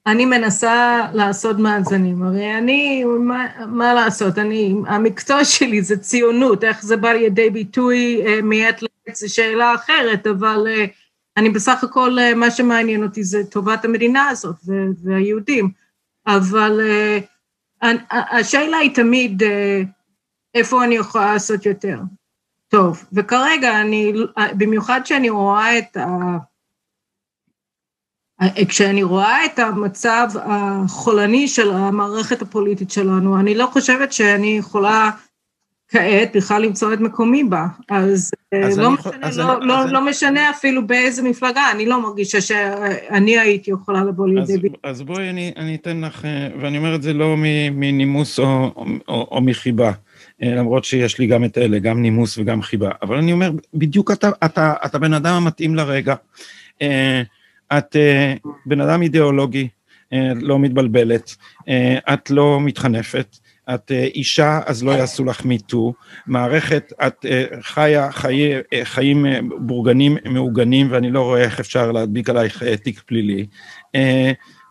אני 0.06 0.24
מנסה 0.24 1.06
לעשות 1.12 1.58
מאזנים, 1.58 2.22
הרי 2.22 2.58
אני, 2.58 3.04
מה, 3.04 3.46
מה 3.66 3.94
לעשות, 3.94 4.38
אני, 4.38 4.74
המקצוע 4.86 5.44
שלי 5.44 5.82
זה 5.82 5.96
ציונות, 5.96 6.64
איך 6.64 6.82
זה 6.82 6.96
בא 6.96 7.12
לידי 7.12 7.50
ביטוי 7.50 8.22
אה, 8.26 8.42
מעת 8.42 8.82
לעת 8.82 8.95
זו 9.14 9.34
שאלה 9.34 9.74
אחרת, 9.74 10.26
אבל 10.26 10.66
אה, 10.68 10.84
אני 11.36 11.50
בסך 11.50 11.84
הכל, 11.84 12.18
אה, 12.18 12.34
מה 12.34 12.50
שמעניין 12.50 13.02
אותי 13.02 13.24
זה 13.24 13.44
טובת 13.50 13.84
המדינה 13.84 14.28
הזאת 14.28 14.56
והיהודים, 15.04 15.70
אבל 16.26 16.80
השאלה 18.10 18.76
היא 18.76 18.94
תמיד 18.94 19.42
איפה 20.54 20.84
אני 20.84 20.94
יכולה 20.94 21.32
לעשות 21.32 21.66
יותר. 21.66 21.98
טוב, 22.68 23.04
וכרגע 23.12 23.80
אני, 23.80 24.12
במיוחד 24.58 25.00
שאני 25.04 25.30
רואה 25.30 25.78
את 25.78 25.96
ה... 25.96 26.06
כשאני 28.68 29.02
רואה 29.02 29.44
את 29.44 29.58
המצב 29.58 30.28
החולני 30.34 31.48
של 31.48 31.72
המערכת 31.72 32.42
הפוליטית 32.42 32.90
שלנו, 32.90 33.40
אני 33.40 33.54
לא 33.54 33.66
חושבת 33.66 34.12
שאני 34.12 34.46
יכולה 34.58 35.10
כעת 35.88 36.36
בכלל 36.36 36.62
למצוא 36.62 36.92
את 36.92 37.00
מקומי 37.00 37.44
בה. 37.44 37.66
אז, 37.90 38.32
אז 38.64 38.78
לא, 38.78 38.90
משנה, 38.90 39.12
אז 39.22 39.38
לא, 39.38 39.56
אני, 39.56 39.66
לא, 39.66 39.78
אז 39.84 39.92
לא 39.92 39.98
אני... 39.98 40.10
משנה 40.10 40.50
אפילו 40.50 40.86
באיזה 40.86 41.22
מפלגה, 41.22 41.70
אני 41.72 41.86
לא 41.86 42.02
מרגישה 42.02 42.40
שאני 42.40 43.38
הייתי 43.38 43.70
יכולה 43.70 44.04
לבוא 44.04 44.28
לידי 44.28 44.58
ביטוי. 44.58 44.78
אז 44.82 45.02
בואי 45.02 45.30
אני, 45.30 45.52
אני 45.56 45.74
אתן 45.74 46.00
לך, 46.00 46.24
ואני 46.60 46.78
אומר 46.78 46.94
את 46.94 47.02
זה 47.02 47.12
לא 47.12 47.34
מנימוס 47.72 48.38
או, 48.38 48.72
או, 49.08 49.28
או 49.30 49.40
מחיבה. 49.40 49.92
למרות 50.40 50.84
שיש 50.84 51.18
לי 51.18 51.26
גם 51.26 51.44
את 51.44 51.58
אלה, 51.58 51.78
גם 51.78 52.02
נימוס 52.02 52.38
וגם 52.38 52.62
חיבה, 52.62 52.90
אבל 53.02 53.16
אני 53.16 53.32
אומר, 53.32 53.50
בדיוק 53.74 54.10
אתה, 54.10 54.30
אתה, 54.44 54.74
אתה 54.84 54.98
בן 54.98 55.12
אדם 55.12 55.34
המתאים 55.34 55.74
לרגע. 55.74 56.14
את 57.78 57.96
בן 58.66 58.80
אדם 58.80 59.02
אידיאולוגי, 59.02 59.68
לא 60.34 60.58
מתבלבלת, 60.58 61.36
את 62.12 62.30
לא 62.30 62.60
מתחנפת, 62.60 63.36
את 63.74 63.90
uh, 63.90 63.94
אישה 63.94 64.60
אז 64.66 64.84
לא 64.84 64.90
יעשו 64.90 65.24
לך 65.24 65.44
מיטו, 65.44 65.94
מערכת, 66.26 66.92
את 67.06 67.24
uh, 67.24 67.28
חיה 67.60 68.12
חיי, 68.12 68.58
uh, 68.58 68.62
חיים 68.84 69.26
בורגנים 69.58 70.16
מעוגנים 70.24 70.88
ואני 70.90 71.10
לא 71.10 71.22
רואה 71.22 71.42
איך 71.42 71.60
אפשר 71.60 71.92
להדביק 71.92 72.30
עלייך 72.30 72.62
תיק 72.62 73.00
פלילי, 73.06 73.46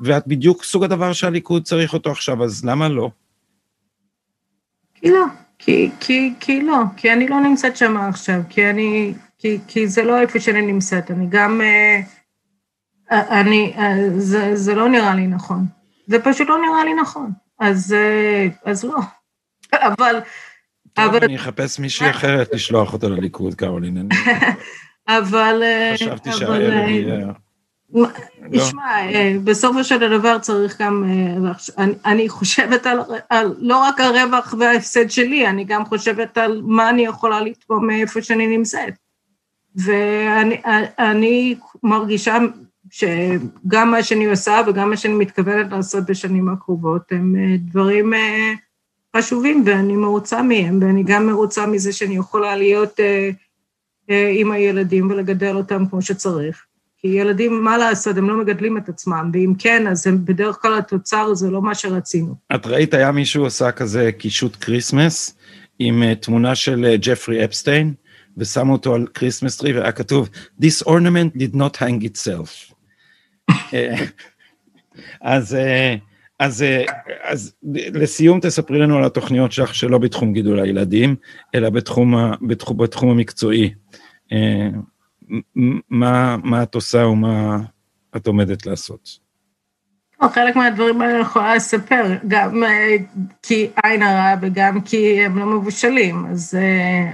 ואת 0.02 0.28
בדיוק 0.28 0.64
סוג 0.64 0.84
הדבר 0.84 1.14
שהליכוד 1.14 1.64
צריך 1.64 1.94
אותו 1.94 2.12
עכשיו, 2.12 2.44
אז 2.44 2.66
למה 2.66 2.90
לא? 2.90 3.10
כי 4.96 5.12
לא, 5.12 5.26
כי, 5.60 5.90
כי, 6.00 6.34
כי 6.40 6.62
לא, 6.62 6.78
כי 6.98 7.14
אני 7.14 7.28
לא 7.28 7.40
נמצאת 7.40 7.78
שם 7.78 7.98
עכשיו, 7.98 8.42
כי 8.50 8.70
אני, 8.70 9.14
כי, 9.38 9.58
כי 9.68 9.88
זה 9.88 10.04
לא 10.04 10.20
איפה 10.20 10.40
שאני 10.40 10.62
נמצאת, 10.62 11.12
אני 11.12 11.26
גם... 11.30 11.62
אני, 13.12 13.74
זה, 14.18 14.56
זה 14.56 14.76
לא 14.76 14.90
נראה 14.90 15.16
לי 15.16 15.28
נכון. 15.28 15.66
זה 16.08 16.20
פשוט 16.20 16.50
לא 16.50 16.58
נראה 16.62 16.86
לי 16.86 16.94
נכון. 16.94 17.32
אז, 17.70 17.96
אז 18.66 18.84
לא. 18.84 18.98
אבל... 19.74 20.20
טוב, 20.94 21.06
אבל... 21.06 21.24
אני 21.24 21.36
אחפש 21.36 21.80
מישהי 21.80 22.10
אחרת 22.10 22.54
לשלוח 22.54 22.94
אותה 22.94 23.08
לליכוד, 23.08 23.56
קרולין. 23.56 24.10
אבל... 25.08 25.64
חשבתי 25.94 26.32
שהערב 26.32 26.62
יהיה... 26.62 27.28
תשמע, 28.52 29.12
לא. 29.12 29.40
בסופו 29.44 29.84
של 29.84 30.04
הדבר 30.04 30.40
צריך 30.40 30.82
גם, 30.82 31.04
אני, 31.78 31.94
אני 32.06 32.30
חושבת 32.30 32.86
על, 32.86 33.00
על 33.30 33.56
לא 33.60 33.78
רק 33.78 34.00
הרווח 34.00 34.54
וההפסד 34.60 35.10
שלי, 35.10 35.48
אני 35.48 35.64
גם 35.64 35.86
חושבת 35.86 36.38
על 36.38 36.62
מה 36.66 36.90
אני 36.90 37.06
יכולה 37.06 37.42
לתרום 37.42 37.88
מאיפה 37.88 38.22
שאני 38.22 38.58
נמצאת. 38.58 38.94
ואני 39.76 41.56
מרגישה 41.84 42.38
שגם 42.96 43.92
מה 43.92 44.04
שאני 44.04 44.26
עושה 44.26 44.62
וגם 44.68 44.90
מה 44.90 44.98
שאני 44.98 45.14
מתכוונת 45.14 45.72
לעשות 45.72 46.06
בשנים 46.06 46.50
הקרובות 46.50 47.02
הם 47.12 47.36
אה, 47.36 47.58
דברים 47.58 48.14
אה, 48.14 48.54
חשובים 49.18 49.64
ואני 49.66 49.94
מרוצה 49.94 50.42
מהם, 50.42 50.80
ואני 50.82 51.04
גם 51.04 51.28
מרוצה 51.28 51.66
מזה 51.66 51.94
שאני 51.94 52.16
יכולה 52.16 52.56
להיות 52.56 53.00
אה, 53.00 54.30
עם 54.34 54.52
הילדים 54.52 55.10
ולגדל 55.10 55.56
אותם 55.56 55.84
כמו 55.90 56.02
שצריך. 56.02 56.66
כי 56.98 57.08
ילדים, 57.08 57.64
מה 57.64 57.78
לעשות, 57.78 58.18
הם 58.18 58.30
לא 58.30 58.38
מגדלים 58.38 58.78
את 58.78 58.90
עצמם, 58.90 59.30
ואם 59.34 59.54
כן, 59.60 59.88
אז 59.88 60.08
הם 60.08 60.26
בדרך 60.26 60.58
כלל 60.62 60.78
התוצר 60.78 61.34
זה 61.34 61.52
לא 61.52 61.62
מה 61.62 61.76
שרצינו. 61.76 62.36
את 62.56 62.68
ראית, 62.68 62.94
היה 62.94 63.12
מישהו 63.12 63.46
עשה 63.46 63.72
כזה 63.72 64.12
קישוט 64.12 64.58
Christmas 64.62 65.38
עם 65.80 66.14
תמונה 66.14 66.56
של 66.56 66.96
ג'פרי 67.02 67.46
אפסטיין, 67.46 67.94
ושמו 68.38 68.74
אותו 68.74 68.96
על 68.96 69.08
Christmas 69.14 69.58
tree, 69.58 69.74
והיה 69.74 69.92
כתוב, 69.92 70.30
This 70.62 70.88
ornament 70.88 71.38
did 71.38 71.56
not 71.56 71.78
hang 71.78 72.04
itself. 72.04 72.75
אז, 75.22 75.58
אז, 76.40 76.66
אז 77.24 77.56
לסיום 77.94 78.40
תספרי 78.40 78.80
לנו 78.80 78.98
על 78.98 79.04
התוכניות 79.04 79.52
שלך 79.52 79.76
שלא 79.76 79.98
בתחום 79.98 80.34
גידול 80.34 80.60
הילדים, 80.60 81.16
אלא 81.56 81.70
בתחום, 81.70 82.16
בתחום, 82.48 82.78
בתחום 82.78 83.10
המקצועי. 83.10 83.74
מה, 85.90 86.38
מה 86.44 86.64
את 86.64 86.76
עושה 86.76 87.06
ומה 87.06 87.58
את 88.16 88.28
עומדת 88.28 88.66
לעשות? 88.66 89.26
חלק 90.34 90.56
מהדברים 90.56 91.02
האלה 91.02 91.14
אני 91.14 91.22
יכולה 91.22 91.56
לספר, 91.56 92.16
גם 92.28 92.64
כי 93.44 93.68
עין 93.84 94.04
הרע 94.04 94.36
וגם 94.42 94.82
כי 94.82 95.26
הם 95.26 95.38
לא 95.38 95.46
מבושלים, 95.46 96.26
אז 96.26 96.58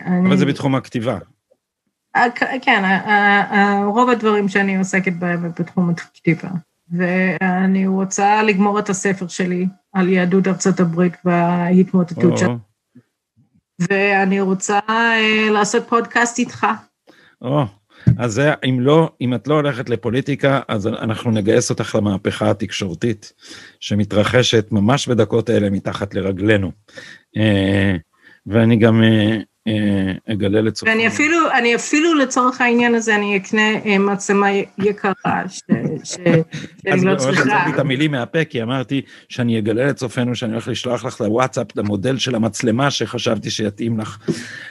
אני... 0.05 0.27
אבל 0.27 0.38
זה 0.38 0.45
בתחום 0.45 0.75
הכתיבה. 0.75 1.17
כן, 2.62 2.84
רוב 3.86 4.09
הדברים 4.09 4.49
שאני 4.49 4.78
עוסקת 4.78 5.14
בהם 5.14 5.45
הם 5.45 5.51
בתחום 5.59 5.89
הכתיבה. 5.89 6.49
ואני 6.91 7.88
רוצה 7.88 8.43
לגמור 8.43 8.80
את 8.80 8.89
הספר 8.89 9.28
שלי 9.28 9.68
על 9.93 10.09
יהדות 10.09 10.47
ארצות 10.47 10.80
הברית 10.80 11.14
וההתמוטטות 11.26 12.38
שלה. 12.38 12.55
ואני 13.80 14.41
רוצה 14.41 14.80
אה, 14.89 15.49
לעשות 15.51 15.84
פודקאסט 15.89 16.39
איתך. 16.39 16.68
או, 17.41 17.66
אז 18.18 18.34
זה, 18.34 18.53
אם 18.70 18.78
לא, 18.80 19.12
אם 19.22 19.34
את 19.34 19.47
לא 19.47 19.53
הולכת 19.53 19.89
לפוליטיקה, 19.89 20.59
אז 20.68 20.88
אנחנו 20.88 21.32
נגייס 21.32 21.70
אותך 21.70 21.95
למהפכה 21.95 22.49
התקשורתית, 22.49 23.34
שמתרחשת 23.80 24.68
ממש 24.72 25.07
בדקות 25.07 25.49
האלה 25.49 25.70
מתחת 25.70 26.14
לרגלינו. 26.14 26.72
אה, 27.38 27.95
ואני 28.45 28.76
גם 28.76 29.03
אה, 29.03 29.07
אה, 29.07 29.38
אגלה 30.32 30.62
לצורך... 30.62 30.91
ואני 30.91 31.07
אפילו, 31.07 31.38
אני 31.51 31.76
אפילו 31.76 32.14
לצורך 32.14 32.62
העניין 32.62 32.95
הזה, 32.95 33.16
אני 33.16 33.38
אקנה 33.38 33.76
אה, 33.86 33.97
מצלמה 33.97 34.47
יקרה, 34.78 35.12
שאני 36.03 37.05
לא 37.05 37.16
צריכה. 37.16 37.41
אז 37.41 37.47
הולכת 37.47 37.74
את 37.74 37.80
המילים 37.80 38.12
מהפה, 38.12 38.45
כי 38.45 38.64
אמרתי 38.64 39.01
שאני 39.30 39.59
אגלה 39.59 39.86
לצופינו 39.86 40.36
שאני 40.36 40.51
הולך 40.51 40.68
לשלוח 40.68 41.05
לך 41.05 41.22
לוואטסאפ 41.22 41.72
את 41.72 41.78
המודל 41.78 42.18
של 42.18 42.36
המצלמה 42.36 42.91
שחשבתי 42.91 43.49
שיתאים 43.49 43.99
לך 43.99 44.18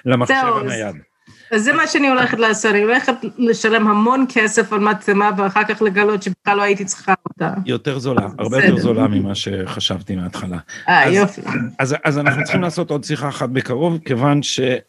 למחשב 0.05 0.35
הנייד. 0.61 1.10
אז 1.51 1.65
זה 1.65 1.73
מה 1.73 1.87
שאני 1.87 2.09
הולכת 2.09 2.39
לעשות, 2.39 2.71
אני 2.71 2.83
הולכת 2.83 3.15
לשלם 3.39 3.89
המון 3.89 4.27
כסף 4.29 4.73
על 4.73 4.79
מצלמה 4.79 5.31
ואחר 5.37 5.65
כך 5.65 5.83
לגלות 5.83 6.23
שבכלל 6.23 6.57
לא 6.57 6.63
הייתי 6.63 6.85
צריכה 6.85 7.15
אותה. 7.29 7.53
יותר 7.67 7.99
זולה, 7.99 8.29
הרבה 8.39 8.65
יותר 8.65 8.77
זולה 8.77 9.09
ממה 9.09 9.35
שחשבתי 9.35 10.17
מההתחלה. 10.17 10.59
אה, 10.89 11.11
יופי. 11.11 11.41
אז, 11.79 11.97
אז 12.05 12.19
אנחנו 12.19 12.45
צריכים 12.45 12.63
לעשות 12.63 12.91
עוד 12.91 13.05
שיחה 13.05 13.29
אחת 13.29 13.49
בקרוב, 13.49 13.99
כיוון 14.05 14.43
שאני 14.43 14.81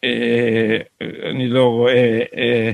אה, 1.43 1.47
לא 1.47 1.65
רואה, 1.65 2.19
אה, 2.37 2.71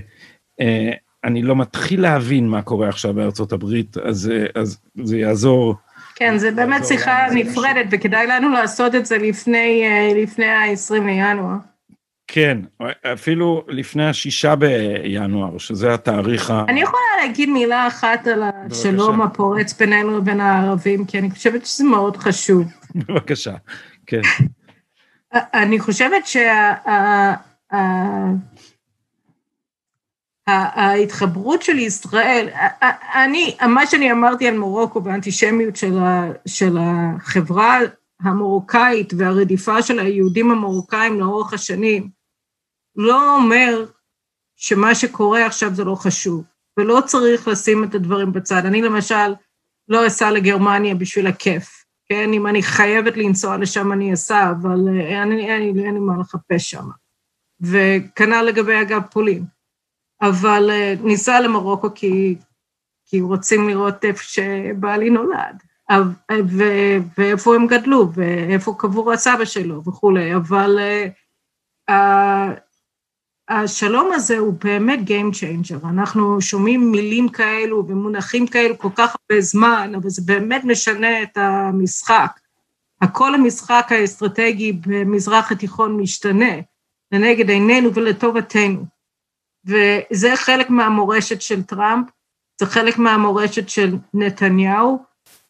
אה, 0.62 0.92
אני 1.24 1.42
לא 1.42 1.56
מתחיל 1.56 2.02
להבין 2.02 2.48
מה 2.48 2.62
קורה 2.62 2.90
עכשיו 2.90 3.14
בארצות 3.14 3.52
הברית, 3.52 3.98
אז, 3.98 4.32
אז 4.56 4.78
זה 5.04 5.18
יעזור. 5.18 5.76
כן, 6.16 6.38
זה 6.38 6.52
באמת 6.52 6.86
שיחה 6.86 7.28
נפרדת, 7.34 7.86
וכדאי 7.92 8.28
לנו 8.28 8.50
לעשות 8.50 8.96
את 8.96 9.06
זה 9.06 9.18
לפני, 9.18 9.84
לפני 10.24 10.46
ה-20 10.46 11.04
לינואר. 11.06 11.56
כן, 12.28 12.58
אפילו 13.14 13.64
לפני 13.68 14.10
השישה 14.10 14.56
בינואר, 14.56 15.58
שזה 15.58 15.94
התאריך 15.94 16.52
ה... 16.52 16.66
אני 16.68 16.82
יכולה 16.82 17.04
להגיד 17.22 17.50
מילה 17.50 17.88
אחת 17.88 18.28
על 18.28 18.44
השלום 18.44 19.22
הפורץ 19.22 19.74
בינינו 19.74 20.18
לבין 20.18 20.40
הערבים, 20.40 21.06
כי 21.06 21.20
אני 21.20 21.32
חושבת 21.32 21.66
שזה 21.66 21.84
מאוד 21.84 22.18
חשוב. 22.18 22.64
בבקשה, 22.96 23.54
כן. 24.06 24.22
אני 25.34 25.80
חושבת 25.80 26.24
שההתחברות 30.48 31.62
של 31.62 31.80
ישראל, 31.80 32.50
אני, 33.16 33.56
מה 33.68 33.86
שאני 33.86 34.12
אמרתי 34.12 34.48
על 34.48 34.58
מרוקו 34.58 35.04
והאנטישמיות 35.04 35.76
של 36.46 36.78
החברה 36.80 37.80
המרוקאית 38.22 39.14
והרדיפה 39.18 39.82
של 39.82 40.00
היהודים 40.00 40.52
המרוקאים 40.52 41.20
לאורך 41.20 41.54
השנים, 41.54 42.17
לא 42.98 43.36
אומר 43.36 43.86
שמה 44.56 44.96
שקורה 44.96 45.46
עכשיו 45.46 45.76
זה 45.76 45.84
לא 45.84 45.96
חשוב, 45.96 46.44
ולא 46.80 47.02
צריך 47.06 47.48
לשים 47.48 47.84
את 47.84 47.96
הדברים 47.96 48.34
בצד. 48.34 48.66
אני 48.66 48.82
למשל 48.82 49.34
לא 49.88 50.08
אסע 50.08 50.32
לגרמניה 50.32 50.96
בשביל 50.96 51.28
הכיף, 51.28 51.86
כן? 52.10 52.34
אם 52.34 52.48
אני 52.48 52.64
חייבת 52.64 53.18
לנסוע 53.18 53.58
לשם 53.58 53.92
אני 53.92 54.14
אסע, 54.14 54.52
אבל 54.52 54.88
אה, 55.02 55.24
אני, 55.24 55.50
אין 55.52 55.94
לי 55.94 56.00
מה 56.00 56.14
לחפש 56.20 56.72
שם. 56.72 56.90
וכנ"ל 57.62 58.42
לגבי 58.42 58.82
אגב 58.82 59.02
פולין. 59.12 59.46
אבל 60.22 60.70
uh, 60.70 61.06
ניסע 61.06 61.40
למרוקו 61.40 61.90
כי, 61.96 62.36
כי 63.06 63.22
רוצים 63.22 63.70
לראות 63.70 64.06
איפה 64.06 64.24
שבעלי 64.24 65.10
נולד. 65.10 65.64
ואיפה 67.18 67.56
הם 67.56 67.68
גדלו, 67.68 68.10
ואיפה 68.14 68.76
קבור 68.78 69.12
הסבא 69.12 69.46
שלו 69.46 69.84
וכולי, 69.84 70.36
אבל 70.36 70.80
uh, 71.90 71.94
השלום 73.50 74.12
הזה 74.14 74.38
הוא 74.38 74.54
באמת 74.64 75.00
Game 75.00 75.34
Changer. 75.34 75.88
אנחנו 75.90 76.42
שומעים 76.42 76.92
מילים 76.92 77.30
כאלו 77.30 77.88
ומונחים 77.88 78.48
כאלו 78.48 78.78
כל 78.78 78.90
כך 78.96 79.16
הרבה 79.16 79.42
זמן, 79.42 79.92
אבל 79.96 80.10
זה 80.10 80.22
באמת 80.26 80.64
משנה 80.64 81.24
את 81.24 81.38
המשחק. 81.38 82.40
הכל 83.02 83.36
המשחק 83.36 83.88
האסטרטגי 83.90 84.74
במזרח 84.88 85.52
התיכון 85.52 86.02
משתנה 86.02 86.56
לנגד 87.12 87.50
עינינו 87.50 87.94
ולטובתנו. 87.94 88.86
וזה 89.66 90.36
חלק 90.36 90.70
מהמורשת 90.70 91.42
של 91.42 91.64
טראמפ, 91.64 92.08
זה 92.60 92.66
חלק 92.66 92.98
מהמורשת 92.98 93.70
של 93.70 93.96
נתניהו, 94.14 95.04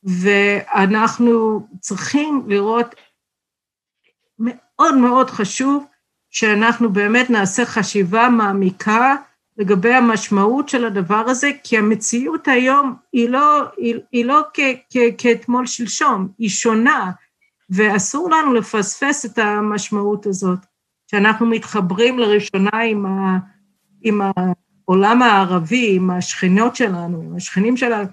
ואנחנו 0.04 1.68
צריכים 1.80 2.43
לראות, 2.48 2.95
מאוד 4.39 4.95
מאוד 4.95 5.30
חשוב, 5.30 5.86
שאנחנו 6.38 6.90
באמת 6.90 7.30
נעשה 7.30 7.66
חשיבה 7.66 8.30
מעמיקה 8.30 9.16
לגבי 9.58 9.94
המשמעות 9.94 10.70
של 10.70 10.86
הדבר 10.86 11.24
הזה, 11.28 11.50
כי 11.64 11.78
המציאות 11.78 12.48
היום 12.48 12.96
היא 13.14 13.30
לא, 13.30 13.64
היא, 13.78 13.96
היא 14.12 14.26
לא 14.26 14.42
כ, 14.54 14.60
כ, 14.90 14.98
כאתמול 15.18 15.66
שלשום, 15.66 16.28
היא 16.38 16.50
שונה, 16.50 17.12
ואסור 17.70 18.30
לנו 18.30 18.54
לפספס 18.54 19.26
את 19.26 19.38
המשמעות 19.38 20.26
הזאת, 20.26 20.60
שאנחנו 21.12 21.46
מתחברים 21.46 22.20
לראשונה 22.20 22.80
עם, 22.90 23.06
ה, 23.06 23.38
עם 24.02 24.22
העולם 24.88 25.22
הערבי, 25.22 25.96
עם 25.96 26.10
השכנות 26.10 26.76
שלנו, 26.76 27.22
עם 27.22 27.36
השכנים 27.36 27.78
שלנו, 27.78 28.08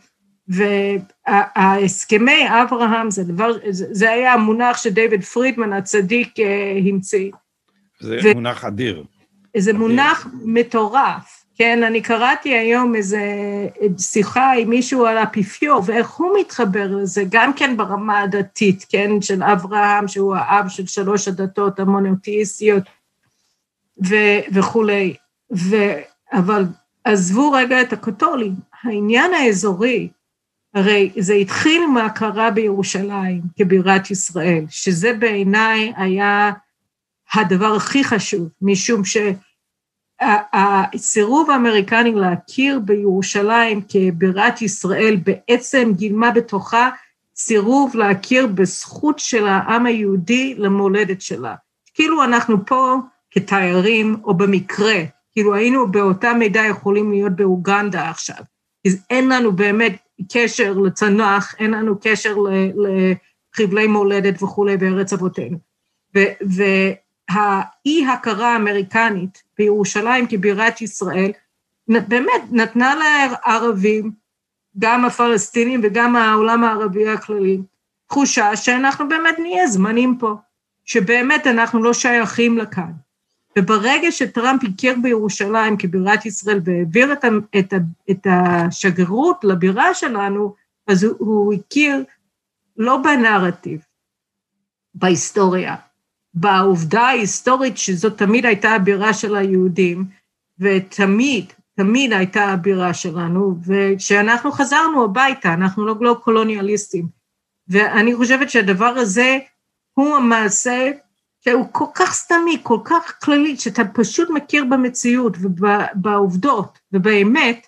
וההסכמי 1.28 2.46
אברהם 2.62 3.10
זה 3.10 3.24
דבר, 3.24 3.52
זה 3.70 4.10
היה 4.10 4.32
המונח 4.32 4.76
שדייוויד 4.76 5.24
פרידמן 5.24 5.72
הצדיק 5.72 6.40
אה, 6.40 6.78
המציא. 6.88 7.30
זה 8.04 8.18
ו... 8.24 8.34
מונח 8.34 8.64
אדיר. 8.64 9.04
זה 9.56 9.70
אדיר. 9.70 9.80
מונח 9.80 10.26
מטורף. 10.44 11.44
כן, 11.56 11.82
אני 11.82 12.00
קראתי 12.00 12.54
היום 12.54 12.94
איזו 12.94 13.16
שיחה 13.98 14.52
עם 14.52 14.70
מישהו 14.70 15.06
על 15.06 15.16
האפיפיור, 15.16 15.82
ואיך 15.86 16.10
הוא 16.10 16.38
מתחבר 16.40 16.96
לזה, 16.96 17.24
גם 17.28 17.52
כן 17.52 17.76
ברמה 17.76 18.20
הדתית, 18.20 18.86
כן, 18.88 19.10
של 19.20 19.42
אברהם, 19.42 20.08
שהוא 20.08 20.36
האב 20.36 20.68
של 20.68 20.86
שלוש 20.86 21.28
הדתות 21.28 21.80
המונותאיסטיות 21.80 22.82
וכולי. 24.52 25.14
ו... 25.56 25.76
אבל 26.32 26.64
עזבו 27.04 27.50
רגע 27.50 27.82
את 27.82 27.92
הקתולים, 27.92 28.54
העניין 28.82 29.34
האזורי, 29.34 30.08
הרי 30.74 31.10
זה 31.18 31.34
התחיל 31.34 31.86
מהכרה 31.86 32.50
בירושלים 32.50 33.40
כבירת 33.58 34.10
ישראל, 34.10 34.64
שזה 34.68 35.12
בעיניי 35.18 35.92
היה 35.96 36.52
הדבר 37.34 37.74
הכי 37.74 38.04
חשוב, 38.04 38.48
משום 38.62 39.02
שהסירוב 40.22 41.50
האמריקני 41.50 42.12
להכיר 42.12 42.78
בירושלים 42.78 43.80
כבירת 43.88 44.62
ישראל 44.62 45.16
בעצם 45.24 45.92
גילמה 45.96 46.30
בתוכה 46.30 46.90
סירוב 47.36 47.96
להכיר 47.96 48.46
בזכות 48.46 49.18
של 49.18 49.46
העם 49.46 49.86
היהודי 49.86 50.54
למולדת 50.58 51.20
שלה. 51.20 51.54
כאילו 51.94 52.24
אנחנו 52.24 52.66
פה 52.66 52.96
כתיירים 53.30 54.16
או 54.24 54.34
במקרה, 54.34 55.02
כאילו 55.32 55.54
היינו 55.54 55.90
באותה 55.90 56.34
מידה 56.34 56.62
יכולים 56.64 57.10
להיות 57.10 57.32
באוגנדה 57.32 58.10
עכשיו. 58.10 58.36
אין 59.10 59.28
לנו 59.28 59.52
באמת 59.52 59.96
קשר 60.32 60.72
לצנח, 60.72 61.54
אין 61.58 61.70
לנו 61.70 61.94
קשר 62.00 62.34
לחבלי 63.54 63.86
מולדת 63.86 64.42
וכולי 64.42 64.76
בארץ 64.76 65.12
אבותינו. 65.12 65.58
והאי 66.14 66.94
הכרה 67.30 68.52
האמריקנית 68.52 69.42
בירושלים 69.58 70.26
כבירת 70.28 70.80
ישראל, 70.80 71.30
באמת 71.88 72.42
נתנה 72.50 72.94
לערבים, 72.94 74.12
גם 74.78 75.04
הפלסטינים 75.04 75.80
וגם 75.82 76.16
העולם 76.16 76.64
הערבי 76.64 77.08
הכללי, 77.08 77.58
תחושה 78.06 78.56
שאנחנו 78.56 79.08
באמת 79.08 79.38
נהיה 79.38 79.66
זמנים 79.66 80.16
פה, 80.18 80.34
שבאמת 80.84 81.46
אנחנו 81.46 81.82
לא 81.82 81.92
שייכים 81.92 82.58
לכאן. 82.58 82.92
וברגע 83.58 84.12
שטראמפ 84.12 84.60
הכיר 84.64 84.96
בירושלים 85.02 85.76
כבירת 85.76 86.26
ישראל 86.26 86.60
והעביר 86.64 87.12
את, 87.12 87.24
את, 87.58 87.74
את 88.10 88.26
השגרירות 88.30 89.44
לבירה 89.44 89.94
שלנו, 89.94 90.54
אז 90.86 91.04
הוא, 91.04 91.14
הוא 91.18 91.54
הכיר 91.54 92.04
לא 92.76 92.96
בנרטיב, 92.96 93.80
בהיסטוריה, 94.94 95.76
בעובדה 96.34 97.02
ההיסטורית 97.02 97.78
שזאת 97.78 98.18
תמיד 98.18 98.46
הייתה 98.46 98.70
הבירה 98.70 99.14
של 99.14 99.36
היהודים, 99.36 100.04
ותמיד, 100.58 101.52
תמיד 101.76 102.12
הייתה 102.12 102.44
הבירה 102.44 102.94
שלנו, 102.94 103.56
וכשאנחנו 103.66 104.52
חזרנו 104.52 105.04
הביתה, 105.04 105.54
אנחנו 105.54 105.86
לא, 105.86 105.94
לא 106.00 106.20
קולוניאליסטים. 106.24 107.08
ואני 107.68 108.14
חושבת 108.14 108.50
שהדבר 108.50 108.94
הזה 108.96 109.38
הוא 109.94 110.16
המעשה 110.16 110.90
שהוא 111.40 111.66
כל 111.72 111.84
כך 111.94 112.12
סתמי, 112.12 112.58
כל 112.62 112.78
כך 112.84 113.18
כללי, 113.22 113.56
שאתה 113.56 113.82
פשוט 113.94 114.30
מכיר 114.30 114.64
במציאות 114.64 115.36
ובעובדות 115.40 116.78
ובאמת, 116.92 117.66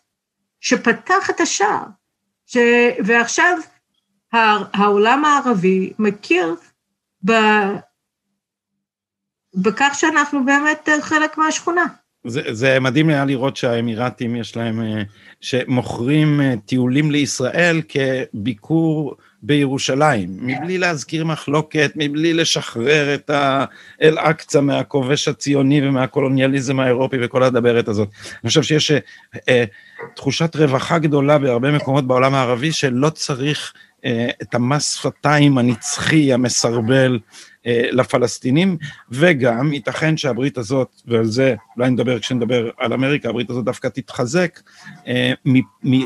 שפתח 0.61 1.31
את 1.31 1.41
השער. 1.41 1.83
ש... 2.47 2.57
ועכשיו 3.05 3.59
העולם 4.73 5.25
הערבי 5.25 5.93
מכיר. 5.99 6.55
בכך 9.57 9.93
שאנחנו 9.95 10.45
באמת 10.45 10.89
חלק 11.01 11.39
מהשכונה. 11.39 11.85
זה, 12.27 12.43
זה 12.51 12.81
מדהים 12.81 13.09
היה 13.09 13.25
לראות 13.25 13.57
שהאמירתים 13.57 14.37
יש 14.37 14.57
להם, 14.57 14.81
אה, 14.83 15.03
שמוכרים 15.41 16.41
אה, 16.41 16.55
טיולים 16.67 17.11
לישראל 17.11 17.83
כביקור 17.89 19.17
בירושלים, 19.43 20.29
מבלי 20.41 20.79
להזכיר 20.79 21.25
מחלוקת, 21.25 21.93
מבלי 21.97 22.35
לשחרר 22.35 23.15
את 23.15 23.31
אל-אקצא 24.03 24.61
מהכובש 24.61 25.29
הציוני 25.29 25.89
ומהקולוניאליזם 25.89 26.81
האירופי 26.81 27.17
וכל 27.23 27.43
הדברת 27.43 27.89
הזאת. 27.89 28.09
אני 28.43 28.49
חושב 28.49 28.63
שיש 28.63 28.91
אה, 28.91 28.99
אה, 29.49 29.65
תחושת 30.17 30.57
רווחה 30.57 30.99
גדולה 30.99 31.39
בהרבה 31.39 31.73
מקומות 31.73 32.07
בעולם 32.07 32.35
הערבי 32.35 32.73
שלא 32.73 33.11
צריך 33.11 33.73
אה, 33.77 33.86
את 34.43 34.55
המס 34.55 34.95
שפתיים 34.95 35.59
הנצחי 35.59 36.33
המסרבל 36.33 37.19
אה, 37.67 37.89
לפלסטינים, 37.93 38.77
וגם 39.11 39.73
ייתכן 39.73 40.17
שהברית 40.17 40.59
הזאת, 40.59 41.03
ועל 41.07 41.25
זה 41.25 41.55
אולי 41.77 41.91
נדבר 41.91 42.19
כשנדבר 42.19 42.71
על 42.79 42.93
אמריקה, 42.93 43.29
הברית 43.29 43.51
הזאת 43.51 43.65
דווקא 43.65 43.89
תתחזק 43.89 44.61
אה, 45.07 45.33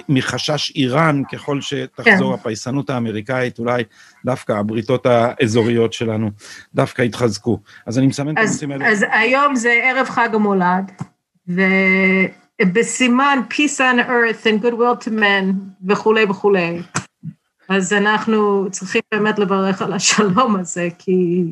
מחשש 0.09 0.73
איראן, 0.77 1.23
ככל 1.33 1.61
שתחזור 1.61 2.35
כן. 2.35 2.41
הפייסנות 2.41 2.91
האמריקאית, 2.91 3.59
אולי 3.59 3.83
דווקא 4.25 4.53
הבריתות 4.53 5.07
האזוריות 5.07 5.93
שלנו 5.93 6.31
דווקא 6.75 7.03
יתחזקו. 7.03 7.61
אז 7.87 7.99
אני 7.99 8.07
מסמן 8.07 8.33
את 8.33 8.39
הנושאים 8.39 8.73
האלה. 8.73 8.89
אז 8.89 9.05
היום 9.11 9.57
זה 9.57 9.81
ערב 9.85 10.09
חג 10.09 10.29
המולד, 10.33 10.93
ובסימן 12.61 13.39
Peace 13.51 13.79
on 13.79 13.99
Earth 14.09 14.47
and 14.47 14.65
Goodwill 14.65 15.05
to 15.05 15.11
Men 15.11 15.55
וכולי 15.89 16.25
וכולי. 16.25 16.81
אז 17.71 17.93
אנחנו 17.93 18.67
צריכים 18.71 19.03
באמת 19.15 19.39
לברך 19.39 19.83
על 19.83 19.93
השלום 19.93 20.57
הזה, 20.57 20.89
כי 20.99 21.45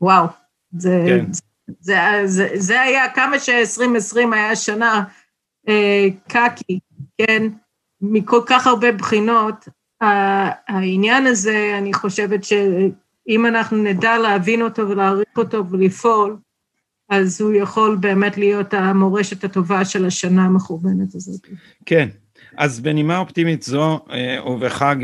וואו, 0.00 0.26
זה, 0.72 1.04
כן. 1.06 1.32
זה, 1.32 1.42
זה, 1.80 1.96
זה, 2.24 2.48
זה 2.54 2.80
היה 2.80 3.08
כמה 3.14 3.38
ש-2020 3.38 4.34
היה 4.34 4.56
שנה 4.56 5.04
אה, 5.68 6.06
קקי, 6.28 6.78
כן, 7.18 7.42
מכל 8.00 8.40
כך 8.46 8.66
הרבה 8.66 8.92
בחינות, 8.92 9.68
העניין 10.68 11.26
הזה, 11.26 11.74
אני 11.78 11.92
חושבת 11.92 12.44
שאם 12.44 13.46
אנחנו 13.46 13.76
נדע 13.76 14.18
להבין 14.18 14.62
אותו 14.62 14.88
ולהעריך 14.88 15.36
אותו 15.36 15.70
ולפעול, 15.70 16.36
אז 17.08 17.40
הוא 17.40 17.52
יכול 17.52 17.96
באמת 17.96 18.36
להיות 18.36 18.74
המורשת 18.74 19.44
הטובה 19.44 19.84
של 19.84 20.06
השנה 20.06 20.44
המכוונת 20.44 21.14
הזאת. 21.14 21.46
כן, 21.86 22.08
אז 22.56 22.80
בנימה 22.80 23.18
אופטימית 23.18 23.62
זו, 23.62 24.00
אה, 24.10 24.38
ובחג 24.46 24.96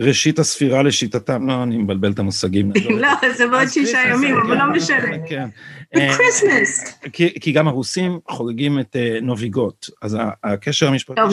אה, 0.00 0.04
אה. 0.04 0.06
בראשית 0.06 0.38
הספירה 0.38 0.82
לשיטתם, 0.82 1.48
לא, 1.48 1.62
אני 1.62 1.76
מבלבל 1.76 2.12
את 2.12 2.18
המושגים. 2.18 2.72
לא, 2.90 3.08
זה 3.38 3.46
בעוד 3.46 3.68
שישה 3.68 3.98
ימים, 4.10 4.36
אבל 4.36 4.58
לא 4.58 4.72
משנה. 4.72 5.18
כן. 5.28 5.48
בקריסמס. 5.94 6.98
כי 7.12 7.52
גם 7.52 7.68
הרוסים 7.68 8.18
חוגגים 8.30 8.78
את 8.78 8.96
נוביגוט, 9.22 9.86
אז 10.02 10.18
הקשר 10.44 10.88
המשפטי... 10.88 11.20
טוב, 11.20 11.32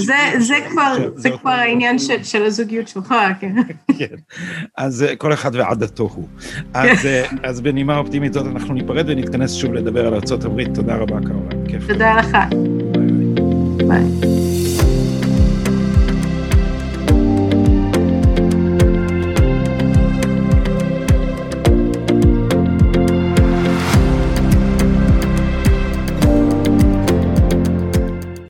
זה 1.16 1.30
כבר 1.42 1.52
העניין 1.52 1.98
של 2.24 2.44
הזוגיות 2.46 2.88
שלך, 2.88 3.16
כן. 3.40 3.56
כן. 4.00 4.16
אז 4.78 5.06
כל 5.18 5.34
אחד 5.34 5.56
ועדתו 5.56 6.04
הוא. 6.04 6.28
אז 7.44 7.62
בנימה 7.62 7.98
אופטימית 7.98 8.34
זאת 8.34 8.46
אנחנו 8.46 8.74
ניפרד 8.74 9.06
ונתכנס 9.08 9.54
שוב 9.54 9.74
לדבר 9.74 10.08
על 10.08 10.14
ארה"ב. 10.14 10.74
תודה 10.74 10.96
רבה. 10.96 11.18
כיף. 11.68 11.88
תודה 11.88 12.16
לך. 12.16 12.38
ביי. 13.88 14.41